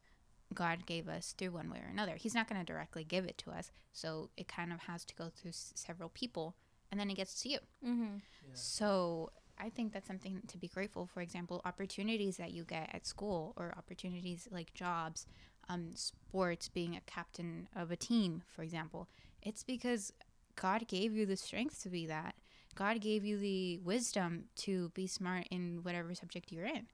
God 0.54 0.86
gave 0.86 1.08
us 1.08 1.34
through 1.36 1.50
one 1.50 1.70
way 1.70 1.78
or 1.78 1.90
another. 1.90 2.14
He's 2.16 2.34
not 2.34 2.48
going 2.48 2.60
to 2.60 2.64
directly 2.64 3.04
give 3.04 3.24
it 3.26 3.38
to 3.38 3.50
us, 3.50 3.70
so 3.92 4.30
it 4.36 4.48
kind 4.48 4.72
of 4.72 4.80
has 4.80 5.04
to 5.04 5.14
go 5.14 5.28
through 5.28 5.50
s- 5.50 5.72
several 5.76 6.08
people, 6.08 6.56
and 6.90 6.98
then 6.98 7.10
it 7.10 7.16
gets 7.16 7.40
to 7.42 7.48
you. 7.48 7.58
Mm-hmm. 7.86 8.16
So 8.54 9.30
I 9.60 9.68
think 9.68 9.92
that's 9.92 10.08
something 10.08 10.40
to 10.48 10.58
be 10.58 10.68
grateful. 10.68 11.06
For 11.06 11.20
example, 11.20 11.60
opportunities 11.64 12.36
that 12.38 12.52
you 12.52 12.64
get 12.64 12.90
at 12.92 13.06
school, 13.06 13.52
or 13.56 13.74
opportunities 13.76 14.48
like 14.50 14.72
jobs, 14.74 15.26
um, 15.68 15.90
sports, 15.94 16.68
being 16.68 16.96
a 16.96 17.00
captain 17.02 17.68
of 17.76 17.90
a 17.90 17.96
team, 17.96 18.42
for 18.48 18.62
example. 18.62 19.08
It's 19.42 19.62
because 19.62 20.12
God 20.56 20.88
gave 20.88 21.14
you 21.14 21.26
the 21.26 21.36
strength 21.36 21.82
to 21.82 21.88
be 21.90 22.06
that. 22.06 22.34
God 22.74 23.00
gave 23.00 23.24
you 23.24 23.38
the 23.38 23.78
wisdom 23.78 24.44
to 24.56 24.90
be 24.90 25.06
smart 25.06 25.46
in 25.50 25.80
whatever 25.82 26.14
subject 26.14 26.52
you're 26.52 26.66
in. 26.66 26.86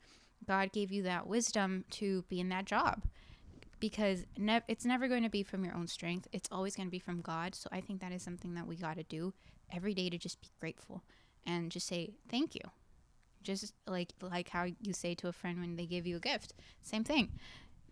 God 0.47 0.73
gave 0.73 0.91
you 0.91 1.03
that 1.05 1.27
wisdom 1.27 1.85
to 1.91 2.23
be 2.29 2.41
in 2.41 2.49
that 2.49 2.65
job 2.65 3.03
because 3.79 4.25
it's 4.39 4.85
never 4.85 5.07
going 5.07 5.23
to 5.23 5.29
be 5.29 5.43
from 5.43 5.65
your 5.65 5.75
own 5.75 5.87
strength. 5.87 6.27
It's 6.33 6.49
always 6.51 6.75
going 6.77 6.87
to 6.87 6.91
be 6.91 6.99
from 6.99 7.21
God. 7.21 7.55
So 7.55 7.69
I 7.73 7.81
think 7.81 8.01
that 8.01 8.13
is 8.13 8.23
something 8.23 8.55
that 8.55 8.67
we 8.67 8.77
got 8.77 8.97
to 8.97 9.03
do 9.03 9.35
every 9.73 9.95
day 9.95 10.09
to 10.09 10.19
just 10.19 10.41
be 10.41 10.49
grateful 10.61 11.03
and 11.47 11.71
just 11.71 11.87
say 11.87 12.15
thank 12.29 12.55
you. 12.55 12.63
Just 13.43 13.73
like 13.87 14.13
like 14.21 14.49
how 14.49 14.65
you 14.65 14.93
say 14.93 15.15
to 15.17 15.29
a 15.29 15.33
friend 15.33 15.61
when 15.61 15.77
they 15.77 15.87
give 15.87 16.07
you 16.07 16.17
a 16.17 16.21
gift. 16.21 16.55
Same 16.83 17.05
thing. 17.05 17.33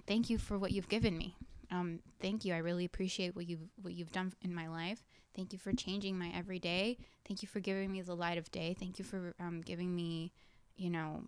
Thank 0.07 0.29
you 0.29 0.39
for 0.39 0.59
what 0.59 0.73
you've 0.73 0.89
given 0.89 1.17
me. 1.17 1.37
Um, 1.71 2.01
thank 2.21 2.45
you. 2.45 2.55
I 2.55 2.59
really 2.59 2.85
appreciate 2.85 3.35
what 3.35 3.49
you've 3.49 3.69
what 3.81 3.95
you've 3.95 4.13
done 4.13 4.33
in 4.43 4.55
my 4.55 4.69
life. 4.69 5.03
Thank 5.35 5.53
you 5.53 5.59
for 5.59 5.73
changing 5.73 6.19
my 6.19 6.31
everyday. 6.35 6.99
Thank 7.27 7.43
you 7.43 7.49
for 7.49 7.61
giving 7.61 7.91
me 7.91 8.03
the 8.03 8.15
light 8.15 8.39
of 8.39 8.51
day. 8.51 8.77
Thank 8.79 8.99
you 8.99 9.05
for 9.05 9.35
um, 9.41 9.61
giving 9.61 9.95
me, 9.95 10.33
you 10.77 10.91
know, 10.91 11.25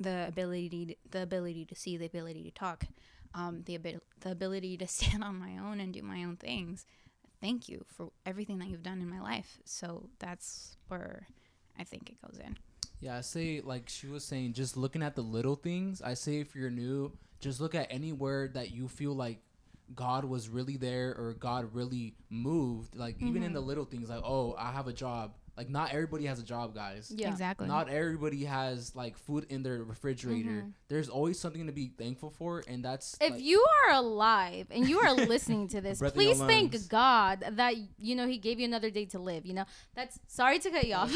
the 0.00 0.26
ability 0.28 0.96
the 1.10 1.22
ability 1.22 1.64
to 1.66 1.74
see, 1.74 1.96
the 1.96 2.06
ability 2.06 2.42
to 2.44 2.50
talk, 2.50 2.84
um, 3.34 3.62
the 3.66 3.76
abil- 3.76 4.02
the 4.20 4.30
ability 4.32 4.76
to 4.78 4.86
stand 4.96 5.22
on 5.22 5.38
my 5.38 5.56
own 5.58 5.80
and 5.80 5.92
do 5.92 6.02
my 6.02 6.24
own 6.24 6.36
things. 6.36 6.86
Thank 7.46 7.68
you 7.68 7.84
for 7.96 8.10
everything 8.26 8.58
that 8.58 8.66
you've 8.66 8.82
done 8.82 9.00
in 9.00 9.08
my 9.08 9.20
life. 9.20 9.60
So 9.64 10.08
that's 10.18 10.76
where 10.88 11.28
I 11.78 11.84
think 11.84 12.10
it 12.10 12.16
goes 12.20 12.40
in. 12.44 12.56
Yeah, 12.98 13.16
I 13.16 13.20
say 13.20 13.60
like 13.62 13.88
she 13.88 14.08
was 14.08 14.24
saying, 14.24 14.54
just 14.54 14.76
looking 14.76 15.00
at 15.00 15.14
the 15.14 15.22
little 15.22 15.54
things. 15.54 16.02
I 16.02 16.14
say 16.14 16.40
if 16.40 16.56
you're 16.56 16.70
new, 16.70 17.12
just 17.38 17.60
look 17.60 17.76
at 17.76 17.86
any 17.88 18.12
word 18.12 18.54
that 18.54 18.72
you 18.72 18.88
feel 18.88 19.12
like 19.12 19.38
God 19.94 20.24
was 20.24 20.48
really 20.48 20.76
there 20.76 21.10
or 21.10 21.36
God 21.38 21.72
really 21.72 22.14
moved. 22.30 22.96
Like 22.96 23.14
even 23.22 23.36
in 23.36 23.42
mm-hmm. 23.44 23.54
the 23.54 23.60
little 23.60 23.84
things, 23.84 24.08
like 24.08 24.22
oh, 24.24 24.56
I 24.58 24.72
have 24.72 24.88
a 24.88 24.92
job. 24.92 25.34
Like 25.56 25.70
not 25.70 25.92
everybody 25.92 26.26
has 26.26 26.38
a 26.38 26.42
job, 26.42 26.74
guys. 26.74 27.10
Yeah. 27.14 27.30
Exactly. 27.30 27.66
Not 27.66 27.88
everybody 27.88 28.44
has 28.44 28.94
like 28.94 29.16
food 29.16 29.46
in 29.48 29.62
their 29.62 29.82
refrigerator. 29.82 30.66
There's 30.88 31.08
always 31.08 31.38
something 31.38 31.66
to 31.66 31.72
be 31.72 31.88
thankful 31.96 32.30
for, 32.30 32.62
and 32.68 32.84
that's 32.84 33.16
If 33.20 33.32
like, 33.32 33.42
you 33.42 33.64
are 33.88 33.94
alive 33.94 34.66
and 34.70 34.86
you 34.88 34.98
are 34.98 35.14
listening 35.14 35.68
to 35.68 35.80
this, 35.80 35.98
Breath 35.98 36.14
in 36.14 36.20
your 36.20 36.34
please 36.34 36.46
thank. 36.46 36.88
God 36.88 37.44
that 37.52 37.74
you 37.98 38.14
know 38.14 38.26
He 38.26 38.36
gave 38.38 38.58
you 38.60 38.66
another 38.66 38.90
day 38.90 39.06
to 39.06 39.18
live. 39.18 39.46
You 39.46 39.54
know, 39.54 39.64
that's 39.94 40.18
sorry 40.26 40.58
to 40.58 40.70
cut 40.70 40.86
you 40.86 40.94
off. 40.94 41.14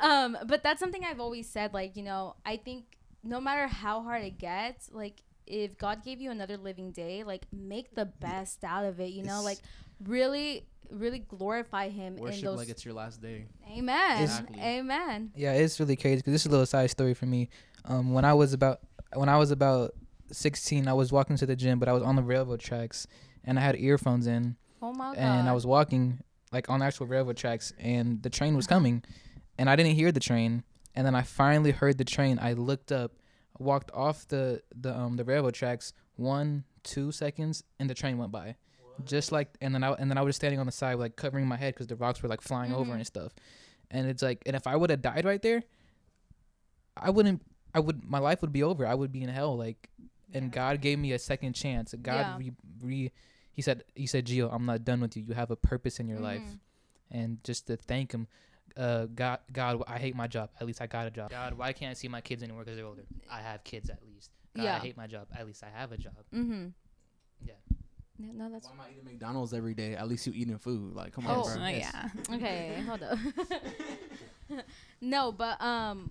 um, 0.00 0.36
but 0.46 0.62
that's 0.62 0.80
something 0.80 1.02
I've 1.04 1.20
always 1.20 1.48
said. 1.48 1.72
Like, 1.72 1.96
you 1.96 2.02
know, 2.02 2.36
I 2.44 2.56
think 2.58 2.84
no 3.22 3.40
matter 3.40 3.66
how 3.66 4.02
hard 4.02 4.22
it 4.24 4.38
gets, 4.38 4.90
like 4.92 5.22
if 5.46 5.76
God 5.78 6.04
gave 6.04 6.20
you 6.20 6.30
another 6.30 6.56
living 6.56 6.90
day, 6.92 7.22
like 7.24 7.46
make 7.52 7.94
the 7.94 8.04
best 8.06 8.64
out 8.64 8.84
of 8.84 9.00
it. 9.00 9.10
You 9.10 9.22
know, 9.22 9.40
It's- 9.40 9.44
like 9.44 9.58
really, 10.02 10.64
really 10.90 11.18
glorify 11.20 11.88
Him 11.88 12.18
in 12.18 12.40
those. 12.40 12.56
like 12.56 12.68
it's 12.68 12.84
your 12.84 12.94
last 12.94 13.20
day. 13.20 13.46
Amen. 13.76 14.22
Exactly. 14.22 14.60
Amen. 14.60 15.32
Yeah, 15.34 15.52
it's 15.52 15.78
really 15.80 15.96
crazy 15.96 16.16
because 16.16 16.32
this 16.32 16.42
is 16.42 16.46
a 16.46 16.50
little 16.50 16.66
side 16.66 16.90
story 16.90 17.14
for 17.14 17.26
me. 17.26 17.48
Um, 17.84 18.12
when 18.12 18.24
I 18.24 18.34
was 18.34 18.52
about 18.52 18.80
when 19.14 19.28
I 19.28 19.36
was 19.38 19.50
about 19.50 19.92
16, 20.32 20.88
I 20.88 20.92
was 20.92 21.12
walking 21.12 21.36
to 21.36 21.46
the 21.46 21.56
gym, 21.56 21.78
but 21.78 21.88
I 21.88 21.92
was 21.92 22.02
on 22.02 22.16
the 22.16 22.22
railroad 22.22 22.60
tracks 22.60 23.06
and 23.44 23.58
I 23.58 23.62
had 23.62 23.76
earphones 23.76 24.26
in, 24.26 24.56
Oh 24.82 24.92
my 24.92 25.14
God. 25.14 25.18
and 25.18 25.48
I 25.48 25.52
was 25.52 25.66
walking 25.66 26.20
like 26.52 26.68
on 26.70 26.82
actual 26.82 27.06
railroad 27.06 27.36
tracks, 27.36 27.72
and 27.78 28.22
the 28.22 28.30
train 28.30 28.54
was 28.56 28.66
coming, 28.66 29.02
and 29.58 29.68
I 29.68 29.76
didn't 29.76 29.94
hear 29.94 30.12
the 30.12 30.20
train, 30.20 30.62
and 30.94 31.06
then 31.06 31.14
I 31.14 31.22
finally 31.22 31.72
heard 31.72 31.98
the 31.98 32.04
train. 32.04 32.38
I 32.40 32.52
looked 32.52 32.90
up, 32.92 33.12
walked 33.58 33.90
off 33.92 34.26
the 34.28 34.62
the 34.74 34.96
um 34.96 35.16
the 35.16 35.24
railroad 35.24 35.54
tracks, 35.54 35.92
one 36.16 36.64
two 36.84 37.10
seconds, 37.12 37.64
and 37.78 37.88
the 37.90 37.94
train 37.94 38.18
went 38.18 38.30
by. 38.32 38.56
Just 39.04 39.32
like, 39.32 39.48
and 39.60 39.74
then 39.74 39.82
I 39.82 39.92
and 39.92 40.10
then 40.10 40.18
I 40.18 40.22
was 40.22 40.36
standing 40.36 40.60
on 40.60 40.66
the 40.66 40.72
side, 40.72 40.94
like 40.98 41.16
covering 41.16 41.46
my 41.46 41.56
head 41.56 41.74
because 41.74 41.88
the 41.88 41.96
rocks 41.96 42.22
were 42.22 42.28
like 42.28 42.40
flying 42.40 42.72
over 42.72 42.92
Mhm. 42.92 42.96
and 42.96 43.06
stuff. 43.06 43.32
And 43.90 44.08
it's 44.08 44.22
like, 44.22 44.42
and 44.46 44.54
if 44.54 44.66
I 44.66 44.76
would 44.76 44.90
have 44.90 45.02
died 45.02 45.24
right 45.24 45.42
there, 45.42 45.62
I 46.96 47.10
wouldn't. 47.10 47.42
I 47.74 47.80
would. 47.80 48.04
My 48.04 48.18
life 48.18 48.40
would 48.40 48.52
be 48.52 48.62
over. 48.62 48.86
I 48.86 48.94
would 48.94 49.10
be 49.12 49.22
in 49.22 49.28
hell. 49.28 49.56
Like, 49.56 49.90
and 50.32 50.52
God 50.52 50.80
gave 50.80 50.98
me 50.98 51.12
a 51.12 51.18
second 51.18 51.54
chance. 51.54 51.94
God 52.00 52.14
Yeah. 52.16 52.36
re, 52.38 52.52
re. 52.82 53.12
He 53.52 53.62
said. 53.62 53.84
He 53.94 54.06
said, 54.06 54.26
Gio, 54.26 54.48
I'm 54.52 54.64
not 54.66 54.84
done 54.84 55.00
with 55.00 55.16
you. 55.16 55.24
You 55.24 55.34
have 55.34 55.50
a 55.50 55.56
purpose 55.56 55.98
in 56.00 56.08
your 56.08 56.20
life, 56.20 56.40
Mhm. 56.42 56.58
and 57.10 57.44
just 57.44 57.66
to 57.66 57.76
thank 57.76 58.12
Him. 58.12 58.28
Uh, 58.76 59.06
God, 59.06 59.38
God, 59.52 59.82
I 59.86 59.98
hate 59.98 60.16
my 60.16 60.26
job. 60.26 60.50
At 60.60 60.66
least 60.66 60.80
I 60.80 60.86
got 60.88 61.06
a 61.06 61.10
job. 61.10 61.30
God, 61.30 61.54
why 61.54 61.72
can't 61.72 61.90
I 61.90 61.94
see 61.94 62.08
my 62.08 62.20
kids 62.20 62.42
anymore 62.42 62.64
because 62.64 62.76
they're 62.76 62.86
older? 62.86 63.04
I 63.30 63.40
have 63.40 63.62
kids 63.62 63.88
at 63.90 64.04
least. 64.04 64.30
God, 64.56 64.64
Yeah. 64.64 64.76
I 64.76 64.78
hate 64.80 64.96
my 64.96 65.06
job. 65.06 65.28
At 65.32 65.46
least 65.46 65.62
I 65.62 65.68
have 65.70 65.92
a 65.92 65.96
job. 65.96 66.14
Mm-hmm. 66.32 66.68
Yeah. 68.18 68.26
Yeah, 68.26 68.32
no, 68.34 68.50
that's 68.50 68.66
Why 68.68 68.72
am 68.74 68.80
I 68.80 68.90
eating 68.92 69.04
McDonald's 69.04 69.52
every 69.52 69.74
day? 69.74 69.94
At 69.96 70.08
least 70.08 70.26
you 70.26 70.32
eating 70.34 70.56
food. 70.58 70.94
Like 70.94 71.12
come 71.12 71.26
Oh, 71.26 71.42
on, 71.44 71.58
bro. 71.58 71.66
yes. 71.68 71.92
yeah. 71.92 72.34
okay 72.36 72.82
hold 72.86 73.02
up 73.02 73.18
no 75.00 75.32
but 75.32 75.60
um 75.60 76.10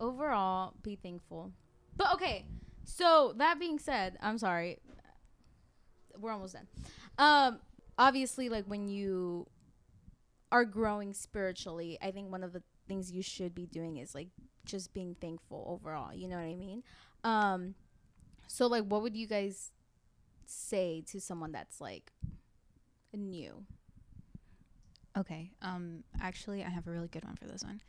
overall 0.00 0.74
be 0.82 0.94
thankful 0.96 1.50
but 1.96 2.12
okay 2.14 2.44
so 2.84 3.34
that 3.38 3.58
being 3.58 3.78
said 3.78 4.16
i'm 4.22 4.38
sorry 4.38 4.78
we're 6.20 6.30
almost 6.30 6.54
done 6.54 6.66
um 7.18 7.58
obviously 7.98 8.48
like 8.48 8.64
when 8.66 8.88
you 8.88 9.46
are 10.52 10.64
growing 10.64 11.12
spiritually 11.12 11.98
i 12.02 12.10
think 12.10 12.30
one 12.30 12.44
of 12.44 12.52
the 12.52 12.62
things 12.86 13.10
you 13.10 13.22
should 13.22 13.54
be 13.54 13.66
doing 13.66 13.96
is 13.96 14.14
like 14.14 14.28
just 14.64 14.92
being 14.94 15.16
thankful 15.20 15.64
overall 15.82 16.14
you 16.14 16.28
know 16.28 16.36
what 16.36 16.44
i 16.44 16.54
mean 16.54 16.82
um 17.24 17.74
so 18.46 18.66
like 18.66 18.84
what 18.84 19.02
would 19.02 19.16
you 19.16 19.26
guys 19.26 19.72
say 20.50 21.02
to 21.06 21.20
someone 21.20 21.52
that's 21.52 21.80
like 21.80 22.12
new 23.14 23.64
Okay. 25.18 25.50
Um. 25.62 26.04
Actually, 26.20 26.62
I 26.62 26.68
have 26.68 26.86
a 26.86 26.90
really 26.90 27.08
good 27.08 27.24
one 27.24 27.36
for 27.36 27.46
this 27.46 27.64
one. 27.64 27.80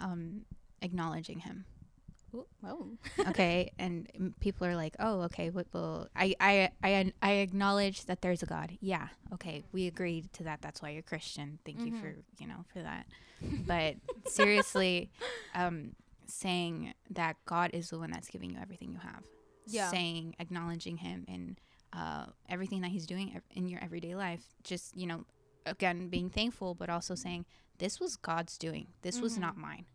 Um, 0.00 0.42
acknowledging 0.82 1.38
him. 1.38 1.64
Ooh, 2.34 2.46
oh 2.64 2.90
Okay, 3.28 3.70
and 3.78 4.34
people 4.40 4.66
are 4.66 4.74
like, 4.74 4.96
"Oh, 4.98 5.22
okay. 5.22 5.50
Well, 5.50 5.64
well, 5.72 6.08
I, 6.16 6.34
I, 6.40 6.70
I, 6.82 7.12
I 7.22 7.32
acknowledge 7.34 8.06
that 8.06 8.20
there's 8.20 8.42
a 8.42 8.46
God. 8.46 8.76
Yeah. 8.80 9.08
Okay, 9.32 9.62
we 9.72 9.86
agreed 9.86 10.32
to 10.34 10.44
that. 10.44 10.60
That's 10.60 10.82
why 10.82 10.90
you're 10.90 11.02
Christian. 11.02 11.60
Thank 11.64 11.80
you 11.82 11.92
for 12.00 12.14
you 12.38 12.48
know 12.48 12.64
for 12.72 12.82
that. 12.82 13.06
But 13.66 13.96
seriously, 14.26 15.10
um, 15.54 15.92
saying 16.26 16.94
that 17.10 17.36
God 17.44 17.70
is 17.74 17.90
the 17.90 17.98
one 17.98 18.10
that's 18.10 18.28
giving 18.28 18.50
you 18.50 18.58
everything 18.60 18.92
you 18.92 18.98
have. 18.98 19.22
Yeah. 19.66 19.90
Saying, 19.90 20.36
acknowledging 20.40 20.96
Him 20.96 21.26
in 21.28 21.58
uh, 21.96 22.26
everything 22.48 22.82
that 22.82 22.90
He's 22.90 23.06
doing 23.06 23.40
in 23.50 23.68
your 23.68 23.82
everyday 23.82 24.14
life. 24.14 24.44
Just 24.62 24.96
you 24.96 25.06
know, 25.06 25.24
again, 25.64 26.08
being 26.08 26.28
thankful, 26.30 26.74
but 26.74 26.90
also 26.90 27.14
saying, 27.14 27.46
"This 27.78 27.98
was 28.00 28.16
God's 28.16 28.58
doing. 28.58 28.88
This 29.02 29.20
was 29.20 29.38
not 29.38 29.56
mine." 29.56 29.86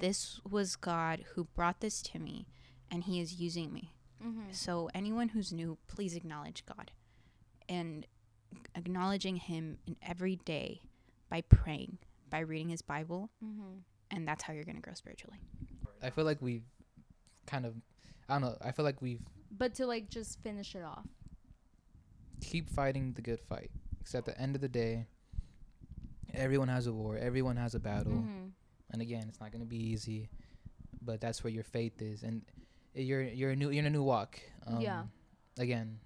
This 0.00 0.40
was 0.48 0.74
God 0.76 1.24
who 1.34 1.44
brought 1.44 1.80
this 1.80 2.00
to 2.02 2.18
me, 2.18 2.46
and 2.90 3.04
He 3.04 3.20
is 3.20 3.34
using 3.40 3.72
me. 3.72 3.92
So, 4.50 4.88
anyone 4.94 5.28
who's 5.28 5.52
new, 5.52 5.76
please 5.86 6.14
acknowledge 6.16 6.64
God 6.66 6.90
and 7.68 8.06
acknowledging 8.74 9.36
Him 9.36 9.78
in 9.86 9.96
every 10.02 10.36
day 10.36 10.80
by 11.28 11.42
praying, 11.42 11.98
by 12.30 12.40
reading 12.40 12.68
his 12.70 12.82
Bible, 12.82 13.30
Mm-hmm. 13.44 13.78
and 14.10 14.26
that's 14.26 14.42
how 14.44 14.52
you're 14.52 14.64
going 14.64 14.76
to 14.76 14.82
grow 14.82 14.94
spiritually. 14.94 15.38
I 16.02 16.10
feel 16.10 16.24
like 16.24 16.40
we've 16.40 16.64
kind 17.46 17.66
of, 17.66 17.74
I 18.28 18.34
don't 18.34 18.42
know. 18.42 18.56
I 18.62 18.72
feel 18.72 18.84
like 18.84 19.02
we've 19.02 19.20
But 19.50 19.74
to 19.74 19.86
like 19.86 20.08
just 20.08 20.40
finish 20.42 20.74
it 20.74 20.82
off. 20.84 21.06
Keep 22.40 22.68
fighting 22.70 23.12
the 23.14 23.22
good 23.22 23.40
fight. 23.40 23.70
Because 23.98 24.14
at 24.14 24.24
the 24.24 24.38
end 24.40 24.54
of 24.54 24.60
the 24.60 24.68
day, 24.68 25.06
everyone 26.34 26.68
has 26.68 26.86
a 26.86 26.92
war. 26.92 27.16
Everyone 27.16 27.56
has 27.56 27.74
a 27.74 27.80
battle. 27.80 28.12
Mhm. 28.12 28.52
And 28.90 29.02
again, 29.02 29.24
it's 29.28 29.40
not 29.40 29.50
going 29.52 29.62
to 29.62 29.68
be 29.68 29.78
easy, 29.82 30.28
but 31.02 31.20
that's 31.20 31.42
where 31.42 31.52
your 31.52 31.64
faith 31.64 32.00
is, 32.00 32.22
and 32.22 32.42
you're 32.94 33.22
you're 33.22 33.50
a 33.50 33.56
new 33.56 33.70
you're 33.70 33.80
in 33.80 33.86
a 33.86 33.90
new 33.90 34.02
walk. 34.02 34.40
Um, 34.66 34.80
Yeah. 34.80 35.06
Again, 35.58 35.98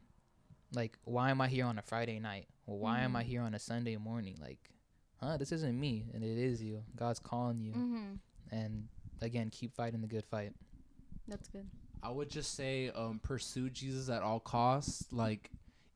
like 0.73 0.99
why 1.05 1.31
am 1.31 1.41
I 1.41 1.49
here 1.49 1.67
on 1.67 1.79
a 1.79 1.83
Friday 1.83 2.19
night? 2.21 2.49
Well, 2.67 2.79
why 2.79 3.01
am 3.01 3.17
I 3.17 3.23
Mhm. 3.23 3.27
here 3.27 3.43
on 3.43 3.55
a 3.55 3.59
Sunday 3.59 3.97
morning? 3.97 4.37
Like, 4.41 4.71
huh? 5.17 5.37
This 5.37 5.53
isn't 5.53 5.79
me, 5.79 6.09
and 6.15 6.23
it 6.25 6.39
is 6.39 6.63
you. 6.63 6.85
God's 6.97 7.19
calling 7.19 7.59
you, 7.59 7.73
Mm-hmm. 7.73 8.15
and 8.51 8.89
again, 9.21 9.51
keep 9.51 9.73
fighting 9.75 10.01
the 10.01 10.07
good 10.07 10.25
fight. 10.25 10.55
That's 11.29 11.49
good. 11.49 11.69
I 12.03 12.11
would 12.11 12.31
just 12.31 12.55
say 12.55 12.89
um, 12.91 13.19
pursue 13.19 13.69
Jesus 13.69 14.09
at 14.09 14.23
all 14.23 14.41
costs. 14.41 15.13
Like 15.13 15.51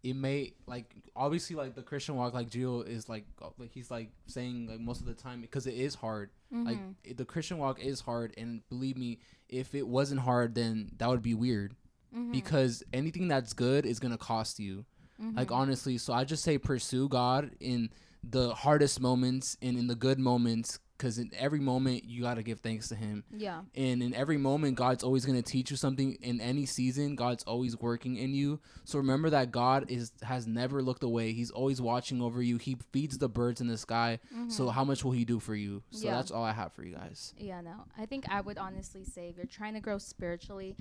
it 0.05 0.15
may 0.15 0.53
like 0.67 0.95
obviously 1.17 1.57
like 1.57 1.75
the 1.75 1.83
Christian 1.83 2.15
walk 2.15 2.35
like 2.35 2.51
Gio 2.51 2.87
is 2.87 3.09
like 3.09 3.25
like 3.59 3.73
he's 3.73 3.91
like 3.91 4.11
saying 4.27 4.69
like 4.69 4.79
most 4.79 5.01
of 5.01 5.07
the 5.07 5.15
time 5.15 5.41
because 5.41 5.67
it 5.67 5.75
is 5.75 5.95
hard. 5.97 6.31
Like 6.53 6.79
Mhm. 6.79 6.95
it, 7.03 7.17
the 7.17 7.25
Christian 7.25 7.59
walk 7.59 7.81
is 7.81 8.01
hard, 8.01 8.33
and 8.37 8.61
believe 8.69 8.97
me, 8.97 9.19
if 9.49 9.75
it 9.75 9.89
wasn't 9.89 10.21
hard, 10.21 10.55
then 10.55 10.91
that 10.99 11.09
would 11.09 11.23
be 11.23 11.35
weird. 11.35 11.75
Mhm. 12.15 12.31
Because 12.31 12.83
anything 12.93 13.27
that's 13.29 13.55
good 13.55 13.85
is 13.87 13.99
gonna 13.99 14.19
cost 14.19 14.61
you. 14.61 14.85
Like 15.19 15.49
Mhm. 15.49 15.57
honestly, 15.57 15.97
so 15.99 16.13
I 16.13 16.25
just 16.25 16.43
say 16.45 16.59
pursue 16.59 17.09
God 17.09 17.53
in 17.61 17.89
the 18.23 18.55
hardest 18.55 19.01
moments 19.01 19.57
and 19.63 19.79
in 19.79 19.87
the 19.87 19.95
good 19.95 20.19
moments. 20.19 20.79
Because 20.97 21.19
in 21.19 21.31
every 21.37 21.61
moment 21.61 22.05
you 22.05 22.23
gotta 22.23 22.43
give 22.43 22.61
thanks 22.61 22.89
to 22.89 22.95
Him 22.95 23.25
yeah. 23.37 23.63
and 23.75 24.03
in 24.03 24.15
every 24.15 24.37
moment 24.39 24.77
god's 24.77 25.03
always 25.03 25.25
going 25.27 25.41
to 25.43 25.51
teach 25.51 25.71
you 25.71 25.77
something 25.77 26.17
in 26.23 26.41
any 26.41 26.67
season 26.67 27.17
god's 27.17 27.43
always 27.45 27.77
working 27.79 28.17
in 28.17 28.33
you 28.33 28.61
so 28.85 28.99
remember 28.99 29.29
that 29.31 29.51
god 29.51 29.91
is 29.91 30.13
has 30.23 30.47
never 30.47 30.83
looked 30.83 31.03
away 31.03 31.33
he's 31.33 31.51
always 31.51 31.81
watching 31.81 32.23
over 32.23 32.41
you 32.43 32.59
he 32.59 32.77
feeds 32.93 33.19
the 33.19 33.29
birds 33.29 33.61
in 33.61 33.67
the 33.67 33.77
sky 33.77 34.19
so 34.49 34.69
how 34.69 34.85
much 34.85 35.05
will 35.05 35.13
he 35.13 35.25
do 35.25 35.39
for 35.41 35.55
you 35.57 35.83
so 35.91 35.99
Mm-hmm. 35.99 36.07
Yeah. 36.07 36.15
that's 36.15 36.31
all 36.31 36.45
i 36.45 36.53
have 36.53 36.73
for 36.73 36.85
you 36.85 36.95
guys 36.95 37.35
Yeah, 37.37 37.61
no. 37.61 37.85
I 37.99 38.07
think 38.07 38.25
I 38.31 38.41
would 38.41 38.59
honestly 38.59 39.05
say 39.05 39.29
if 39.31 39.37
you're 39.37 39.47
trying 39.47 39.75
to 39.75 39.81
grow 39.81 39.99
spiritually, 39.99 40.77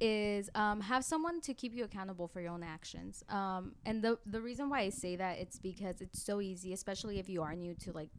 is 0.00 0.48
um, 0.54 0.80
have 0.80 1.04
someone 1.04 1.40
to 1.42 1.52
keep 1.54 1.74
you 1.74 1.84
accountable 1.84 2.28
for 2.28 2.40
your 2.40 2.52
own 2.52 2.62
actions. 2.62 3.24
Um, 3.28 3.72
and 3.84 4.00
the 4.02 4.18
the 4.26 4.40
reason 4.40 4.70
why 4.70 4.80
I 4.80 4.90
say 4.90 5.16
that 5.16 5.38
it's 5.38 5.58
because 5.58 6.00
it's 6.00 6.22
so 6.24 6.40
easy, 6.40 6.72
especially 6.72 7.18
if 7.18 7.28
you 7.28 7.42
are 7.42 7.54
new 7.56 7.74
to 7.84 7.92
like 7.92 8.10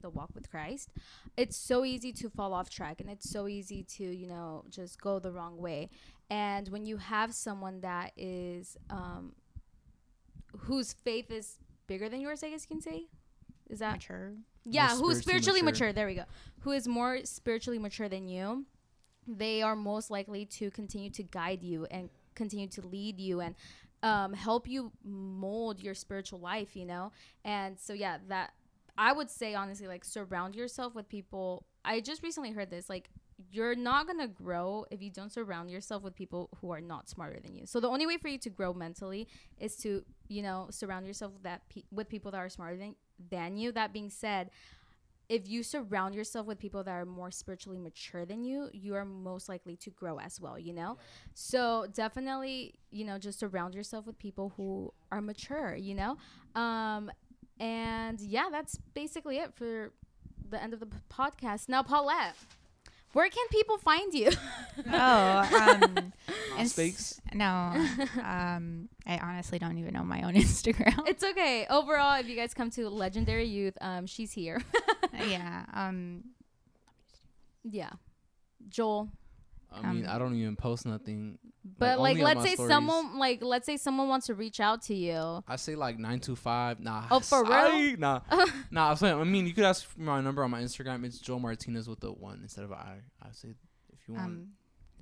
the 0.00 0.10
walk 0.10 0.30
with 0.34 0.50
Christ. 0.50 0.90
It's 1.36 1.56
so 1.56 1.84
easy 1.84 2.12
to 2.14 2.28
fall 2.30 2.52
off 2.54 2.68
track, 2.70 3.00
and 3.00 3.08
it's 3.10 3.28
so 3.30 3.48
easy 3.48 3.82
to 3.96 4.04
you 4.04 4.26
know 4.28 4.64
just 4.70 5.00
go 5.00 5.18
the 5.18 5.32
wrong 5.32 5.56
way. 5.58 5.90
And 6.30 6.68
when 6.68 6.84
you 6.86 6.96
have 6.98 7.34
someone 7.34 7.80
that 7.82 8.12
is 8.16 8.76
um, 8.90 9.32
whose 10.60 10.92
faith 10.92 11.30
is 11.30 11.58
bigger 11.86 12.08
than 12.08 12.20
yours, 12.20 12.42
I 12.42 12.50
guess 12.50 12.66
you 12.68 12.76
can 12.76 12.80
say. 12.82 13.06
Is 13.70 13.78
that 13.78 13.92
Mature. 13.94 14.32
yeah 14.64 14.88
More 14.88 14.96
who's 14.98 15.18
spiritually 15.20 15.22
spiritually 15.22 15.62
mature. 15.62 15.86
mature. 15.88 15.92
there 15.94 16.06
we 16.06 16.14
go 16.14 16.24
who 16.60 16.72
is 16.72 16.86
more 16.86 17.20
spiritually 17.24 17.78
mature 17.78 18.08
than 18.10 18.28
you 18.28 18.66
they 19.26 19.62
are 19.62 19.74
most 19.74 20.10
likely 20.10 20.44
to 20.44 20.70
continue 20.70 21.08
to 21.10 21.22
guide 21.22 21.62
you 21.62 21.86
and 21.90 22.10
continue 22.34 22.68
to 22.68 22.86
lead 22.86 23.18
you 23.18 23.40
and 23.40 23.54
um, 24.02 24.34
help 24.34 24.68
you 24.68 24.92
mold 25.02 25.82
your 25.82 25.94
spiritual 25.94 26.38
life 26.40 26.76
you 26.76 26.84
know 26.84 27.10
and 27.42 27.80
so 27.80 27.94
yeah 27.94 28.18
that 28.28 28.52
i 28.96 29.12
would 29.12 29.30
say 29.30 29.54
honestly 29.54 29.86
like 29.86 30.04
surround 30.04 30.54
yourself 30.54 30.94
with 30.94 31.08
people 31.08 31.64
i 31.84 32.00
just 32.00 32.22
recently 32.22 32.50
heard 32.52 32.70
this 32.70 32.88
like 32.88 33.10
you're 33.50 33.74
not 33.74 34.06
gonna 34.06 34.28
grow 34.28 34.86
if 34.90 35.02
you 35.02 35.10
don't 35.10 35.32
surround 35.32 35.70
yourself 35.70 36.02
with 36.02 36.14
people 36.14 36.48
who 36.60 36.70
are 36.70 36.80
not 36.80 37.08
smarter 37.08 37.40
than 37.40 37.56
you. 37.56 37.66
So 37.66 37.80
the 37.80 37.88
only 37.88 38.06
way 38.06 38.16
for 38.16 38.28
you 38.28 38.38
to 38.38 38.48
grow 38.48 38.72
mentally 38.72 39.26
is 39.58 39.74
to, 39.78 40.04
you 40.28 40.40
know, 40.40 40.68
surround 40.70 41.04
yourself 41.04 41.32
with 41.32 41.42
that 41.42 41.68
pe- 41.68 41.82
with 41.90 42.08
people 42.08 42.30
that 42.30 42.38
are 42.38 42.48
smarter 42.48 42.76
than 42.76 42.94
than 43.30 43.56
you. 43.56 43.72
That 43.72 43.92
being 43.92 44.08
said, 44.08 44.50
if 45.28 45.48
you 45.48 45.62
surround 45.62 46.14
yourself 46.14 46.46
with 46.46 46.58
people 46.58 46.84
that 46.84 46.90
are 46.92 47.06
more 47.06 47.30
spiritually 47.30 47.78
mature 47.78 48.26
than 48.26 48.44
you, 48.44 48.68
you 48.74 48.94
are 48.94 49.06
most 49.06 49.48
likely 49.48 49.74
to 49.76 49.90
grow 49.90 50.18
as 50.20 50.38
well, 50.38 50.58
you 50.58 50.74
know? 50.74 50.98
So 51.32 51.86
definitely, 51.94 52.74
you 52.90 53.06
know, 53.06 53.18
just 53.18 53.38
surround 53.38 53.74
yourself 53.74 54.06
with 54.06 54.18
people 54.18 54.52
who 54.56 54.92
are 55.10 55.22
mature, 55.22 55.76
you 55.76 55.94
know? 55.94 56.18
Um 56.60 57.10
and 57.60 58.20
yeah, 58.20 58.48
that's 58.50 58.76
basically 58.94 59.38
it 59.38 59.54
for 59.54 59.92
the 60.50 60.62
end 60.62 60.72
of 60.74 60.80
the 60.80 60.86
p- 60.86 60.96
podcast. 61.12 61.68
Now, 61.68 61.82
Paulette, 61.82 62.34
where 63.12 63.28
can 63.30 63.46
people 63.50 63.78
find 63.78 64.12
you? 64.14 64.30
Oh, 64.92 65.78
um, 65.84 66.12
ins- 66.58 66.72
Speaks. 66.72 67.20
no. 67.32 67.46
Um, 68.22 68.88
I 69.06 69.18
honestly 69.18 69.58
don't 69.60 69.78
even 69.78 69.94
know 69.94 70.02
my 70.02 70.22
own 70.22 70.34
Instagram. 70.46 71.06
it's 71.08 71.22
okay. 71.22 71.64
Overall, 71.70 72.18
if 72.20 72.28
you 72.28 72.34
guys 72.36 72.54
come 72.54 72.70
to 72.70 72.88
Legendary 72.90 73.46
Youth, 73.46 73.78
um, 73.80 74.06
she's 74.06 74.32
here. 74.32 74.60
yeah. 75.28 75.64
Um, 75.72 76.24
yeah. 77.62 77.90
Joel. 78.68 79.10
I 79.82 79.92
mean 79.92 80.06
Um, 80.06 80.14
i 80.14 80.18
don't 80.18 80.34
even 80.34 80.56
post 80.56 80.86
nothing 80.86 81.38
But 81.78 81.98
like, 81.98 82.16
on 82.18 82.22
let's 82.24 82.42
say 82.42 82.54
stories. 82.54 82.70
someone 82.70 83.18
like 83.18 83.42
let's 83.42 83.64
say 83.66 83.76
someone 83.78 84.08
wants 84.08 84.26
to 84.26 84.34
reach 84.34 84.60
out 84.60 84.82
to 84.82 84.94
you. 84.94 85.42
I 85.48 85.56
say 85.56 85.74
like 85.76 85.98
nine 85.98 86.20
two 86.20 86.36
five. 86.36 86.78
Nah. 86.78 87.04
Oh, 87.10 87.20
for 87.20 87.42
real? 87.42 87.50
sorry. 87.52 87.96
Nah. 87.96 88.20
nah. 88.70 88.90
I'm 88.90 88.96
saying. 88.96 89.18
I 89.18 89.24
mean, 89.24 89.46
you 89.46 89.54
could 89.54 89.64
ask 89.64 89.86
for 89.86 90.00
my 90.00 90.20
number 90.20 90.44
on 90.44 90.50
my 90.50 90.60
Instagram. 90.62 91.04
It's 91.06 91.18
Joe 91.18 91.38
Martinez 91.38 91.88
with 91.88 92.00
the 92.00 92.12
one 92.12 92.40
instead 92.42 92.64
of 92.64 92.72
I. 92.72 93.00
I 93.22 93.28
say 93.32 93.48
if 93.94 94.00
you 94.06 94.12
want 94.14 94.26
um, 94.26 94.48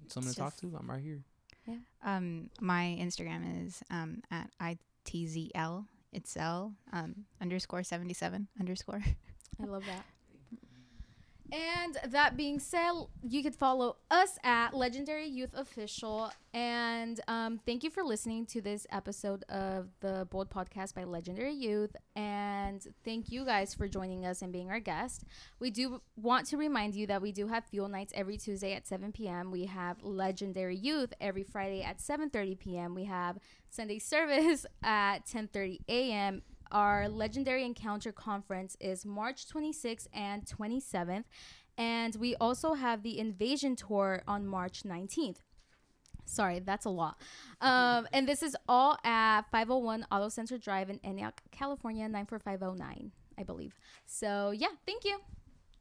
someone 0.07 0.33
to 0.33 0.39
talk 0.39 0.57
to, 0.59 0.67
I'm 0.79 0.89
right 0.89 1.03
here. 1.03 1.21
Yeah. 1.67 1.79
um, 2.05 2.49
my 2.61 2.97
Instagram 3.01 3.67
is 3.67 3.83
um 3.91 4.23
at 4.31 4.49
itzl. 4.61 5.87
It's 6.13 6.37
L 6.37 6.75
um 6.93 7.25
underscore 7.41 7.83
seventy 7.83 8.15
seven 8.15 8.47
underscore. 8.61 9.03
I 9.63 9.67
love 9.67 9.85
that. 9.87 10.05
And 11.53 11.99
that 12.13 12.35
being 12.35 12.59
said, 12.59 12.93
you 13.23 13.43
could 13.43 13.55
follow 13.55 13.97
us 14.11 14.39
at 14.43 14.73
Legendary 14.73 15.27
Youth 15.27 15.53
Official. 15.53 16.33
And 16.55 17.21
um, 17.29 17.61
thank 17.67 17.85
you 17.85 17.91
for 17.91 18.03
listening 18.03 18.47
to 18.47 18.63
this 18.63 18.87
episode 18.91 19.45
of 19.51 19.89
the 20.01 20.27
Bold 20.31 20.49
Podcast 20.49 20.95
by 20.95 21.05
Legendary 21.05 21.53
Youth. 21.53 21.95
And 22.17 22.83
thank 23.05 23.31
you 23.31 23.45
guys 23.45 23.75
for 23.75 23.87
joining 23.87 24.25
us 24.25 24.41
and 24.41 24.51
being 24.51 24.71
our 24.71 24.81
guest. 24.81 25.25
We 25.61 25.71
do 25.71 26.01
want 26.17 26.47
to 26.47 26.57
remind 26.57 26.95
you 26.95 27.07
that 27.09 27.21
we 27.21 27.33
do 27.33 27.49
have 27.49 27.67
Fuel 27.67 27.89
Nights 27.89 28.15
every 28.17 28.39
Tuesday 28.39 28.73
at 28.73 28.87
7 28.87 29.13
p.m. 29.13 29.51
We 29.51 29.67
have 29.67 30.03
Legendary 30.03 30.77
Youth 30.77 31.13
every 31.21 31.43
Friday 31.43 31.83
at 31.83 31.99
7.30 31.99 32.59
p.m. 32.59 32.95
We 32.95 33.05
have 33.05 33.37
Sunday 33.69 33.99
service 33.99 34.65
at 34.83 35.27
10.30 35.27 35.81
a.m 35.87 36.43
our 36.73 37.09
legendary 37.09 37.65
encounter 37.65 38.11
conference 38.13 38.77
is 38.81 39.07
March 39.07 39.47
26th 39.47 40.09
and 40.13 40.45
27th. 40.45 41.25
And 41.79 42.15
we 42.17 42.35
also 42.37 42.75
have 42.75 43.03
the 43.03 43.19
invasion 43.19 43.77
tour 43.77 44.23
on 44.27 44.47
March 44.47 44.83
19th. 44.83 45.37
Sorry, 46.25 46.61
that's 46.61 46.85
a 46.85 46.91
lot. 46.91 47.17
Um, 47.61 48.07
and 48.13 48.29
this 48.29 48.43
is 48.43 48.57
all 48.69 48.97
at 49.05 49.43
501 49.51 50.07
Auto 50.11 50.29
Center 50.29 50.59
Drive 50.59 50.91
in 50.91 51.01
Antioch, 51.05 51.41
California, 51.51 52.09
94509, 52.09 53.13
I 53.39 53.43
believe. 53.43 53.75
So, 54.07 54.51
yeah, 54.51 54.69
thank 54.87 55.05
you. 55.05 55.19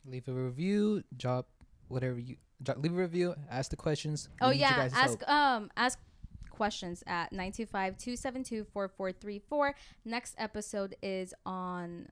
Leave 0.06 0.28
a 0.28 0.34
review, 0.34 1.04
drop 1.16 1.48
whatever 1.88 2.18
you 2.20 2.38
drop, 2.64 2.78
leave 2.82 2.94
a 2.94 2.96
review, 2.96 3.36
ask 3.50 3.70
the 3.70 3.76
questions. 3.76 4.30
Oh, 4.42 4.50
yeah, 4.50 4.90
ask 4.94 5.24
help. 5.24 5.30
um 5.30 5.70
ask 5.78 6.00
questions 6.62 7.02
at 7.08 7.34
925-272-4434. 7.34 9.74
Next 10.06 10.36
episode 10.38 10.96
is 11.02 11.34
on 11.44 12.08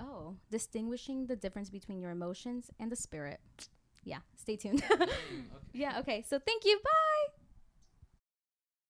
oh, 0.00 0.36
distinguishing 0.50 1.26
the 1.26 1.36
difference 1.36 1.68
between 1.68 2.00
your 2.00 2.12
emotions 2.12 2.70
and 2.80 2.90
the 2.90 2.96
spirit. 2.96 3.40
Yeah, 4.04 4.20
stay 4.36 4.56
tuned. 4.56 4.82
yeah, 5.74 5.98
okay. 5.98 6.24
So 6.26 6.38
thank 6.38 6.64
you. 6.64 6.80
Bye. 6.82 7.26